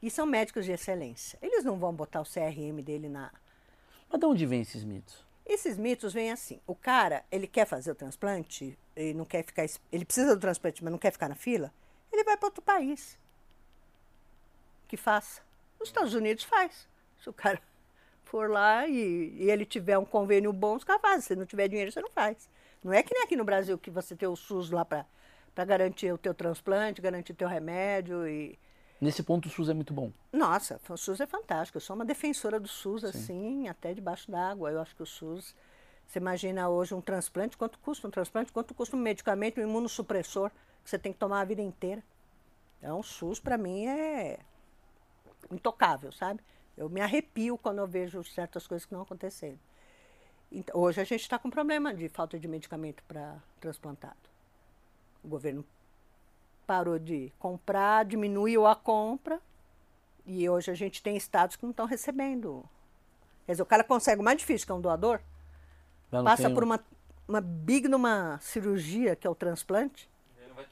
[0.01, 1.39] E são médicos de excelência.
[1.41, 3.31] Eles não vão botar o CRM dele na.
[4.09, 5.25] Mas de onde vem esses mitos?
[5.45, 6.59] Esses mitos vêm assim.
[6.65, 9.65] O cara, ele quer fazer o transplante, ele não quer ficar.
[9.91, 11.71] Ele precisa do transplante, mas não quer ficar na fila,
[12.11, 13.17] ele vai para outro país.
[14.87, 15.41] Que faça.
[15.79, 16.87] Nos Estados Unidos faz.
[17.21, 17.61] Se o cara
[18.25, 21.21] for lá e, e ele tiver um convênio bom, os caras fazem.
[21.21, 22.49] Se não tiver dinheiro, você não faz.
[22.83, 25.05] Não é que nem aqui no Brasil que você tem o SUS lá para
[25.65, 28.57] garantir o teu transplante, garantir o teu remédio e...
[28.99, 30.11] Nesse ponto o SUS é muito bom.
[30.31, 31.77] Nossa, o SUS é fantástico.
[31.77, 33.07] Eu sou uma defensora do SUS, Sim.
[33.07, 34.71] assim, até debaixo d'água.
[34.71, 35.55] Eu acho que o SUS...
[36.07, 40.51] Você imagina hoje um transplante, quanto custa um transplante, quanto custa um medicamento, um imunossupressor
[40.83, 42.03] que você tem que tomar a vida inteira.
[42.77, 44.37] Então, o SUS, para mim, é
[45.51, 46.41] intocável, sabe?
[46.77, 49.59] Eu me arrepio quando eu vejo certas coisas que não acontecendo.
[50.51, 54.29] Então, hoje a gente está com problema de falta de medicamento para transplantado.
[55.23, 55.65] O governo
[56.65, 59.39] parou de comprar, diminuiu a compra
[60.25, 62.63] e hoje a gente tem estados que não estão recebendo.
[63.45, 65.19] Quer dizer, o cara consegue o mais difícil, que é um doador,
[66.09, 66.83] passa por uma,
[67.27, 70.09] uma big numa cirurgia, que é o transplante,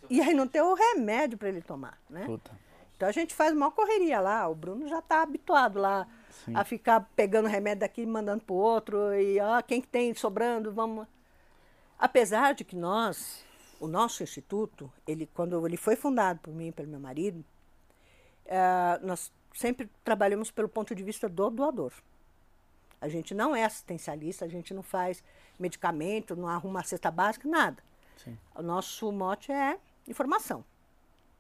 [0.10, 2.26] e aí não tem o remédio para ele tomar, né?
[2.26, 2.52] Puta.
[2.96, 4.48] Então a gente faz uma correria lá.
[4.48, 6.56] O Bruno já está habituado lá Sim.
[6.56, 9.14] a ficar pegando remédio daqui e mandando para o outro.
[9.14, 11.08] E ó, quem que tem sobrando, vamos.
[12.00, 13.44] Apesar de que nós,
[13.80, 17.44] o nosso instituto, ele, quando ele foi fundado por mim e pelo meu marido,
[18.46, 21.94] é, nós sempre trabalhamos pelo ponto de vista do doador.
[23.00, 25.24] A gente não é assistencialista, a gente não faz
[25.60, 27.84] medicamento, não arruma a cesta básica, nada.
[28.18, 28.38] Sim.
[28.56, 30.64] O nosso mote é informação.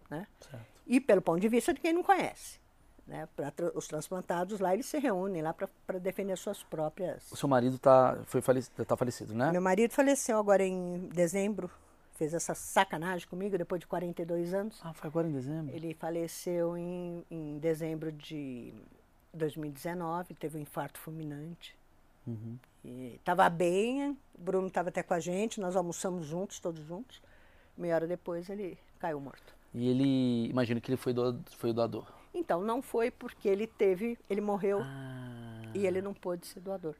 [0.09, 0.27] Né?
[0.41, 2.59] Certo e pelo ponto de vista de quem não conhece.
[3.05, 3.27] Né?
[3.35, 7.29] Pra, os transplantados lá, eles se reúnem lá para defender suas próprias.
[7.31, 9.51] O seu marido está falecido, tá falecido, né?
[9.51, 11.69] Meu marido faleceu agora em dezembro,
[12.15, 14.79] fez essa sacanagem comigo depois de 42 anos.
[14.83, 15.75] Ah, foi agora em dezembro?
[15.75, 18.73] Ele faleceu em, em dezembro de
[19.33, 21.75] 2019, teve um infarto fulminante.
[22.25, 22.57] Uhum.
[23.15, 27.21] Estava bem, o Bruno estava até com a gente, nós almoçamos juntos, todos juntos.
[27.77, 29.55] Meia hora depois ele caiu morto.
[29.73, 32.05] E ele, imagino que ele foi, do, foi o doador.
[32.33, 35.61] Então, não foi porque ele teve, ele morreu ah.
[35.73, 36.95] e ele não pôde ser doador.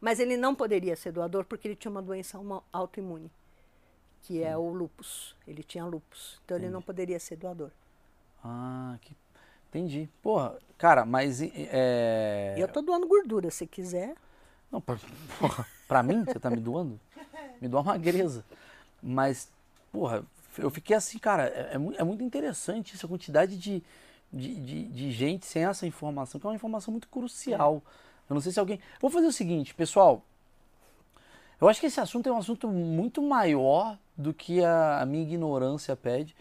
[0.00, 2.38] Mas ele não poderia ser doador porque ele tinha uma doença
[2.72, 3.30] autoimune,
[4.22, 4.42] que Sim.
[4.42, 5.36] é o lupus.
[5.46, 6.66] Ele tinha lupus, então Entendi.
[6.66, 7.70] ele não poderia ser doador.
[8.44, 9.14] Ah, que...
[9.68, 10.08] entendi.
[10.22, 11.40] Porra, cara, mas...
[11.42, 12.54] É...
[12.56, 14.14] Eu tô doando gordura, se quiser.
[14.70, 14.96] Não, pra,
[15.38, 16.98] porra, pra mim, você tá me doando?
[17.60, 18.44] Me doa uma magreza.
[19.02, 19.50] Mas,
[19.92, 20.24] porra,
[20.58, 23.82] eu fiquei assim, cara, é, é, é muito interessante essa quantidade de,
[24.32, 27.82] de, de, de, gente sem essa informação, que é uma informação muito crucial.
[28.28, 28.80] Eu não sei se alguém.
[29.00, 30.22] Vou fazer o seguinte, pessoal.
[31.60, 35.22] Eu acho que esse assunto é um assunto muito maior do que a, a minha
[35.22, 36.34] ignorância pede.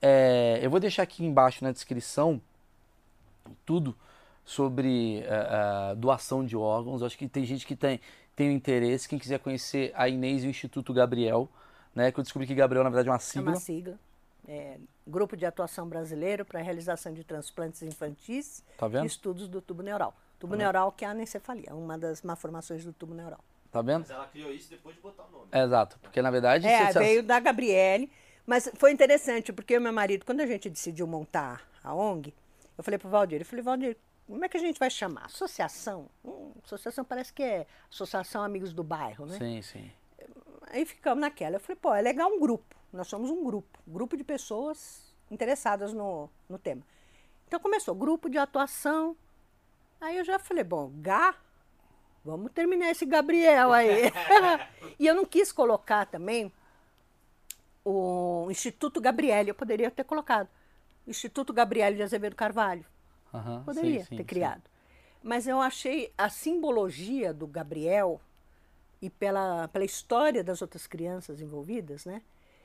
[0.00, 2.40] É, eu vou deixar aqui embaixo na descrição
[3.64, 3.96] tudo
[4.44, 7.00] sobre uh, uh, doação de órgãos.
[7.00, 8.00] Eu acho que tem gente que tem,
[8.34, 9.08] tem um interesse.
[9.08, 11.48] Quem quiser conhecer a Inês e o Instituto Gabriel,
[11.94, 12.12] né?
[12.12, 13.50] Que eu descobri que Gabriel, na verdade, é uma sigla.
[13.50, 13.98] É uma sigla.
[14.48, 19.60] É, Grupo de Atuação Brasileiro para a Realização de Transplantes Infantis tá e Estudos do
[19.60, 20.14] Tubo Neural.
[20.38, 23.40] Tubo tá neural que é a anencefalia, uma das malformações do tubo neural.
[23.76, 24.00] Tá vendo?
[24.00, 25.48] Mas ela criou isso depois de botar o nome.
[25.52, 26.66] É, exato, porque na verdade...
[26.66, 26.98] É, você...
[26.98, 28.10] veio da Gabriele,
[28.46, 32.34] mas foi interessante, porque o meu marido, quando a gente decidiu montar a ONG,
[32.76, 33.96] eu falei pro Valdir, eu falei, Valdir,
[34.26, 35.26] como é que a gente vai chamar?
[35.26, 36.08] Associação?
[36.24, 39.38] Hum, associação parece que é Associação Amigos do Bairro, né?
[39.38, 39.90] Sim, sim.
[40.68, 41.56] Aí ficamos naquela.
[41.56, 42.74] Eu falei, pô, é legal um grupo.
[42.92, 43.78] Nós somos um grupo.
[43.86, 46.82] Um grupo de pessoas interessadas no, no tema.
[47.46, 49.16] Então começou, grupo de atuação.
[50.00, 51.36] Aí eu já falei, bom, Gá,
[52.26, 54.12] vamos terminar esse Gabriel aí.
[54.98, 56.52] e eu não quis colocar também
[57.84, 60.48] o Instituto Gabriele, eu poderia ter colocado.
[61.06, 62.84] Instituto Gabriele de Azevedo Carvalho.
[63.32, 64.26] Uhum, poderia sim, sim, ter sim.
[64.26, 64.62] criado.
[65.22, 68.20] Mas eu achei a simbologia do Gabriel
[69.00, 72.22] e pela, pela história das outras crianças envolvidas, né?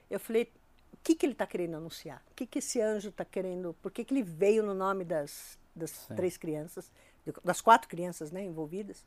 [0.10, 0.52] Eu falei,
[0.92, 2.22] o que, que ele está querendo anunciar?
[2.32, 3.76] O que, que esse anjo está querendo?
[3.82, 6.92] Por que, que ele veio no nome das, das três crianças,
[7.44, 9.06] das quatro crianças né, envolvidas?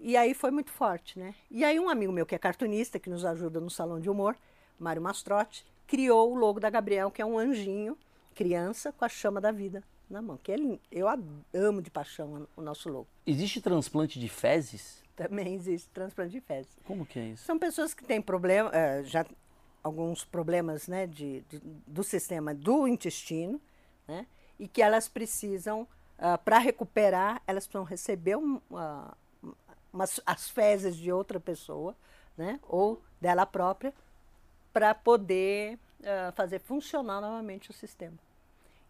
[0.00, 1.34] E aí foi muito forte, né?
[1.50, 4.36] E aí um amigo meu que é cartunista, que nos ajuda no Salão de Humor,
[4.78, 7.96] Mário Mastrotti, criou o logo da Gabriel, que é um anjinho,
[8.34, 10.38] criança, com a chama da vida na mão.
[10.42, 13.08] Que ele, eu amo de paixão o nosso logo.
[13.26, 15.02] Existe transplante de fezes?
[15.16, 16.70] Também existe transplante de fezes.
[16.84, 17.44] Como que é isso?
[17.44, 19.26] São pessoas que têm problema, uh, já
[19.82, 23.60] alguns problemas né, de, de, do sistema do intestino,
[24.06, 24.26] né,
[24.58, 25.86] e que elas precisam,
[26.18, 29.16] ah, para recuperar, elas precisam receber um, uh,
[29.98, 31.94] umas, as fezes de outra pessoa,
[32.36, 33.92] né, ou dela própria,
[34.72, 38.16] para poder uh, fazer funcionar novamente o sistema.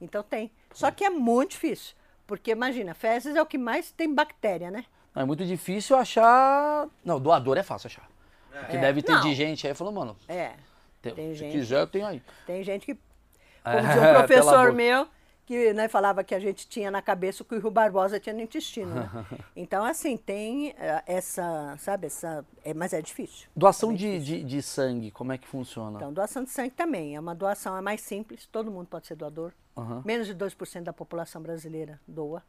[0.01, 0.51] Então tem.
[0.73, 4.85] Só que é muito difícil, porque imagina, fezes é o que mais tem bactéria, né?
[5.17, 6.87] É muito difícil achar.
[7.05, 8.09] Não, doador é fácil achar.
[8.53, 8.61] É.
[8.61, 9.23] Porque deve ter não.
[9.23, 10.17] de gente aí falou, mano.
[10.29, 10.53] É.
[11.01, 12.23] Tem, tem se gente, quiser, eu tenho aí.
[12.47, 12.95] Tem gente que.
[13.65, 15.09] Como é, um professor meu,
[15.49, 18.35] que né, falava que a gente tinha na cabeça o que o Rui Barbosa tinha
[18.35, 18.95] no intestino.
[18.95, 19.09] Né?
[19.57, 22.45] Então, assim, tem eh, essa, sabe, essa.
[22.63, 23.49] É, mas é difícil.
[23.57, 24.45] Doação É de, difícil.
[24.45, 25.97] de, de sangue, como é que funciona?
[25.97, 27.17] Então, doação de sangue também.
[27.17, 29.53] É uma doação é mais simples, todo mundo pode ser doador.
[29.75, 30.03] Aham.
[30.05, 32.43] Menos de 2% da população brasileira doa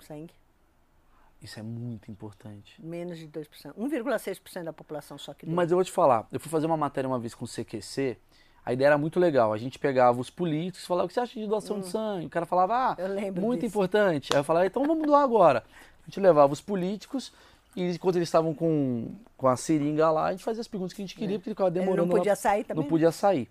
[0.00, 0.32] sangue.
[1.40, 2.80] Isso é muito importante.
[2.80, 3.74] Menos de 2%.
[3.74, 5.56] 1,6% da população só que doa.
[5.56, 8.16] Mas eu vou te falar, eu fui fazer uma matéria uma vez com o CQC,
[8.64, 9.52] a ideia era muito legal.
[9.52, 12.26] A gente pegava os políticos e falava, o que você acha de doação de sangue?
[12.26, 13.40] O cara falava, ah, Hum.
[13.40, 13.66] Muito disso.
[13.72, 14.30] importante.
[14.32, 15.64] Aí eu falava, então vamos doar agora.
[16.02, 17.32] A gente levava os políticos
[17.74, 21.02] e enquanto eles estavam com, com a seringa lá, a gente fazia as perguntas que
[21.02, 21.72] a gente queria, porque ele ficava É.
[21.72, 22.08] Ele demorando.
[22.08, 22.82] não podia lá- sair também?
[22.82, 23.48] Não podia sair.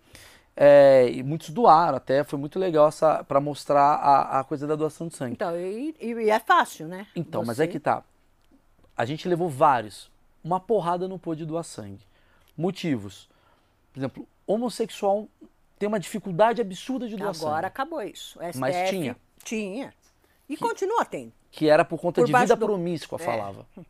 [0.55, 2.89] É, e muitos doaram até, foi muito legal
[3.27, 5.33] para mostrar a, a coisa da doação de sangue.
[5.33, 7.07] Então, e, e é fácil, né?
[7.15, 8.03] Então, mas Você- é que tá.
[8.97, 10.11] A gente levou vários.
[10.43, 12.01] Uma porrada não pôde doar sangue.
[12.57, 13.29] Motivos.
[13.93, 15.27] Por exemplo, homossexual
[15.77, 18.37] tem uma dificuldade absurda de doar Agora acabou isso.
[18.39, 19.17] O STF Mas tinha.
[19.43, 19.93] Tinha.
[20.47, 21.33] E continua tendo.
[21.49, 23.23] Que era por conta Por de vida do- promíscua, É.
[23.23, 23.65] falava.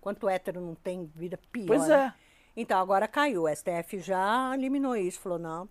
[0.00, 1.66] Quanto hétero não tem vida pior.
[1.66, 2.12] Pois né?
[2.16, 2.60] é.
[2.60, 3.44] Então, agora caiu.
[3.44, 5.20] O STF já eliminou isso.
[5.20, 5.68] Falou, não.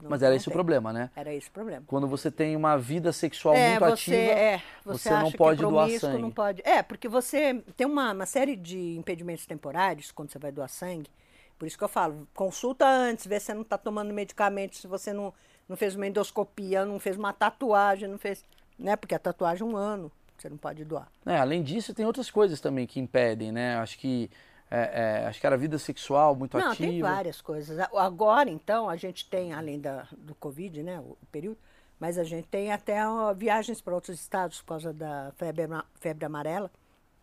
[0.00, 0.52] não Mas era não esse o tem.
[0.54, 1.10] problema, né?
[1.16, 1.84] Era esse o problema.
[1.86, 5.36] Quando você tem uma vida sexual é, muito você, ativa, é, você, você não acha
[5.36, 6.22] pode que é doar sangue.
[6.22, 6.62] não pode.
[6.64, 11.10] É, porque você tem uma, uma série de impedimentos temporários quando você vai doar sangue.
[11.58, 14.86] Por isso que eu falo, consulta antes, vê se você não está tomando medicamento, se
[14.86, 15.32] você não,
[15.68, 18.44] não fez uma endoscopia, não fez uma tatuagem, não fez.
[18.78, 18.94] Né?
[18.96, 21.08] Porque a tatuagem é um ano, você não pode doar.
[21.24, 23.76] É, além disso, tem outras coisas também que impedem, né?
[23.76, 24.30] Acho que
[24.70, 26.90] é, é, acho que era vida sexual muito Não, ativa.
[26.90, 27.78] tem várias coisas.
[27.94, 31.58] Agora, então, a gente tem, além da, do Covid, né, o, período,
[32.00, 35.66] mas a gente tem até ó, viagens para outros estados por causa da febre,
[36.00, 36.70] febre amarela.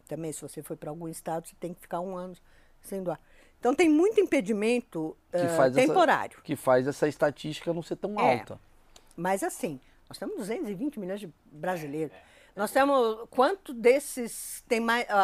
[0.08, 2.36] Também, se você for para algum estado, você tem que ficar um ano
[2.82, 3.20] sem doar.
[3.64, 6.38] Então, tem muito impedimento que eh, faz essa- temporário.
[6.44, 8.40] que faz essa estatística não ser tão É.
[8.40, 8.60] alta.
[9.16, 9.80] Mas, assim,
[10.10, 12.14] nós temos 220 milhões de brasileiros.
[12.58, 13.26] Nós temos.
[13.30, 15.10] Quanto desses tem mais.
[15.10, 15.16] A,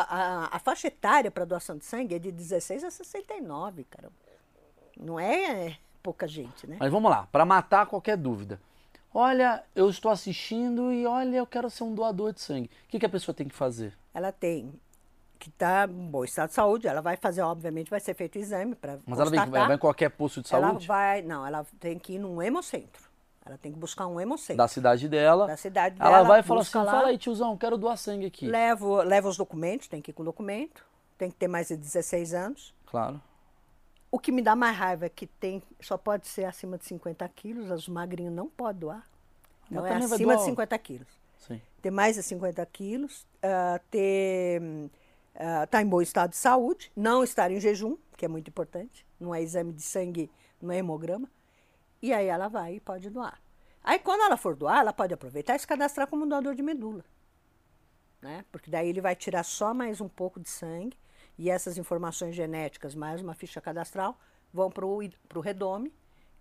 [0.46, 4.14] a- a faixa etária para doação de sangue é de 16 a 69, caramba.
[4.98, 6.78] Não é pouca gente, né?
[6.80, 8.58] Mas vamos lá, para matar qualquer dúvida.
[9.14, 12.70] Olha, eu estou assistindo e olha, eu quero ser um doador de sangue.
[12.86, 13.98] O que, que a pessoa tem que fazer?
[14.14, 14.72] Ela tem
[15.40, 18.40] que estar em bom estado de saúde, ela vai fazer, obviamente, vai ser feito o
[18.40, 21.48] exame para Mas ela vem, vai, vai em qualquer posto de Ela saúde vai, não,
[21.48, 23.08] ela tem que ir num hemocentro.
[23.46, 24.58] Ela tem que buscar um hemocentro.
[24.58, 25.48] da cidade dela.
[25.48, 26.92] Da cidade ela dela, vai e fala assim: lá.
[26.92, 28.46] fala aí, tiozão, quero doar sangue aqui.
[28.46, 30.86] Leva, leva os documentos, tem que ir com documento,
[31.18, 32.76] tem que ter mais de 16 anos.
[32.86, 33.20] Claro.
[34.12, 37.28] O que me dá mais raiva é que tem, só pode ser acima de 50
[37.30, 39.08] quilos, os magrinhos não podem doar.
[39.70, 41.08] Mas é acima de doar- 50 quilos.
[41.38, 41.62] Sim.
[41.82, 44.90] Ter mais de 50 quilos, ah, ter
[45.64, 49.34] estar em bom estado de saúde, não estar em jejum, que é muito importante, não
[49.34, 50.30] é exame de sangue,
[50.62, 51.30] não é hemograma.
[52.02, 53.42] E aí ela vai e pode doar.
[53.84, 57.04] Aí quando ela for doar, ela pode aproveitar e se cadastrar como doador de medula.
[58.22, 58.44] Né?
[58.52, 60.98] Porque daí ele vai tirar só mais um pouco de sangue
[61.38, 64.20] e essas informações genéticas, mais uma ficha cadastral,
[64.54, 65.94] vão para o Redome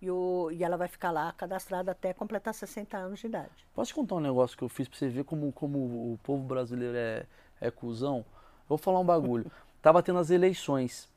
[0.03, 3.67] e, o, e ela vai ficar lá cadastrada até completar 60 anos de idade.
[3.75, 5.79] Posso te contar um negócio que eu fiz pra você ver como, como
[6.13, 7.27] o povo brasileiro é,
[7.61, 8.25] é cuzão?
[8.69, 9.51] Vou falar um bagulho.
[9.81, 11.09] Tava tendo as eleições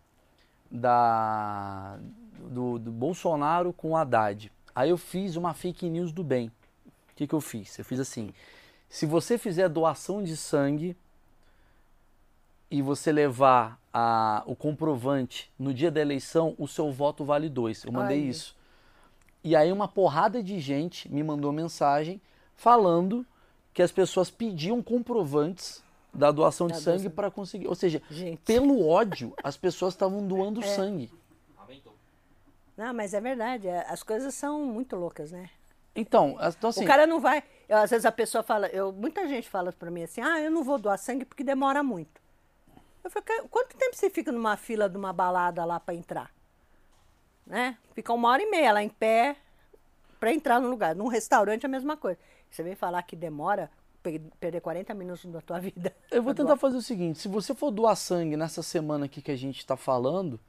[0.69, 1.97] da,
[2.49, 4.51] do, do Bolsonaro com o Haddad.
[4.73, 6.51] Aí eu fiz uma fake news do bem.
[6.87, 7.77] O que, que eu fiz?
[7.77, 8.33] Eu fiz assim:
[8.89, 10.95] se você fizer doação de sangue
[12.69, 17.83] e você levar a, o comprovante no dia da eleição, o seu voto vale dois.
[17.83, 18.29] Eu mandei Olha.
[18.29, 18.55] isso.
[19.43, 22.21] E aí uma porrada de gente me mandou mensagem
[22.55, 23.25] falando
[23.73, 27.11] que as pessoas pediam comprovantes da doação de Da sangue doação.
[27.15, 27.67] para conseguir.
[27.67, 28.39] Ou seja, Gente.
[28.41, 31.11] pelo ódio, as pessoas estavam doando sangue.
[31.57, 31.95] Aumentou.
[32.77, 35.49] Não, mas é verdade, é, as coisas são muito loucas, né?
[35.95, 37.43] Então, então assim, o cara não vai.
[37.67, 40.49] eu, às vezes a pessoa fala, eu, muita gente fala pra mim assim, ah, eu
[40.49, 42.21] não vou doar sangue porque demora muito.
[43.03, 46.31] Eu falo, "Cara, quanto tempo você fica numa fila de uma balada lá pra entrar?
[47.45, 47.77] Né?
[47.93, 49.35] Fica uma hora e meia lá em pé
[50.19, 50.95] pra entrar no lugar.
[50.95, 52.19] Num restaurante é a mesma coisa.
[52.49, 53.69] Você vem falar que demora
[54.01, 55.93] perder 40 minutos da tua vida.
[56.09, 59.31] eu vou tentar fazer o seguinte: se você for doar sangue nessa semana aqui que
[59.31, 60.39] a gente está falando,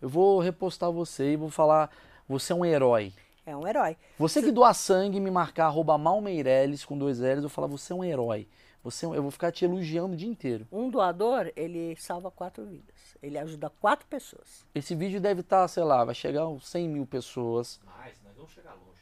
[0.00, 1.90] eu vou repostar você e vou falar,
[2.28, 3.12] você é um herói.
[3.44, 3.96] É um herói.
[4.18, 7.66] Você que doar sangue e me marcar arroba Malmeireles com dois L's, eu vou falar,
[7.66, 8.46] você é um herói.
[8.82, 10.66] Você, é eu vou ficar te elogiando o dia inteiro.
[10.72, 13.16] Um doador, ele salva quatro vidas.
[13.22, 14.64] Ele ajuda quatro pessoas.
[14.74, 17.78] Esse vídeo deve estar, sei lá, vai chegar uns 100 mil pessoas.
[17.84, 19.00] Mas nós vamos chegar longe.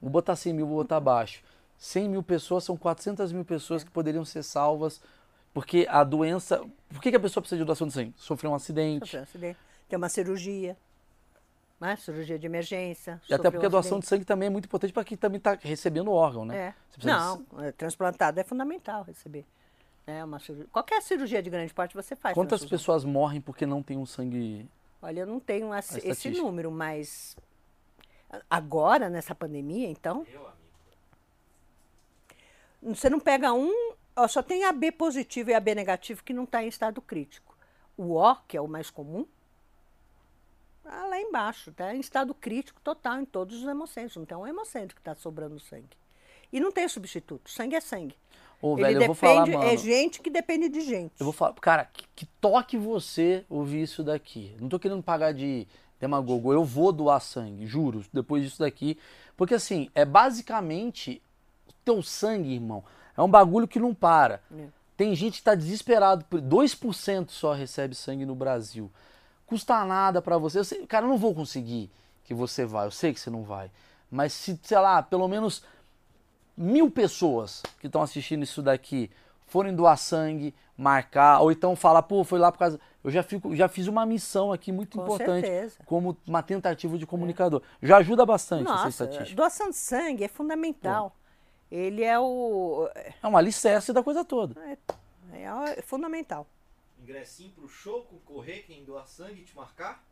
[0.00, 1.42] Vou botar 100 mil, vou botar baixo.
[1.78, 5.00] 100 mil pessoas são 400 mil pessoas que poderiam ser salvas.
[5.54, 6.62] Porque a doença.
[6.88, 8.14] Por que, que a pessoa precisa de doação de sangue?
[8.16, 9.06] Sofreu um acidente.
[9.06, 10.76] Sofreu um acidente, Tem uma cirurgia.
[11.80, 11.96] né?
[11.96, 13.20] cirurgia de emergência.
[13.28, 14.02] E até porque a um doação acidente.
[14.02, 16.56] de sangue também é muito importante para quem também está recebendo o órgão, né?
[16.56, 16.74] É.
[17.04, 19.46] Não, é, transplantado é fundamental receber.
[20.06, 20.68] É uma cirurgia.
[20.72, 22.34] Qualquer cirurgia de grande porte você faz.
[22.34, 24.68] Quantas pessoas morrem porque não tem um sangue.
[25.00, 27.36] Olha, eu não tenho esse, esse número, mas
[28.50, 30.57] agora, nessa pandemia, então, amigo.
[32.82, 33.72] Você não pega um,
[34.16, 37.56] ó, só tem AB positivo e AB negativo que não está em estado crítico.
[37.96, 39.26] O O, que é o mais comum,
[40.84, 44.16] tá lá embaixo, está em estado crítico total em todos os hemocentros.
[44.16, 45.96] Não tem um hemocentro que está sobrando sangue.
[46.52, 47.50] E não tem substituto.
[47.50, 48.14] Sangue é sangue.
[48.60, 49.70] Ô, Ele velho, eu vou depende, falar, mano.
[49.70, 51.12] é gente que depende de gente.
[51.18, 54.56] Eu vou falar, cara, que, que toque você ouvir isso daqui.
[54.60, 55.66] Não tô querendo pagar de
[56.00, 58.98] demagogo, eu vou doar sangue, juro, depois disso daqui.
[59.36, 61.22] Porque assim, é basicamente
[61.88, 62.84] teu sangue, irmão.
[63.16, 64.40] É um bagulho que não para.
[64.56, 64.66] É.
[64.96, 68.90] Tem gente que tá desesperado, por 2% só recebe sangue no Brasil.
[69.46, 70.58] Custa nada pra você.
[70.58, 71.90] Eu sei- cara, eu não vou conseguir
[72.24, 73.70] que você vá, eu sei que você não vai.
[74.10, 75.62] Mas se, sei lá, pelo menos
[76.56, 79.10] mil pessoas que estão assistindo isso daqui
[79.46, 82.78] forem doar sangue, marcar, ou então falar, pô, foi lá por causa.
[83.02, 85.76] Eu já, fico, já fiz uma missão aqui muito Com importante, certeza.
[85.86, 87.62] como uma tentativa de comunicador.
[87.82, 89.34] Já ajuda bastante essa Nossa, estatística.
[89.36, 91.14] doação de sangue é fundamental.
[91.70, 92.88] Ele é o.
[93.22, 94.60] É um alicerce da coisa toda.
[95.32, 95.42] É,
[95.76, 96.46] é fundamental.
[97.02, 100.02] Ingressinho pro show, concorrer, quem doar sangue e te marcar?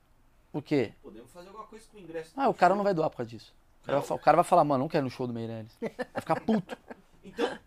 [0.53, 0.93] O quê?
[1.03, 2.33] Podemos fazer alguma coisa com o ingresso.
[2.37, 3.55] Ah, o cara não vai doar por causa disso.
[3.83, 5.77] O cara, vai, o cara vai falar, mano, não quero no show do Meirelles.
[5.81, 6.77] Vai ficar puto.
[7.25, 7.59] Então,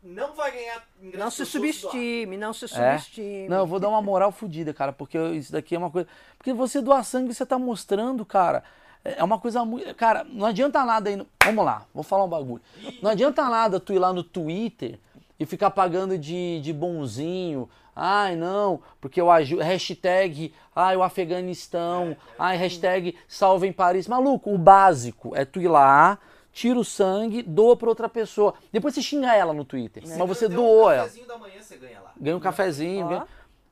[0.00, 2.68] não vai ganhar ingresso Não se show subestime, não se É?
[2.68, 3.48] subestime.
[3.48, 6.08] Não, eu vou dar uma moral fodida, cara, porque eu- isso daqui é uma coisa.
[6.38, 8.62] Porque você doar sangue, você tá mostrando, cara.
[9.04, 9.92] É uma coisa muito.
[9.94, 11.16] Cara, não adianta nada aí.
[11.16, 12.62] no- Vamos lá, vou falar um bagulho.
[13.02, 14.98] Não adianta nada tu ir lá no Twitter
[15.40, 17.68] e ficar pagando de, de bonzinho.
[17.94, 19.60] Ai, não, porque eu ajudo.
[19.62, 22.16] Hashtag, ai, o Afeganistão.
[22.38, 24.06] Ai, hashtag salvem Paris.
[24.08, 26.18] Maluco, o básico é tu ir lá,
[26.52, 28.54] tira o sangue, doa pra outra pessoa.
[28.72, 30.02] Depois você xinga ela no Twitter.
[30.06, 31.02] Mas você doou um ela.
[31.04, 32.12] cafezinho da manhã você ganha lá.
[32.18, 33.08] Ganha um cafezinho.
[33.08, 33.26] Ganha-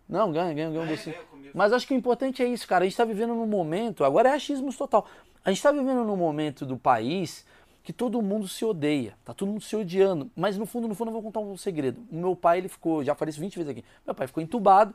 [0.09, 1.17] Não, ganha, ganha, ganha um Ganha, docinho.
[1.55, 2.85] Mas acho que o importante é isso, cara.
[2.85, 5.07] A gente tá vivendo num momento, agora é achismos total.
[5.45, 7.47] A gente tá vivendo num momento do país
[7.83, 10.31] que todo mundo se odeia, tá todo mundo se odiando.
[10.37, 12.01] Mas no fundo, no fundo, eu vou contar um segredo.
[12.11, 13.85] O meu pai, ele ficou, já falei isso 20 vezes aqui.
[14.07, 14.95] Meu pai ficou entubado.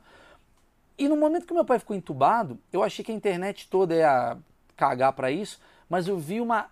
[0.98, 4.38] E no momento que meu pai ficou entubado, eu achei que a internet toda ia
[4.76, 5.60] cagar pra isso,
[5.90, 6.70] mas eu vi uma,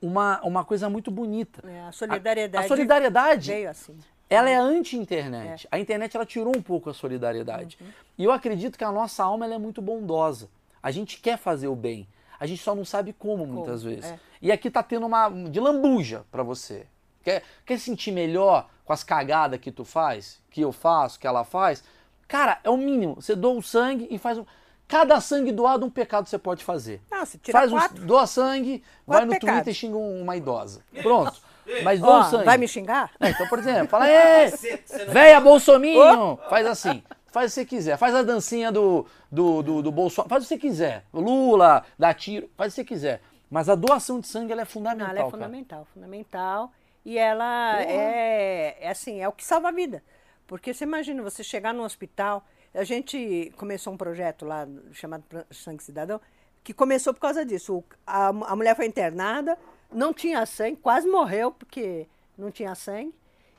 [0.00, 1.62] uma, uma coisa muito bonita.
[1.68, 2.64] É, a solidariedade.
[2.64, 3.98] A solidariedade veio assim.
[4.30, 5.66] Ela é anti-internet.
[5.70, 7.78] A internet ela tirou um pouco a solidariedade.
[8.16, 10.48] E eu acredito que a nossa alma é muito bondosa.
[10.82, 12.06] A gente quer fazer o bem.
[12.38, 14.04] A gente só não sabe como, muitas vezes.
[14.10, 14.18] é.
[14.40, 16.86] E aqui tá tendo uma de lambuja pra você.
[17.24, 21.44] Quer, quer sentir melhor com as cagadas que tu faz, que eu faço, que ela
[21.44, 21.82] faz?
[22.28, 23.16] Cara, é o mínimo.
[23.16, 24.44] Você doa o sangue e faz um.
[24.86, 27.02] Cada sangue doado, um pecado você pode fazer.
[27.10, 28.06] Não, você tira Faz um, quatro.
[28.06, 29.56] doa sangue, vai no pecados.
[29.56, 30.80] Twitter e xinga uma idosa.
[31.02, 31.42] Pronto.
[31.82, 32.44] Mas doa Ó, o sangue.
[32.44, 33.10] vai me xingar?
[33.20, 36.36] É, então, por exemplo, fala, não- véia Bolsominho!
[36.48, 37.96] Faz assim, faz o que você quiser.
[37.96, 41.04] Faz a dancinha do, do, do, do Bolsonaro, faz o que você quiser.
[41.12, 43.20] Lula, dá tiro, faz o que você quiser.
[43.50, 45.30] Mas a doação de sangue ela é Não, fundamental, ela é cara.
[45.30, 46.72] fundamental, fundamental.
[47.04, 50.02] E ela é, é assim, é o que salva a vida.
[50.46, 55.82] Porque você imagina, você chegar no hospital, a gente começou um projeto lá chamado Sangue
[55.82, 56.20] Cidadão,
[56.62, 57.76] que começou por causa disso.
[57.78, 59.56] O- a, a mulher foi internada,
[59.92, 62.06] não tinha sangue, quase morreu porque
[62.36, 63.14] não tinha sangue.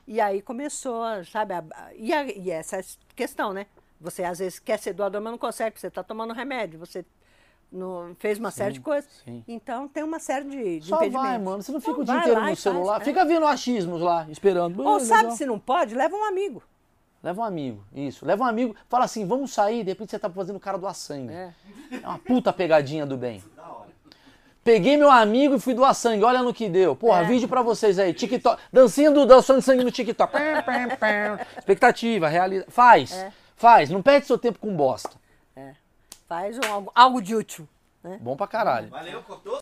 [0.06, 1.64] E aí começou, sabe, a-
[1.96, 2.80] e, a- e essa
[3.14, 3.66] questão, né?
[4.00, 7.04] Você às vezes quer ser doador, mas não consegue, porque você está tomando remédio, você
[7.70, 9.08] não, fez uma série de coisas.
[9.24, 9.44] sim.
[9.46, 11.62] Então tem uma série de, de Só vai, mano.
[11.62, 12.94] Você não fica Então o dia inteiro no celular.
[12.94, 13.04] faz, é.
[13.12, 14.82] Fica vendo achismos lá, esperando.
[14.84, 15.36] Ou sabe legal.
[15.36, 16.62] se não pode, leva um amigo.
[17.22, 18.24] Leva um amigo, isso.
[18.24, 20.94] Leva um amigo, fala assim, vamos sair, de repente você tá fazendo o cara doar
[20.94, 21.30] sangue.
[21.32, 21.52] É.
[22.02, 23.44] É uma puta pegadinha do bem.
[24.62, 26.94] Peguei meu amigo e fui doar sangue, olha no que deu.
[26.94, 27.24] Porra, É.
[27.24, 28.12] vídeo pra vocês aí.
[28.12, 30.30] TikTok, dancinha do doação de sangue no TikTok.
[30.32, 31.38] Pam, pam, pam.
[31.58, 32.66] Expectativa, realiza.
[32.68, 33.32] Faz, É.
[33.56, 35.10] faz, não perde seu tempo com bosta.
[35.56, 35.72] É.
[36.28, 37.66] Faz um, algo, algo de útil.
[38.04, 38.18] Né?
[38.20, 38.88] Bom pra caralho.
[38.90, 39.58] Valeu, cortou?